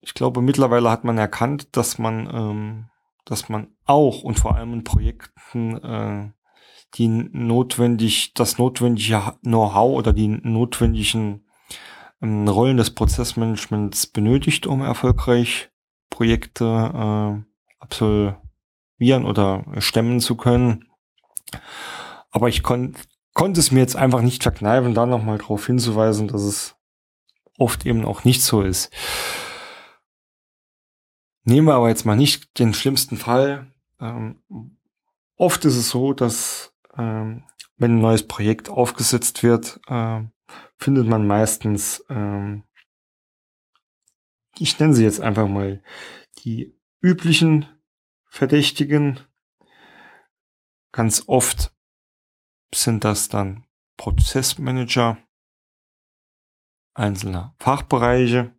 Ich 0.00 0.14
glaube, 0.14 0.42
mittlerweile 0.42 0.90
hat 0.90 1.04
man 1.04 1.18
erkannt, 1.18 1.76
dass 1.76 1.98
man, 1.98 2.30
ähm, 2.32 2.90
dass 3.26 3.50
man 3.50 3.68
auch 3.84 4.22
und 4.22 4.38
vor 4.38 4.56
allem 4.56 4.72
in 4.72 4.84
Projekten 4.84 5.76
äh, 5.82 6.30
die 6.94 7.08
notwendig, 7.08 8.32
das 8.34 8.56
notwendige 8.56 9.34
Know-how 9.42 9.96
oder 9.96 10.12
die 10.12 10.28
notwendigen 10.28 11.44
ähm, 12.22 12.48
Rollen 12.48 12.78
des 12.78 12.92
Prozessmanagements 12.92 14.06
benötigt, 14.06 14.66
um 14.66 14.80
erfolgreich 14.80 15.70
Projekte 16.08 16.64
äh, 16.64 17.42
absolvieren 17.80 19.26
oder 19.26 19.64
stemmen 19.78 20.20
zu 20.20 20.36
können. 20.36 20.84
Aber 22.30 22.48
ich 22.48 22.62
kon 22.62 22.94
konnte 23.34 23.60
es 23.60 23.70
mir 23.70 23.80
jetzt 23.80 23.96
einfach 23.96 24.22
nicht 24.22 24.42
verkneifen, 24.42 24.94
da 24.94 25.04
nochmal 25.04 25.36
darauf 25.36 25.66
hinzuweisen, 25.66 26.26
dass 26.26 26.40
es 26.40 26.74
oft 27.58 27.84
eben 27.84 28.06
auch 28.06 28.24
nicht 28.24 28.42
so 28.42 28.62
ist. 28.62 28.90
Nehmen 31.48 31.68
wir 31.68 31.74
aber 31.74 31.88
jetzt 31.88 32.04
mal 32.04 32.16
nicht 32.16 32.58
den 32.58 32.74
schlimmsten 32.74 33.16
Fall. 33.16 33.72
Ähm, 34.00 34.42
oft 35.36 35.64
ist 35.64 35.76
es 35.76 35.90
so, 35.90 36.12
dass 36.12 36.74
ähm, 36.96 37.44
wenn 37.76 37.92
ein 37.92 38.00
neues 38.00 38.26
Projekt 38.26 38.68
aufgesetzt 38.68 39.44
wird, 39.44 39.80
äh, 39.86 40.24
findet 40.76 41.06
man 41.06 41.24
meistens, 41.24 42.04
ähm, 42.08 42.64
ich 44.58 44.80
nenne 44.80 44.94
sie 44.94 45.04
jetzt 45.04 45.20
einfach 45.20 45.46
mal 45.46 45.84
die 46.38 46.76
üblichen 47.00 47.68
Verdächtigen. 48.24 49.20
Ganz 50.90 51.28
oft 51.28 51.72
sind 52.74 53.04
das 53.04 53.28
dann 53.28 53.64
Prozessmanager 53.96 55.18
einzelner 56.92 57.54
Fachbereiche, 57.60 58.52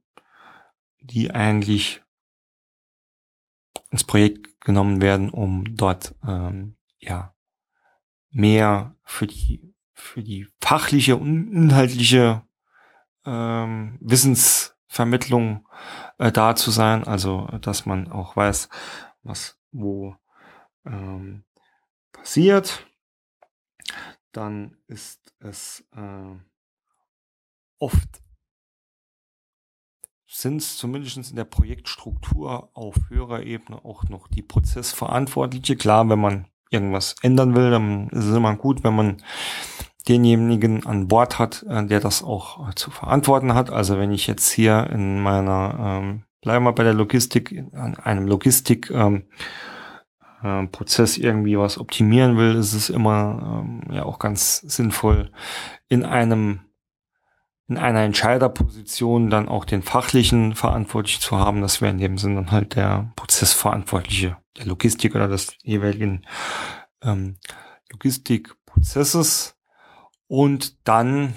die 1.01 1.31
eigentlich 1.31 2.01
ins 3.97 4.03
Projekt 4.03 4.61
genommen 4.61 5.01
werden, 5.01 5.31
um 5.31 5.75
dort 5.75 6.13
ähm, 6.23 6.77
ja 6.99 7.33
mehr 8.29 8.95
für 9.03 9.25
die 9.25 9.73
für 9.93 10.21
die 10.21 10.47
fachliche 10.61 11.15
und 11.15 11.51
inhaltliche 11.51 12.43
ähm, 13.25 13.97
Wissensvermittlung 13.99 15.67
äh, 16.19 16.31
da 16.31 16.55
zu 16.55 16.69
sein, 16.69 17.05
also 17.05 17.47
dass 17.61 17.87
man 17.87 18.11
auch 18.11 18.35
weiß, 18.35 18.69
was 19.23 19.59
wo 19.71 20.15
ähm, 20.85 21.43
passiert. 22.11 22.85
Dann 24.31 24.77
ist 24.85 25.33
es 25.39 25.83
äh, 25.95 26.35
oft 27.79 28.21
sind 30.41 30.57
es 30.57 30.77
zumindest 30.77 31.17
in 31.29 31.35
der 31.35 31.45
Projektstruktur 31.45 32.69
auf 32.73 32.95
höherer 33.09 33.43
Ebene 33.43 33.83
auch 33.83 34.03
noch 34.03 34.27
die 34.27 34.43
Prozessverantwortliche. 34.43 35.75
Klar, 35.75 36.07
wenn 36.09 36.19
man 36.19 36.45
irgendwas 36.69 37.15
ändern 37.21 37.55
will, 37.55 37.71
dann 37.71 38.09
ist 38.09 38.25
es 38.25 38.35
immer 38.35 38.55
gut, 38.55 38.83
wenn 38.83 38.95
man 38.95 39.17
denjenigen 40.07 40.85
an 40.85 41.07
Bord 41.07 41.39
hat, 41.39 41.65
äh, 41.67 41.85
der 41.85 41.99
das 41.99 42.23
auch 42.23 42.69
äh, 42.69 42.75
zu 42.75 42.91
verantworten 42.91 43.53
hat. 43.53 43.71
Also 43.71 43.97
wenn 43.97 44.11
ich 44.11 44.27
jetzt 44.27 44.51
hier 44.51 44.89
in 44.91 45.21
meiner, 45.21 46.01
ähm, 46.01 46.23
bleiben 46.41 46.65
wir 46.65 46.73
bei 46.73 46.83
der 46.83 46.93
Logistik, 46.93 47.65
an 47.73 47.95
einem 47.95 48.27
Logistik 48.27 48.91
ähm, 48.91 49.23
äh, 50.43 50.67
Prozess 50.67 51.17
irgendwie 51.17 51.57
was 51.57 51.79
optimieren 51.79 52.37
will, 52.37 52.55
ist 52.55 52.73
es 52.73 52.89
immer 52.89 53.63
ähm, 53.65 53.91
ja 53.91 54.03
auch 54.03 54.19
ganz 54.19 54.59
sinnvoll, 54.59 55.31
in 55.89 56.05
einem 56.05 56.61
in 57.67 57.77
einer 57.77 58.01
Entscheiderposition 58.01 59.29
dann 59.29 59.49
auch 59.49 59.65
den 59.65 59.83
fachlichen 59.83 60.55
verantwortlich 60.55 61.19
zu 61.19 61.37
haben. 61.37 61.61
Das 61.61 61.81
wäre 61.81 61.91
in 61.91 61.97
dem 61.97 62.17
Sinne 62.17 62.35
dann 62.35 62.51
halt 62.51 62.75
der 62.75 63.11
Prozessverantwortliche, 63.15 64.37
der 64.57 64.65
Logistik 64.65 65.15
oder 65.15 65.27
des 65.27 65.57
jeweiligen 65.63 66.25
ähm, 67.01 67.37
Logistikprozesses. 67.91 69.55
Und 70.27 70.87
dann, 70.87 71.33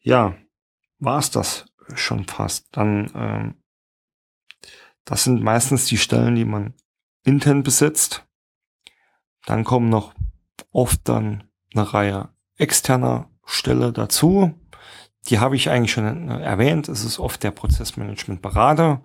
ja, 0.00 0.34
war 0.98 1.18
es 1.18 1.30
das 1.30 1.66
schon 1.94 2.26
fast. 2.26 2.66
Dann, 2.72 3.10
ähm, 3.14 3.54
das 5.04 5.24
sind 5.24 5.42
meistens 5.42 5.86
die 5.86 5.98
Stellen, 5.98 6.34
die 6.34 6.44
man 6.44 6.74
intern 7.24 7.62
besetzt. 7.62 8.26
Dann 9.46 9.64
kommen 9.64 9.88
noch 9.88 10.14
oft 10.70 11.08
dann 11.08 11.50
eine 11.74 11.92
Reihe 11.92 12.34
externer 12.56 13.30
Stelle 13.44 13.92
dazu. 13.92 14.54
Die 15.28 15.38
habe 15.38 15.56
ich 15.56 15.70
eigentlich 15.70 15.92
schon 15.92 16.28
äh, 16.28 16.40
erwähnt. 16.40 16.88
Es 16.88 17.04
ist 17.04 17.18
oft 17.18 17.42
der 17.42 17.50
Prozessmanagement-Berater. 17.50 19.02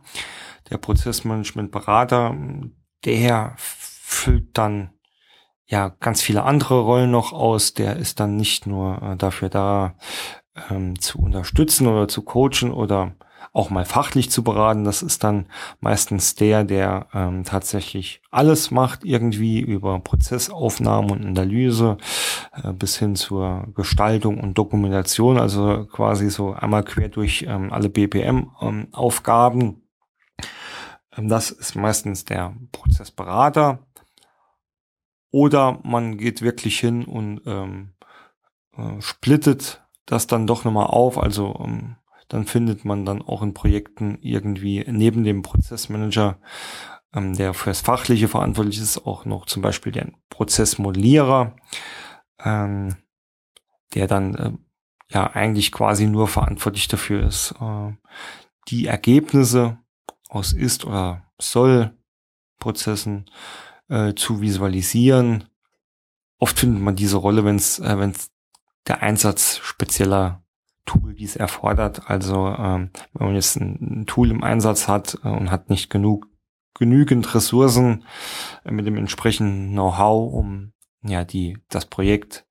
Der 0.69 0.77
Prozessmanagement-Berater, 0.77 2.35
der 3.05 3.53
füllt 3.57 4.57
dann 4.57 4.91
ja 5.65 5.89
ganz 5.99 6.21
viele 6.21 6.43
andere 6.43 6.81
Rollen 6.81 7.11
noch 7.11 7.31
aus. 7.31 7.73
Der 7.73 7.95
ist 7.95 8.19
dann 8.19 8.35
nicht 8.35 8.67
nur 8.67 9.01
äh, 9.01 9.17
dafür 9.17 9.49
da, 9.49 9.95
ähm, 10.69 10.99
zu 10.99 11.19
unterstützen 11.19 11.87
oder 11.87 12.07
zu 12.07 12.23
coachen 12.23 12.71
oder 12.71 13.15
auch 13.53 13.69
mal 13.69 13.85
fachlich 13.85 14.29
zu 14.31 14.43
beraten. 14.43 14.83
Das 14.83 15.01
ist 15.01 15.23
dann 15.23 15.47
meistens 15.79 16.35
der, 16.35 16.63
der 16.63 17.07
ähm, 17.13 17.43
tatsächlich 17.43 18.21
alles 18.31 18.71
macht, 18.71 19.03
irgendwie 19.03 19.59
über 19.59 19.99
Prozessaufnahme 19.99 21.11
und 21.13 21.25
Analyse 21.25 21.97
äh, 22.53 22.73
bis 22.73 22.97
hin 22.97 23.15
zur 23.15 23.67
Gestaltung 23.75 24.39
und 24.39 24.57
Dokumentation, 24.57 25.39
also 25.39 25.85
quasi 25.85 26.29
so 26.29 26.53
einmal 26.53 26.83
quer 26.83 27.09
durch 27.09 27.45
ähm, 27.47 27.71
alle 27.71 27.89
BPM-Aufgaben. 27.89 29.61
Ähm, 29.61 29.81
ähm, 31.17 31.27
das 31.29 31.51
ist 31.51 31.75
meistens 31.75 32.25
der 32.25 32.55
Prozessberater. 32.71 33.79
Oder 35.31 35.79
man 35.83 36.17
geht 36.17 36.41
wirklich 36.41 36.79
hin 36.79 37.05
und 37.05 37.41
ähm, 37.45 37.93
äh, 38.75 38.99
splittet 39.01 39.85
das 40.05 40.25
dann 40.25 40.47
doch 40.47 40.63
nochmal 40.63 40.87
auf. 40.87 41.17
Also 41.19 41.55
ähm, 41.63 41.97
dann 42.29 42.45
findet 42.45 42.85
man 42.85 43.05
dann 43.05 43.21
auch 43.21 43.41
in 43.41 43.53
Projekten 43.53 44.19
irgendwie 44.21 44.85
neben 44.87 45.23
dem 45.23 45.41
Prozessmanager, 45.41 46.39
ähm, 47.13 47.35
der 47.35 47.53
fürs 47.53 47.81
Fachliche 47.81 48.27
verantwortlich 48.27 48.79
ist, 48.79 49.05
auch 49.05 49.25
noch 49.25 49.45
zum 49.45 49.61
Beispiel 49.61 49.91
den 49.91 50.15
Prozessmodellierer, 50.29 51.55
ähm, 52.43 52.95
der 53.95 54.07
dann 54.07 54.35
äh, 54.35 54.51
ja 55.09 55.31
eigentlich 55.31 55.71
quasi 55.71 56.05
nur 56.05 56.27
verantwortlich 56.27 56.87
dafür 56.87 57.27
ist, 57.27 57.55
äh, 57.59 57.93
die 58.67 58.85
Ergebnisse 58.85 59.79
aus 60.29 60.53
ist 60.53 60.85
oder 60.85 61.25
soll 61.39 61.97
Prozessen 62.59 63.25
äh, 63.87 64.13
zu 64.13 64.41
visualisieren. 64.41 65.45
Oft 66.37 66.59
findet 66.59 66.83
man 66.83 66.95
diese 66.95 67.17
Rolle, 67.17 67.43
wenn 67.43 67.55
es 67.55 67.79
äh, 67.79 67.97
wenn's 67.97 68.31
der 68.87 69.01
Einsatz 69.01 69.57
spezieller 69.57 70.43
Tool, 70.89 71.13
die 71.13 71.25
es 71.25 71.35
erfordert. 71.35 72.09
Also 72.09 72.47
ähm, 72.47 72.89
wenn 73.13 73.27
man 73.27 73.35
jetzt 73.35 73.57
ein, 73.57 74.05
Tool 74.07 74.31
im 74.31 74.43
Einsatz 74.43 74.87
hat 74.87 75.19
äh, 75.23 75.27
und 75.29 75.51
hat 75.51 75.69
nicht 75.69 75.91
genug 75.91 76.25
genügend 76.73 77.35
Ressourcen 77.35 78.05
äh, 78.65 78.71
mit 78.71 78.87
dem 78.87 78.97
entsprechenden 78.97 79.71
Know-how, 79.71 80.33
um 80.33 80.73
ja 81.03 81.23
die 81.23 81.59
das 81.69 81.85
Projekt 81.85 82.47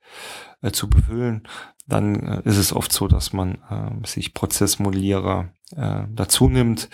äh, 0.62 0.70
zu 0.70 0.89
befüllen, 0.89 1.49
dann 1.89 2.14
äh, 2.14 2.43
ist 2.45 2.59
es 2.59 2.72
oft 2.72 2.93
so, 2.93 3.09
dass 3.09 3.32
man 3.32 3.57
äh, 3.68 4.07
sich 4.07 4.34
Prozessmodellierer 4.34 5.53
äh, 5.74 6.03
dazu 6.11 6.49
nimmt. 6.49 6.89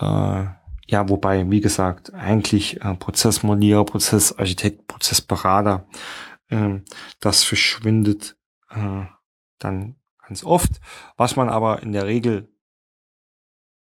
Äh, 0.00 0.46
ja, 0.88 1.08
wobei, 1.08 1.48
wie 1.48 1.60
gesagt, 1.60 2.12
eigentlich 2.12 2.80
äh, 2.80 2.94
Prozessmodellierer, 2.96 3.84
Prozessarchitekt, 3.84 4.88
Prozessberater, 4.88 5.86
äh, 6.48 6.80
das 7.20 7.44
verschwindet 7.44 8.36
äh, 8.70 9.04
dann 9.60 9.94
ganz 10.22 10.44
oft, 10.44 10.80
was 11.16 11.36
man 11.36 11.48
aber 11.48 11.82
in 11.82 11.92
der 11.92 12.06
Regel 12.06 12.48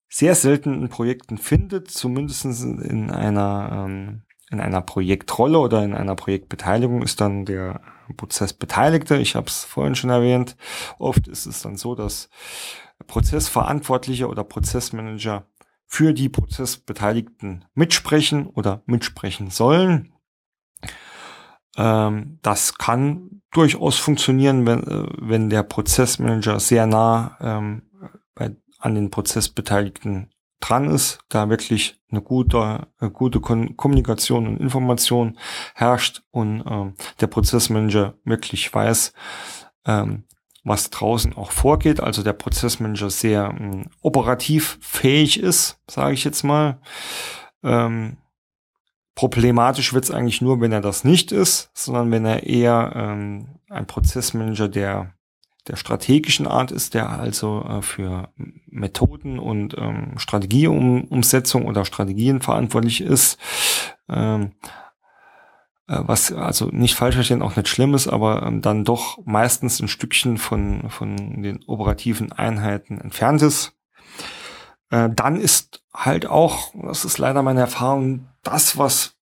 sehr 0.09 0.35
selten 0.35 0.73
in 0.73 0.89
Projekten 0.89 1.37
findet, 1.37 1.91
zumindest 1.91 2.45
in 2.45 3.11
einer, 3.11 3.85
ähm, 3.85 4.23
in 4.49 4.59
einer 4.59 4.81
Projektrolle 4.81 5.59
oder 5.59 5.83
in 5.83 5.93
einer 5.93 6.15
Projektbeteiligung 6.15 7.03
ist 7.03 7.21
dann 7.21 7.45
der 7.45 7.81
Prozessbeteiligte. 8.17 9.17
Ich 9.17 9.35
habe 9.35 9.47
es 9.47 9.63
vorhin 9.63 9.93
schon 9.93 10.09
erwähnt. 10.09 10.57
Oft 10.97 11.27
ist 11.27 11.45
es 11.45 11.61
dann 11.61 11.77
so, 11.77 11.93
dass 11.93 12.29
Prozessverantwortliche 13.05 14.27
oder 14.27 14.43
Prozessmanager 14.43 15.45
für 15.85 16.13
die 16.13 16.29
Prozessbeteiligten 16.29 17.65
mitsprechen 17.73 18.47
oder 18.47 18.81
mitsprechen 18.85 19.51
sollen. 19.51 20.13
Ähm, 21.79 22.39
das 22.41 22.77
kann 22.77 23.41
durchaus 23.51 23.97
funktionieren, 23.97 24.67
wenn, 24.67 24.83
äh, 24.83 25.07
wenn 25.17 25.49
der 25.49 25.63
Prozessmanager 25.63 26.59
sehr 26.59 26.85
nah 26.85 27.37
ähm, 27.39 27.83
bei, 28.35 28.51
an 28.79 28.95
den 28.95 29.09
Prozessbeteiligten 29.09 30.29
dran 30.59 30.89
ist, 30.89 31.19
da 31.29 31.49
wirklich 31.49 32.01
eine 32.11 32.21
gute, 32.21 32.87
eine 32.99 33.11
gute 33.11 33.39
Kommunikation 33.39 34.45
und 34.45 34.59
Information 34.59 35.37
herrscht 35.73 36.21
und 36.31 36.63
ähm, 36.69 36.95
der 37.21 37.27
Prozessmanager 37.27 38.15
wirklich 38.25 38.71
weiß, 38.73 39.13
ähm, 39.85 40.25
was 40.65 40.89
draußen 40.89 41.37
auch 41.37 41.51
vorgeht, 41.51 42.01
also 42.01 42.23
der 42.23 42.33
Prozessmanager 42.33 43.09
sehr 43.09 43.55
ähm, 43.57 43.85
operativ 44.01 44.77
fähig 44.81 45.39
ist, 45.39 45.79
sage 45.89 46.13
ich 46.13 46.25
jetzt 46.25 46.43
mal. 46.43 46.81
Ähm, 47.63 48.17
Problematisch 49.19 49.91
wird 49.91 50.05
es 50.05 50.11
eigentlich 50.11 50.39
nur, 50.39 50.61
wenn 50.61 50.71
er 50.71 50.79
das 50.79 51.03
nicht 51.03 51.33
ist, 51.33 51.71
sondern 51.73 52.09
wenn 52.09 52.23
er 52.23 52.43
eher 52.43 52.93
ähm, 52.95 53.49
ein 53.69 53.85
Prozessmanager 53.85 54.69
der, 54.69 55.13
der 55.67 55.75
strategischen 55.75 56.47
Art 56.47 56.71
ist, 56.71 56.93
der 56.93 57.09
also 57.09 57.61
äh, 57.67 57.81
für 57.81 58.29
Methoden 58.69 59.37
und 59.37 59.75
ähm, 59.77 60.13
Strategieumsetzung 60.15 61.65
oder 61.65 61.83
Strategien 61.83 62.39
verantwortlich 62.39 63.01
ist. 63.01 63.37
Ähm, 64.07 64.53
äh, 65.89 65.99
was 65.99 66.31
also 66.31 66.67
nicht 66.67 66.95
falsch 66.95 67.15
verstehen, 67.15 67.41
auch 67.41 67.57
nicht 67.57 67.67
schlimm 67.67 67.95
ist, 67.95 68.07
aber 68.07 68.43
ähm, 68.43 68.61
dann 68.61 68.85
doch 68.85 69.19
meistens 69.25 69.81
ein 69.81 69.89
Stückchen 69.89 70.37
von, 70.37 70.89
von 70.89 71.43
den 71.43 71.61
operativen 71.65 72.31
Einheiten 72.31 73.01
entfernt 73.01 73.41
ist. 73.41 73.73
Äh, 74.89 75.09
dann 75.13 75.39
ist 75.39 75.83
halt 75.93 76.25
auch, 76.25 76.73
das 76.73 77.05
ist 77.05 77.17
leider 77.17 77.43
meine 77.43 77.61
Erfahrung, 77.61 78.27
das, 78.43 78.77
was 78.77 79.15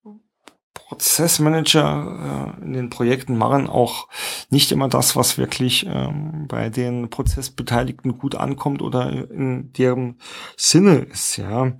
Prozessmanager 0.73 2.55
äh, 2.59 2.63
in 2.63 2.73
den 2.73 2.89
Projekten 2.89 3.37
machen, 3.37 3.67
auch 3.67 4.07
nicht 4.49 4.71
immer 4.71 4.87
das, 4.87 5.15
was 5.17 5.37
wirklich 5.37 5.85
ähm, 5.85 6.47
bei 6.47 6.69
den 6.69 7.09
Prozessbeteiligten 7.09 8.17
gut 8.17 8.35
ankommt 8.35 8.81
oder 8.81 9.11
in 9.11 9.73
deren 9.73 10.19
Sinne 10.55 10.99
ist, 10.99 11.35
ja. 11.37 11.73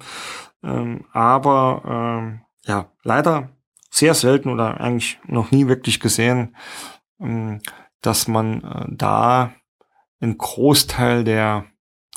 Ähm, 0.62 1.06
aber 1.14 1.84
ähm, 1.86 2.42
ja, 2.66 2.92
leider 3.04 3.50
sehr 3.90 4.14
selten 4.14 4.50
oder 4.50 4.82
eigentlich 4.82 5.20
noch 5.26 5.52
nie 5.52 5.68
wirklich 5.68 6.02
gesehen, 6.02 6.56
ähm, 7.22 7.62
dass 8.02 8.28
man 8.28 8.64
äh, 8.64 8.86
da 8.90 9.54
einen 10.20 10.38
Großteil 10.38 11.24
der 11.24 11.66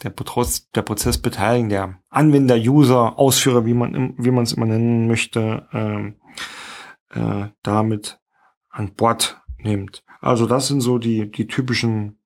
der, 0.03 0.11
Prozess, 0.11 0.71
der 0.71 0.83
Prozessbeteiligung, 0.83 1.69
der 1.69 2.01
Anwender, 2.09 2.57
User, 2.57 3.19
Ausführer, 3.19 3.67
wie 3.67 3.75
man 3.75 4.15
wie 4.19 4.31
man 4.31 4.45
es 4.45 4.53
immer 4.53 4.67
nennen 4.67 5.07
möchte, 5.07 5.69
ähm, 5.73 6.17
äh, 7.11 7.49
damit 7.63 8.21
an 8.69 8.95
Bord 8.95 9.41
nimmt. 9.59 10.05
Also 10.21 10.47
das 10.47 10.69
sind 10.69 10.81
so 10.81 10.99
die 10.99 11.31
die 11.31 11.47
typischen 11.47 12.19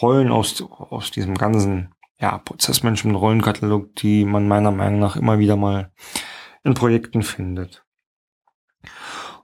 Rollen 0.00 0.30
aus 0.30 0.62
aus 0.62 1.10
diesem 1.10 1.34
ganzen 1.34 1.94
ja, 2.18 2.38
Prozessmanagement-Rollenkatalog, 2.38 3.94
die 3.96 4.24
man 4.24 4.48
meiner 4.48 4.70
Meinung 4.70 5.00
nach 5.00 5.16
immer 5.16 5.38
wieder 5.38 5.56
mal 5.56 5.92
in 6.64 6.74
Projekten 6.74 7.22
findet. 7.22 7.84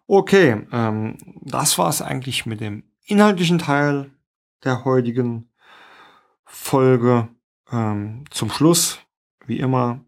Okay, 0.07 0.67
ähm, 0.73 1.19
das 1.43 1.79
war 1.79 1.89
es 1.89 2.03
eigentlich 2.03 2.47
mit 2.47 2.61
dem 2.61 2.85
inhaltlichen 3.05 3.59
Teil 3.59 4.11
der 4.65 4.85
heutigen 4.85 5.52
Folge. 6.53 7.29
Ähm, 7.71 8.25
zum 8.31 8.51
Schluss, 8.51 9.01
wie 9.47 9.59
immer, 9.59 10.05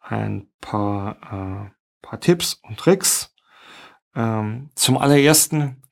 ein 0.00 0.48
paar, 0.60 1.16
äh, 1.16 1.70
paar 2.00 2.20
Tipps 2.20 2.60
und 2.62 2.78
Tricks. 2.78 3.34
Ähm, 4.14 4.70
zum 4.76 4.96
allerersten, 4.96 5.82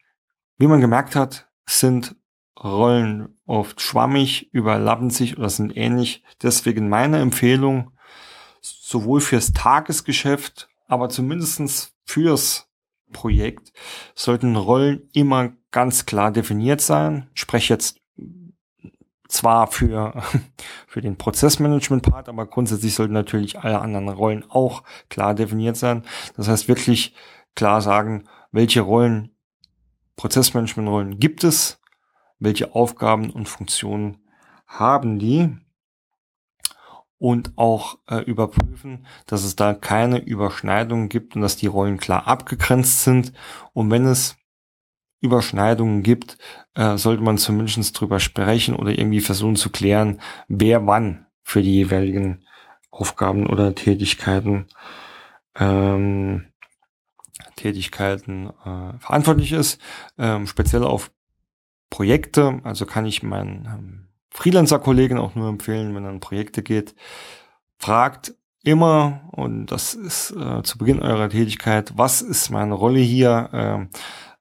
wie 0.57 0.69
man 0.69 0.81
gemerkt 0.81 1.17
hat, 1.17 1.49
sind 1.67 2.15
Rollen 2.63 3.37
oft 3.45 3.81
schwammig, 3.81 4.53
überlappen 4.53 5.11
sich 5.11 5.37
oder 5.37 5.51
sind 5.51 5.77
ähnlich. 5.77 6.23
Deswegen 6.43 6.89
meine 6.89 7.19
Empfehlung, 7.19 7.93
sowohl 8.61 9.21
fürs 9.21 9.53
Tagesgeschäft, 9.53 10.69
aber 10.87 11.09
zumindestens 11.09 11.95
fürs 12.05 12.69
Projekt 13.13 13.73
sollten 14.15 14.57
Rollen 14.57 15.09
immer 15.13 15.53
ganz 15.71 16.07
klar 16.07 16.31
definiert 16.31 16.81
sein. 16.81 17.31
Ich 17.35 17.41
spreche 17.41 17.75
jetzt 17.75 17.98
zwar 19.29 19.67
für, 19.67 20.23
für 20.87 21.01
den 21.01 21.17
Prozessmanagement-Part, 21.17 22.29
aber 22.29 22.47
grundsätzlich 22.47 22.95
sollten 22.95 23.15
natürlich 23.15 23.61
alle 23.61 23.81
anderen 23.81 24.09
Rollen 24.09 24.45
auch 24.49 24.83
klar 25.09 25.35
definiert 25.35 25.77
sein. 25.77 26.03
Das 26.37 26.49
heißt 26.49 26.69
wirklich 26.69 27.15
klar 27.55 27.81
sagen, 27.81 28.25
welche 28.51 28.81
Rollen, 28.81 29.31
Prozessmanagement-Rollen 30.17 31.21
gibt 31.21 31.45
es, 31.45 31.81
welche 32.39 32.75
Aufgaben 32.75 33.31
und 33.31 33.49
Funktionen 33.49 34.19
haben 34.67 35.19
die 35.19 35.57
und 37.19 37.53
auch 37.57 37.99
äh, 38.09 38.23
überprüfen, 38.23 39.07
dass 39.27 39.45
es 39.45 39.57
da 39.57 39.75
keine 39.75 40.19
Überschneidungen 40.19 41.09
gibt 41.09 41.35
und 41.35 41.43
dass 41.43 41.57
die 41.57 41.67
Rollen 41.67 41.99
klar 41.99 42.27
abgegrenzt 42.27 43.03
sind. 43.03 43.33
Und 43.73 43.91
wenn 43.91 44.07
es 44.07 44.38
Überschneidungen 45.21 46.03
gibt, 46.03 46.39
äh, 46.75 46.97
sollte 46.97 47.23
man 47.23 47.39
zumindest 47.39 47.99
drüber 47.99 48.21
sprechen 48.21 48.77
oder 48.77 48.97
irgendwie 48.97 49.21
versuchen 49.21 49.57
zu 49.57 49.71
klären, 49.71 50.21
wer 50.49 50.87
wann 50.87 51.27
für 51.43 51.63
die 51.63 51.75
jeweiligen 51.75 52.45
Aufgaben 52.91 53.47
oder 53.47 53.75
Tätigkeiten 53.75 54.67
ähm, 55.59 56.45
Tätigkeiten 57.57 58.51
äh, 58.65 58.99
verantwortlich 58.99 59.53
ist, 59.53 59.81
ähm, 60.17 60.47
speziell 60.47 60.85
auf 60.85 61.11
Projekte. 61.91 62.61
Also 62.65 62.87
kann 62.87 63.07
ich 63.07 63.23
meinen 63.23 63.67
ähm, 63.67 64.09
Freelancer-Kollegen 64.31 65.19
auch 65.19 65.35
nur 65.35 65.49
empfehlen, 65.49 65.95
wenn 65.95 66.05
er 66.05 66.11
an 66.11 66.21
Projekte 66.21 66.63
geht, 66.63 66.95
fragt 67.79 68.35
immer, 68.63 69.29
und 69.33 69.67
das 69.67 69.95
ist 69.95 70.31
äh, 70.33 70.63
zu 70.63 70.79
Beginn 70.79 71.01
eurer 71.01 71.29
Tätigkeit, 71.29 71.93
was 71.97 72.23
ist 72.23 72.51
meine 72.51 72.75
Rolle 72.75 73.01
hier, 73.01 73.49
äh, 73.53 73.99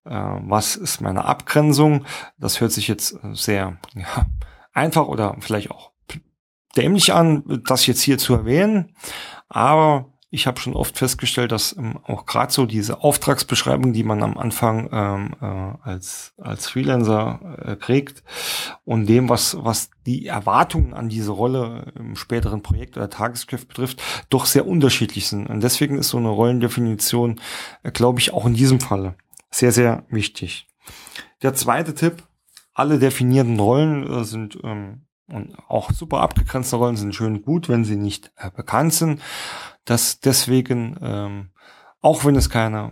was 0.09 0.75
ist 0.75 1.01
meine 1.01 1.25
Abgrenzung. 1.25 2.05
Das 2.37 2.61
hört 2.61 2.71
sich 2.71 2.87
jetzt 2.87 3.17
sehr 3.33 3.77
ja, 3.95 4.25
einfach 4.73 5.07
oder 5.07 5.35
vielleicht 5.39 5.71
auch 5.71 5.91
dämlich 6.75 7.13
an, 7.13 7.43
das 7.65 7.87
jetzt 7.87 8.01
hier 8.01 8.17
zu 8.17 8.33
erwähnen, 8.33 8.95
aber 9.49 10.05
ich 10.29 10.45
habe 10.45 10.59
schon 10.59 10.75
oft 10.75 10.97
festgestellt, 10.97 11.53
dass 11.53 11.75
ähm, 11.77 11.99
auch 12.03 12.25
gerade 12.25 12.51
so 12.51 12.65
diese 12.65 13.01
Auftragsbeschreibung, 13.01 13.93
die 13.93 14.03
man 14.03 14.21
am 14.23 14.37
Anfang 14.37 14.89
ähm, 14.91 15.35
äh, 15.41 15.89
als 15.89 16.33
als 16.37 16.67
Freelancer 16.67 17.39
äh, 17.63 17.75
kriegt 17.77 18.23
und 18.83 19.07
dem, 19.07 19.29
was 19.29 19.57
was 19.59 19.89
die 20.05 20.27
Erwartungen 20.27 20.93
an 20.93 21.07
diese 21.07 21.31
Rolle 21.31 21.93
im 21.95 22.17
späteren 22.17 22.61
Projekt 22.61 22.97
oder 22.97 23.09
Tagesgeschäft 23.09 23.69
betrifft, 23.69 24.01
doch 24.29 24.45
sehr 24.45 24.67
unterschiedlich 24.67 25.27
sind. 25.27 25.47
Und 25.47 25.63
deswegen 25.63 25.97
ist 25.97 26.09
so 26.09 26.17
eine 26.17 26.29
Rollendefinition, 26.29 27.39
äh, 27.83 27.91
glaube 27.91 28.19
ich, 28.19 28.33
auch 28.33 28.45
in 28.45 28.53
diesem 28.53 28.81
Falle 28.81 29.15
sehr 29.49 29.71
sehr 29.71 30.05
wichtig. 30.09 30.67
Der 31.41 31.53
zweite 31.53 31.93
Tipp: 31.93 32.23
Alle 32.73 32.99
definierten 32.99 33.59
Rollen 33.59 34.05
äh, 34.11 34.23
sind 34.23 34.57
ähm, 34.63 35.05
und 35.27 35.57
auch 35.67 35.91
super 35.91 36.21
abgegrenzte 36.21 36.77
Rollen 36.77 36.95
sind 36.95 37.13
schön 37.13 37.41
gut, 37.41 37.67
wenn 37.67 37.83
sie 37.83 37.97
nicht 37.97 38.31
äh, 38.37 38.49
bekannt 38.49 38.93
sind 38.93 39.21
dass 39.87 40.19
deswegen, 40.19 40.97
ähm, 41.01 41.49
auch 42.01 42.25
wenn 42.25 42.35
es 42.35 42.49
keine 42.49 42.91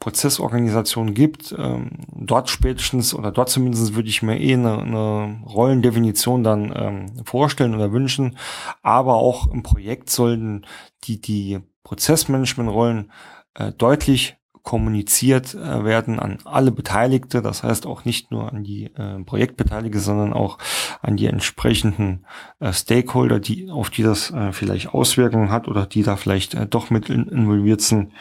Prozessorganisation 0.00 1.14
gibt, 1.14 1.54
ähm, 1.56 1.90
dort 2.12 2.50
spätestens 2.50 3.14
oder 3.14 3.32
dort 3.32 3.48
zumindest 3.48 3.94
würde 3.94 4.08
ich 4.08 4.22
mir 4.22 4.38
eh 4.38 4.52
eine, 4.52 4.78
eine 4.78 5.42
Rollendefinition 5.46 6.42
dann 6.42 6.72
ähm, 6.76 7.24
vorstellen 7.24 7.74
oder 7.74 7.92
wünschen. 7.92 8.36
Aber 8.82 9.14
auch 9.14 9.50
im 9.50 9.62
Projekt 9.62 10.10
sollten 10.10 10.66
die, 11.04 11.20
die 11.20 11.60
Prozessmanagement-Rollen 11.84 13.10
äh, 13.54 13.72
deutlich 13.72 14.35
kommuniziert 14.66 15.54
äh, 15.54 15.84
werden 15.84 16.18
an 16.18 16.38
alle 16.44 16.72
Beteiligte, 16.72 17.40
das 17.40 17.62
heißt 17.62 17.86
auch 17.86 18.04
nicht 18.04 18.32
nur 18.32 18.52
an 18.52 18.64
die 18.64 18.86
äh, 18.96 19.22
Projektbeteiligte, 19.22 20.00
sondern 20.00 20.32
auch 20.32 20.58
an 21.02 21.16
die 21.16 21.26
entsprechenden 21.26 22.26
äh, 22.58 22.72
Stakeholder, 22.72 23.38
die 23.38 23.70
auf 23.70 23.90
die 23.90 24.02
das 24.02 24.32
äh, 24.32 24.52
vielleicht 24.52 24.88
Auswirkungen 24.88 25.52
hat 25.52 25.68
oder 25.68 25.86
die 25.86 26.02
da 26.02 26.16
vielleicht 26.16 26.54
äh, 26.54 26.66
doch 26.66 26.90
mit 26.90 27.08
in, 27.08 27.28
involviert 27.28 27.80
sind. 27.80 28.12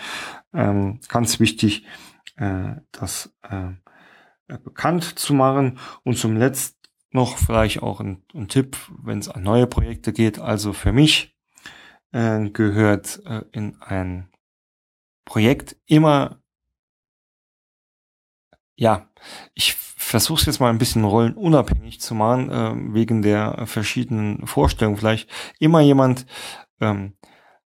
Ähm, 0.53 0.99
ganz 1.09 1.39
wichtig, 1.39 1.83
äh, 2.35 2.75
das 2.91 3.33
äh, 3.49 4.57
bekannt 4.59 5.17
zu 5.17 5.33
machen 5.33 5.79
und 6.03 6.15
zum 6.15 6.37
letzten 6.37 6.77
noch 7.09 7.39
vielleicht 7.39 7.81
auch 7.81 8.01
ein, 8.01 8.21
ein 8.35 8.49
Tipp, 8.49 8.77
wenn 9.03 9.17
es 9.17 9.29
an 9.29 9.41
neue 9.41 9.65
Projekte 9.65 10.13
geht. 10.13 10.37
Also 10.37 10.73
für 10.73 10.91
mich 10.91 11.35
äh, 12.11 12.51
gehört 12.51 13.23
äh, 13.25 13.41
in 13.51 13.81
ein 13.81 14.29
Projekt 15.25 15.75
immer, 15.85 16.39
ja, 18.75 19.09
ich 19.53 19.75
versuche 19.75 20.39
es 20.39 20.45
jetzt 20.45 20.59
mal 20.59 20.69
ein 20.69 20.77
bisschen 20.77 21.03
rollenunabhängig 21.03 21.99
zu 21.99 22.13
machen, 22.13 22.49
äh, 22.51 22.93
wegen 22.93 23.21
der 23.21 23.65
verschiedenen 23.65 24.45
Vorstellungen. 24.45 24.97
Vielleicht, 24.97 25.29
immer 25.59 25.81
jemand, 25.81 26.25
ähm, 26.79 27.17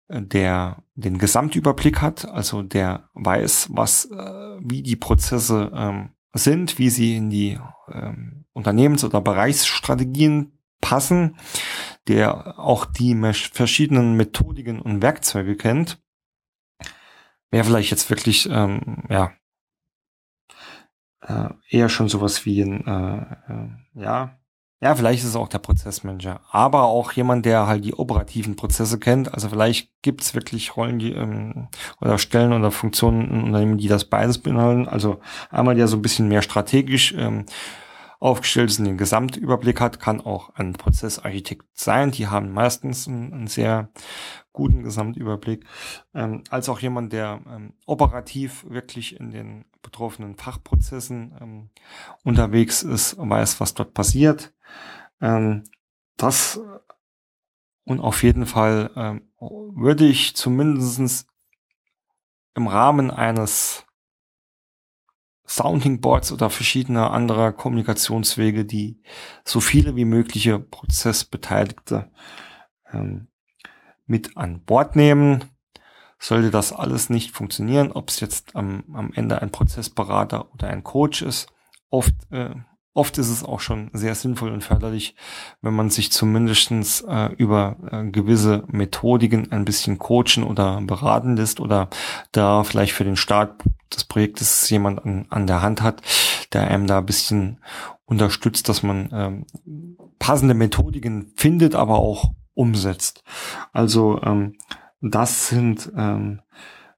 der 0.08 0.84
den 0.96 1.18
Gesamtüberblick 1.18 2.02
hat, 2.02 2.28
also 2.28 2.64
der 2.64 3.10
weiß, 3.14 3.70
was, 3.72 4.06
äh, 4.06 4.58
wie 4.62 4.82
die 4.82 4.96
Prozesse 4.96 5.72
ähm, 5.74 6.10
sind, 6.34 6.80
wie 6.80 6.90
sie 6.90 7.18
in 7.18 7.30
die 7.30 7.60
ähm, 7.92 8.46
Unternehmens- 8.54 9.04
oder 9.04 9.22
Bereichsstrategien 9.22 10.58
passen, 10.82 11.38
der 12.08 12.58
auch 12.60 12.86
die 12.86 13.16
verschiedenen 13.34 14.16
Methodiken 14.16 14.82
und 14.82 15.02
Werkzeuge 15.02 15.56
kennt 15.56 16.02
wäre 17.52 17.64
vielleicht 17.64 17.92
jetzt 17.92 18.10
wirklich, 18.10 18.50
ähm, 18.50 19.04
ja, 19.10 19.32
äh, 21.22 21.50
eher 21.70 21.90
schon 21.90 22.10
sowas 22.10 22.46
wie 22.46 22.62
ein, 22.62 22.86
äh, 22.86 23.54
äh, 23.54 24.02
ja, 24.02 24.40
ja, 24.82 24.96
vielleicht 24.96 25.24
ist 25.24 25.30
es 25.32 25.36
auch 25.36 25.50
der 25.50 25.60
Prozessmanager, 25.60 26.40
aber 26.52 26.84
auch 26.84 27.12
jemand, 27.12 27.46
der 27.46 27.68
halt 27.68 27.84
die 27.84 27.96
operativen 27.96 28.56
Prozesse 28.56 28.98
kennt. 28.98 29.34
Also 29.34 29.50
vielleicht 29.50 29.90
gibt's 30.02 30.34
wirklich 30.34 30.78
Rollen, 30.78 31.00
die 31.00 31.12
ähm, 31.12 31.68
oder 32.00 32.18
Stellen 32.18 32.54
oder 32.54 32.72
Funktionen 32.72 33.30
in 33.30 33.44
Unternehmen, 33.44 33.78
die 33.78 33.90
das 33.90 34.06
beides 34.06 34.38
beinhalten. 34.38 34.88
Also 34.88 35.20
einmal 35.50 35.76
der 35.76 35.90
so 35.90 35.98
ein 35.98 36.02
bisschen 36.02 36.30
mehr 36.30 36.42
strategisch 36.42 37.14
ähm, 37.18 37.46
aufgestellt 38.20 38.70
ist 38.70 38.80
und 38.80 38.86
den 38.86 38.98
Gesamtüberblick 38.98 39.80
hat, 39.80 40.00
kann 40.00 40.22
auch 40.22 40.54
ein 40.56 40.74
Prozessarchitekt 40.74 41.66
sein. 41.74 42.12
Die 42.12 42.28
haben 42.28 42.52
meistens 42.52 43.08
einen, 43.08 43.34
einen 43.34 43.48
sehr 43.48 43.90
guten 44.52 44.84
Gesamtüberblick, 44.84 45.66
ähm, 46.14 46.44
als 46.50 46.68
auch 46.68 46.80
jemand, 46.80 47.14
der 47.14 47.42
ähm, 47.50 47.74
operativ 47.86 48.66
wirklich 48.70 49.18
in 49.20 49.32
den 49.32 49.66
betroffenen 49.82 50.36
Fachprozessen 50.36 51.34
ähm, 51.40 51.70
unterwegs 52.24 52.84
ist, 52.84 53.16
weiß, 53.18 53.62
was 53.62 53.74
dort 53.74 53.94
passiert. 53.94 54.54
Ähm, 55.22 55.64
das 56.18 56.60
und 57.86 58.02
auf 58.02 58.22
jeden 58.22 58.46
Fall 58.46 58.92
ähm, 58.96 59.32
würde 59.40 60.06
ich 60.06 60.36
zumindestens 60.36 61.26
im 62.54 62.68
Rahmen 62.68 63.10
eines 63.10 63.86
Sounding 65.50 66.00
Boards 66.00 66.32
oder 66.32 66.52
verschiedener 66.52 67.12
anderer 67.12 67.52
Kommunikationswege, 67.52 68.66
die 68.66 69.02
so 69.44 69.60
viele 69.60 69.96
wie 69.96 70.06
mögliche 70.06 70.60
Prozessbeteiligte 70.60 72.12
ähm, 72.94 73.28
mit 74.06 74.38
an 74.38 74.64
Bord 74.64 74.96
nehmen. 74.96 75.46
sollte 76.20 76.52
das 76.52 76.72
alles 76.72 77.10
nicht 77.10 77.32
funktionieren, 77.32 77.92
ob 77.92 78.10
es 78.10 78.20
jetzt 78.20 78.56
am, 78.56 78.84
am 78.94 79.12
Ende 79.14 79.42
ein 79.42 79.52
Prozessberater 79.52 80.54
oder 80.54 80.68
ein 80.68 80.84
Coach 80.84 81.24
ist, 81.24 81.48
oft 81.90 82.14
äh, 82.32 82.54
Oft 82.96 83.18
ist 83.18 83.30
es 83.30 83.44
auch 83.46 83.60
schon 83.60 83.92
sehr 83.94 84.16
sinnvoll 84.16 84.52
und 84.52 84.64
förderlich, 84.64 85.16
wenn 85.62 85.76
man 85.76 85.90
sich 85.90 86.12
zumindestens 86.12 87.02
äh, 87.02 87.32
über 87.38 87.78
äh, 87.92 88.10
gewisse 88.10 88.64
Methodiken 88.68 89.52
ein 89.52 89.64
bisschen 89.64 90.00
coachen 90.00 90.44
oder 90.44 90.82
beraten 90.82 91.38
lässt 91.38 91.60
oder 91.62 91.90
da 92.32 92.64
vielleicht 92.64 92.94
für 92.94 93.06
den 93.06 93.16
Start 93.16 93.64
des 93.96 94.06
Projektes 94.06 94.70
jemand 94.70 95.06
an, 95.06 95.26
an 95.30 95.48
der 95.48 95.62
Hand 95.62 95.82
hat, 95.82 96.02
der 96.54 96.68
einem 96.68 96.88
da 96.88 97.00
ein 97.00 97.06
bisschen 97.06 97.60
unterstützt, 98.06 98.70
dass 98.70 98.84
man 98.84 99.10
ähm, 99.14 99.98
passende 100.18 100.54
Methodiken 100.54 101.32
findet, 101.36 101.76
aber 101.76 102.00
auch 102.00 102.32
umsetzt. 102.54 103.24
Also 103.72 104.22
ähm, 104.24 104.56
das 105.02 105.48
sind 105.48 105.92
ähm, 105.96 106.42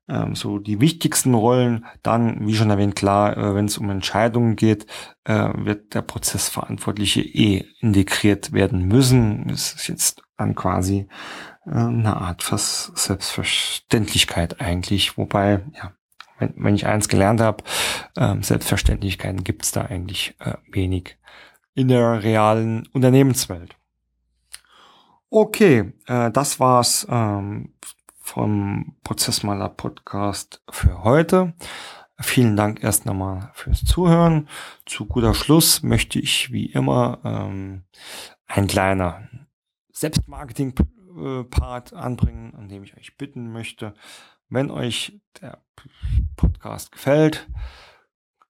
ähm, 0.07 0.35
so 0.35 0.59
die 0.59 0.81
wichtigsten 0.81 1.33
Rollen. 1.33 1.85
Dann, 2.03 2.45
wie 2.45 2.55
schon 2.55 2.69
erwähnt, 2.69 2.95
klar, 2.95 3.37
äh, 3.37 3.55
wenn 3.55 3.65
es 3.65 3.77
um 3.77 3.89
Entscheidungen 3.89 4.55
geht, 4.55 4.85
äh, 5.23 5.49
wird 5.55 5.93
der 5.93 6.01
Prozessverantwortliche 6.01 7.21
eh 7.21 7.65
integriert 7.79 8.51
werden 8.51 8.87
müssen. 8.87 9.47
Das 9.47 9.73
ist 9.73 9.87
jetzt 9.87 10.23
dann 10.37 10.55
quasi 10.55 11.07
äh, 11.65 11.71
eine 11.71 12.17
Art 12.17 12.43
fast 12.43 12.97
Selbstverständlichkeit 12.97 14.59
eigentlich. 14.59 15.17
Wobei, 15.17 15.63
ja, 15.75 15.93
wenn, 16.41 16.53
wenn 16.57 16.75
ich 16.75 16.85
eins 16.85 17.07
gelernt 17.07 17.39
habe, 17.39 17.63
äh, 18.15 18.35
Selbstverständlichkeiten 18.41 19.43
gibt 19.43 19.63
es 19.63 19.71
da 19.71 19.83
eigentlich 19.83 20.35
äh, 20.39 20.55
wenig 20.69 21.17
in 21.73 21.87
der 21.87 22.23
realen 22.23 22.87
Unternehmenswelt. 22.87 23.75
Okay, 25.29 25.93
äh, 26.07 26.31
das 26.31 26.59
war's 26.59 27.07
ähm, 27.09 27.73
vom 28.19 28.95
Prozessmaler 29.03 29.69
Podcast 29.69 30.61
für 30.69 31.03
heute. 31.03 31.53
Vielen 32.19 32.55
Dank 32.55 32.83
erst 32.83 33.05
nochmal 33.05 33.51
fürs 33.53 33.83
Zuhören. 33.83 34.47
Zu 34.85 35.05
guter 35.05 35.33
Schluss 35.33 35.83
möchte 35.83 36.19
ich 36.19 36.51
wie 36.51 36.67
immer 36.67 37.19
ähm, 37.23 37.83
ein 38.45 38.67
kleiner 38.67 39.27
Selbstmarketing-Part 39.91 41.93
anbringen, 41.93 42.55
an 42.55 42.69
dem 42.69 42.83
ich 42.83 42.97
euch 42.97 43.17
bitten 43.17 43.51
möchte, 43.51 43.93
wenn 44.51 44.69
euch 44.69 45.19
der 45.41 45.57
Podcast 46.35 46.91
gefällt, 46.91 47.47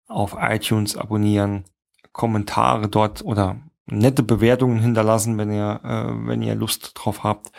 auf 0.08 0.36
iTunes 0.38 0.98
abonnieren, 0.98 1.64
Kommentare 2.12 2.90
dort 2.90 3.24
oder 3.24 3.62
nette 3.86 4.24
Bewertungen 4.24 4.80
hinterlassen, 4.80 5.38
wenn 5.38 5.52
ihr, 5.52 5.80
äh, 5.84 6.28
wenn 6.28 6.42
ihr 6.42 6.56
Lust 6.56 6.94
drauf 6.96 7.24
habt. 7.24 7.52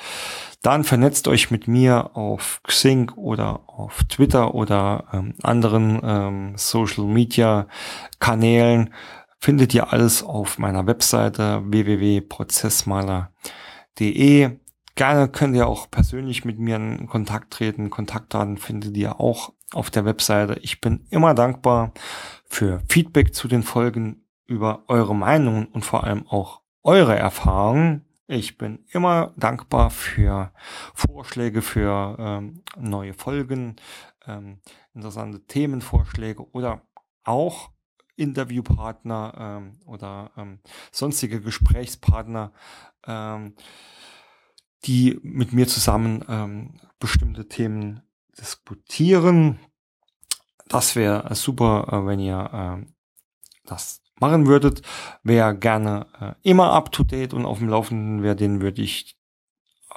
Dann 0.61 0.84
vernetzt 0.84 1.28
euch 1.28 1.51
mit 1.51 1.66
mir 1.68 2.16
auf 2.16 2.61
Xing 2.64 3.11
oder 3.11 3.61
auf 3.66 4.03
Twitter 4.05 4.55
oder 4.55 5.05
ähm, 5.12 5.34
anderen 5.43 6.01
ähm, 6.05 6.55
Social 6.57 7.05
Media 7.05 7.66
Kanälen. 8.18 8.95
Findet 9.38 9.74
ihr 9.74 9.93
alles 9.93 10.22
auf 10.22 10.59
meiner 10.59 10.86
Webseite 10.86 11.62
www.prozessmaler.de. 11.64 14.61
Gerne 14.95 15.28
könnt 15.28 15.57
ihr 15.57 15.66
auch 15.66 15.90
persönlich 15.90 16.45
mit 16.45 16.59
mir 16.59 16.76
in 16.76 17.07
Kontakt 17.07 17.53
treten. 17.53 17.90
Kontaktdaten 17.90 18.59
findet 18.59 18.97
ihr 18.97 19.20
auch 19.20 19.53
auf 19.72 19.90
der 19.90 20.05
Webseite. 20.05 20.59
Ich 20.61 20.80
bin 20.80 21.07
immer 21.11 21.34
dankbar 21.34 21.93
für 22.45 22.82
Feedback 22.88 23.34
zu 23.34 23.49
den 23.49 23.62
Folgen 23.62 24.26
über 24.47 24.84
eure 24.88 25.14
Meinungen 25.14 25.66
und 25.66 25.84
vor 25.84 26.05
allem 26.05 26.26
auch 26.26 26.61
eure 26.82 27.16
Erfahrungen. 27.16 28.05
Ich 28.26 28.59
bin 28.59 28.84
immer 28.90 29.32
dankbar 29.36 29.90
für 29.90 30.53
Vorschläge 30.95 31.62
für 31.62 32.16
ähm, 32.18 32.62
neue 32.78 33.14
Folgen, 33.14 33.76
ähm, 34.26 34.61
interessante 34.95 35.47
Themenvorschläge 35.47 36.51
oder 36.53 36.82
auch 37.24 37.70
Interviewpartner 38.16 39.34
ähm, 39.38 39.80
oder 39.86 40.30
ähm, 40.36 40.61
sonstige 40.90 41.40
Gesprächspartner, 41.40 42.53
ähm, 43.07 43.55
die 44.85 45.18
mit 45.22 45.53
mir 45.53 45.66
zusammen 45.68 46.24
ähm, 46.28 46.80
bestimmte 46.99 47.49
Themen 47.49 48.03
diskutieren. 48.39 49.59
Das 50.68 50.97
wäre 50.97 51.35
super, 51.35 51.89
äh, 51.91 52.07
wenn 52.07 52.20
ihr 52.20 52.83
äh, 52.83 52.87
das 53.64 54.03
machen 54.18 54.47
würdet. 54.47 54.83
Wer 55.22 55.55
gerne 55.55 56.07
äh, 56.20 56.33
immer 56.43 56.72
up 56.72 56.93
to 56.93 57.05
date 57.05 57.35
und 57.35 57.45
auf 57.45 57.59
dem 57.59 57.68
Laufenden 57.68 58.22
wäre, 58.22 58.37
den 58.37 58.61
würde 58.61 58.80
ich 58.83 59.18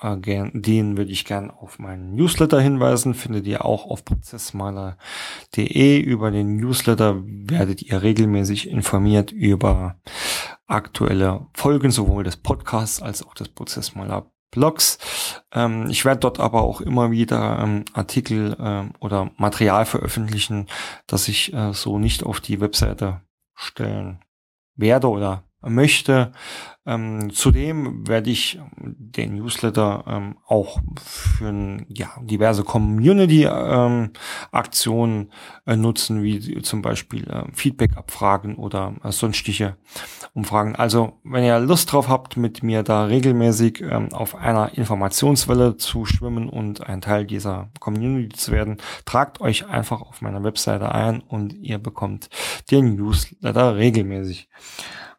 äh, 0.01 0.17
gern, 0.17 0.51
den 0.53 0.97
würde 0.97 1.11
ich 1.11 1.25
gern 1.25 1.51
auf 1.51 1.79
meinen 1.79 2.15
Newsletter 2.15 2.59
hinweisen. 2.59 3.13
Findet 3.13 3.47
ihr 3.47 3.63
auch 3.63 3.85
auf 3.85 4.03
prozessmaler.de. 4.03 5.99
Über 5.99 6.31
den 6.31 6.57
Newsletter 6.57 7.21
werdet 7.25 7.81
ihr 7.81 8.01
regelmäßig 8.01 8.69
informiert 8.69 9.31
über 9.31 9.99
aktuelle 10.67 11.47
Folgen 11.53 11.91
sowohl 11.91 12.23
des 12.23 12.37
Podcasts 12.37 13.01
als 13.01 13.23
auch 13.23 13.35
des 13.35 13.49
Prozessmaler 13.49 14.31
Blogs. 14.55 14.97
Ähm, 15.53 15.87
ich 15.89 16.03
werde 16.05 16.21
dort 16.21 16.39
aber 16.39 16.63
auch 16.63 16.81
immer 16.81 17.11
wieder 17.11 17.59
ähm, 17.59 17.85
Artikel 17.93 18.57
ähm, 18.59 18.93
oder 18.99 19.29
Material 19.37 19.85
veröffentlichen, 19.85 20.67
das 21.05 21.27
ich 21.27 21.53
äh, 21.53 21.73
so 21.73 21.99
nicht 21.99 22.23
auf 22.23 22.39
die 22.39 22.59
Webseite 22.59 23.21
stellen 23.53 24.19
werde 24.75 25.09
oder 25.09 25.43
möchte. 25.65 26.31
Ähm, 26.87 27.33
zudem 27.33 28.07
werde 28.07 28.29
ich 28.29 28.59
den 28.77 29.37
Newsletter 29.37 30.03
ähm, 30.07 30.37
auch 30.45 30.77
für 31.03 31.79
ja, 31.89 32.11
diverse 32.21 32.63
Community-Aktionen 32.63 35.21
ähm, 35.21 35.29
äh, 35.65 35.75
nutzen, 35.75 36.21
wie 36.21 36.61
zum 36.61 36.83
Beispiel 36.83 37.27
äh, 37.27 37.45
Feedback-Abfragen 37.53 38.57
oder 38.57 38.93
äh, 39.03 39.11
sonstige 39.11 39.77
Umfragen. 40.35 40.75
Also 40.75 41.13
wenn 41.23 41.43
ihr 41.43 41.57
Lust 41.59 41.91
drauf 41.91 42.07
habt, 42.07 42.37
mit 42.37 42.61
mir 42.61 42.83
da 42.83 43.05
regelmäßig 43.05 43.81
ähm, 43.81 44.13
auf 44.13 44.35
einer 44.35 44.77
Informationswelle 44.77 45.77
zu 45.77 46.05
schwimmen 46.05 46.49
und 46.49 46.87
ein 46.87 47.01
Teil 47.01 47.25
dieser 47.25 47.71
Community 47.79 48.37
zu 48.37 48.51
werden, 48.51 48.77
tragt 49.05 49.41
euch 49.41 49.67
einfach 49.67 50.01
auf 50.01 50.21
meiner 50.21 50.43
Webseite 50.43 50.93
ein 50.93 51.21
und 51.21 51.53
ihr 51.53 51.79
bekommt 51.79 52.29
den 52.69 52.95
Newsletter 52.95 53.75
regelmäßig. 53.75 54.49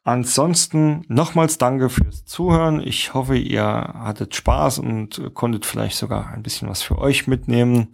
Ansonsten 0.07 1.05
nochmals 1.09 1.59
danke 1.59 1.91
fürs 1.91 2.25
Zuhören. 2.25 2.81
Ich 2.81 3.13
hoffe, 3.13 3.37
ihr 3.37 3.65
hattet 3.65 4.37
Spaß 4.37 4.79
und 4.79 5.35
konntet 5.35 5.67
vielleicht 5.67 5.97
sogar 5.97 6.29
ein 6.29 6.45
bisschen 6.45 6.69
was 6.69 6.81
für 6.81 6.99
euch 6.99 7.27
mitnehmen. 7.27 7.89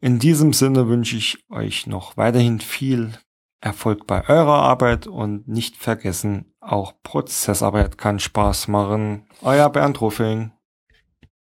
In 0.00 0.18
diesem 0.18 0.54
Sinne 0.54 0.88
wünsche 0.88 1.18
ich 1.18 1.44
euch 1.50 1.86
noch 1.86 2.16
weiterhin 2.16 2.60
viel 2.60 3.12
Erfolg 3.60 4.06
bei 4.06 4.26
eurer 4.26 4.62
Arbeit 4.62 5.06
und 5.06 5.46
nicht 5.48 5.76
vergessen, 5.76 6.54
auch 6.62 6.94
Prozessarbeit 7.02 7.98
kann 7.98 8.18
Spaß 8.18 8.68
machen. 8.68 9.26
Euer 9.42 9.68
Bernd 9.68 10.00
Ruffing. 10.00 10.52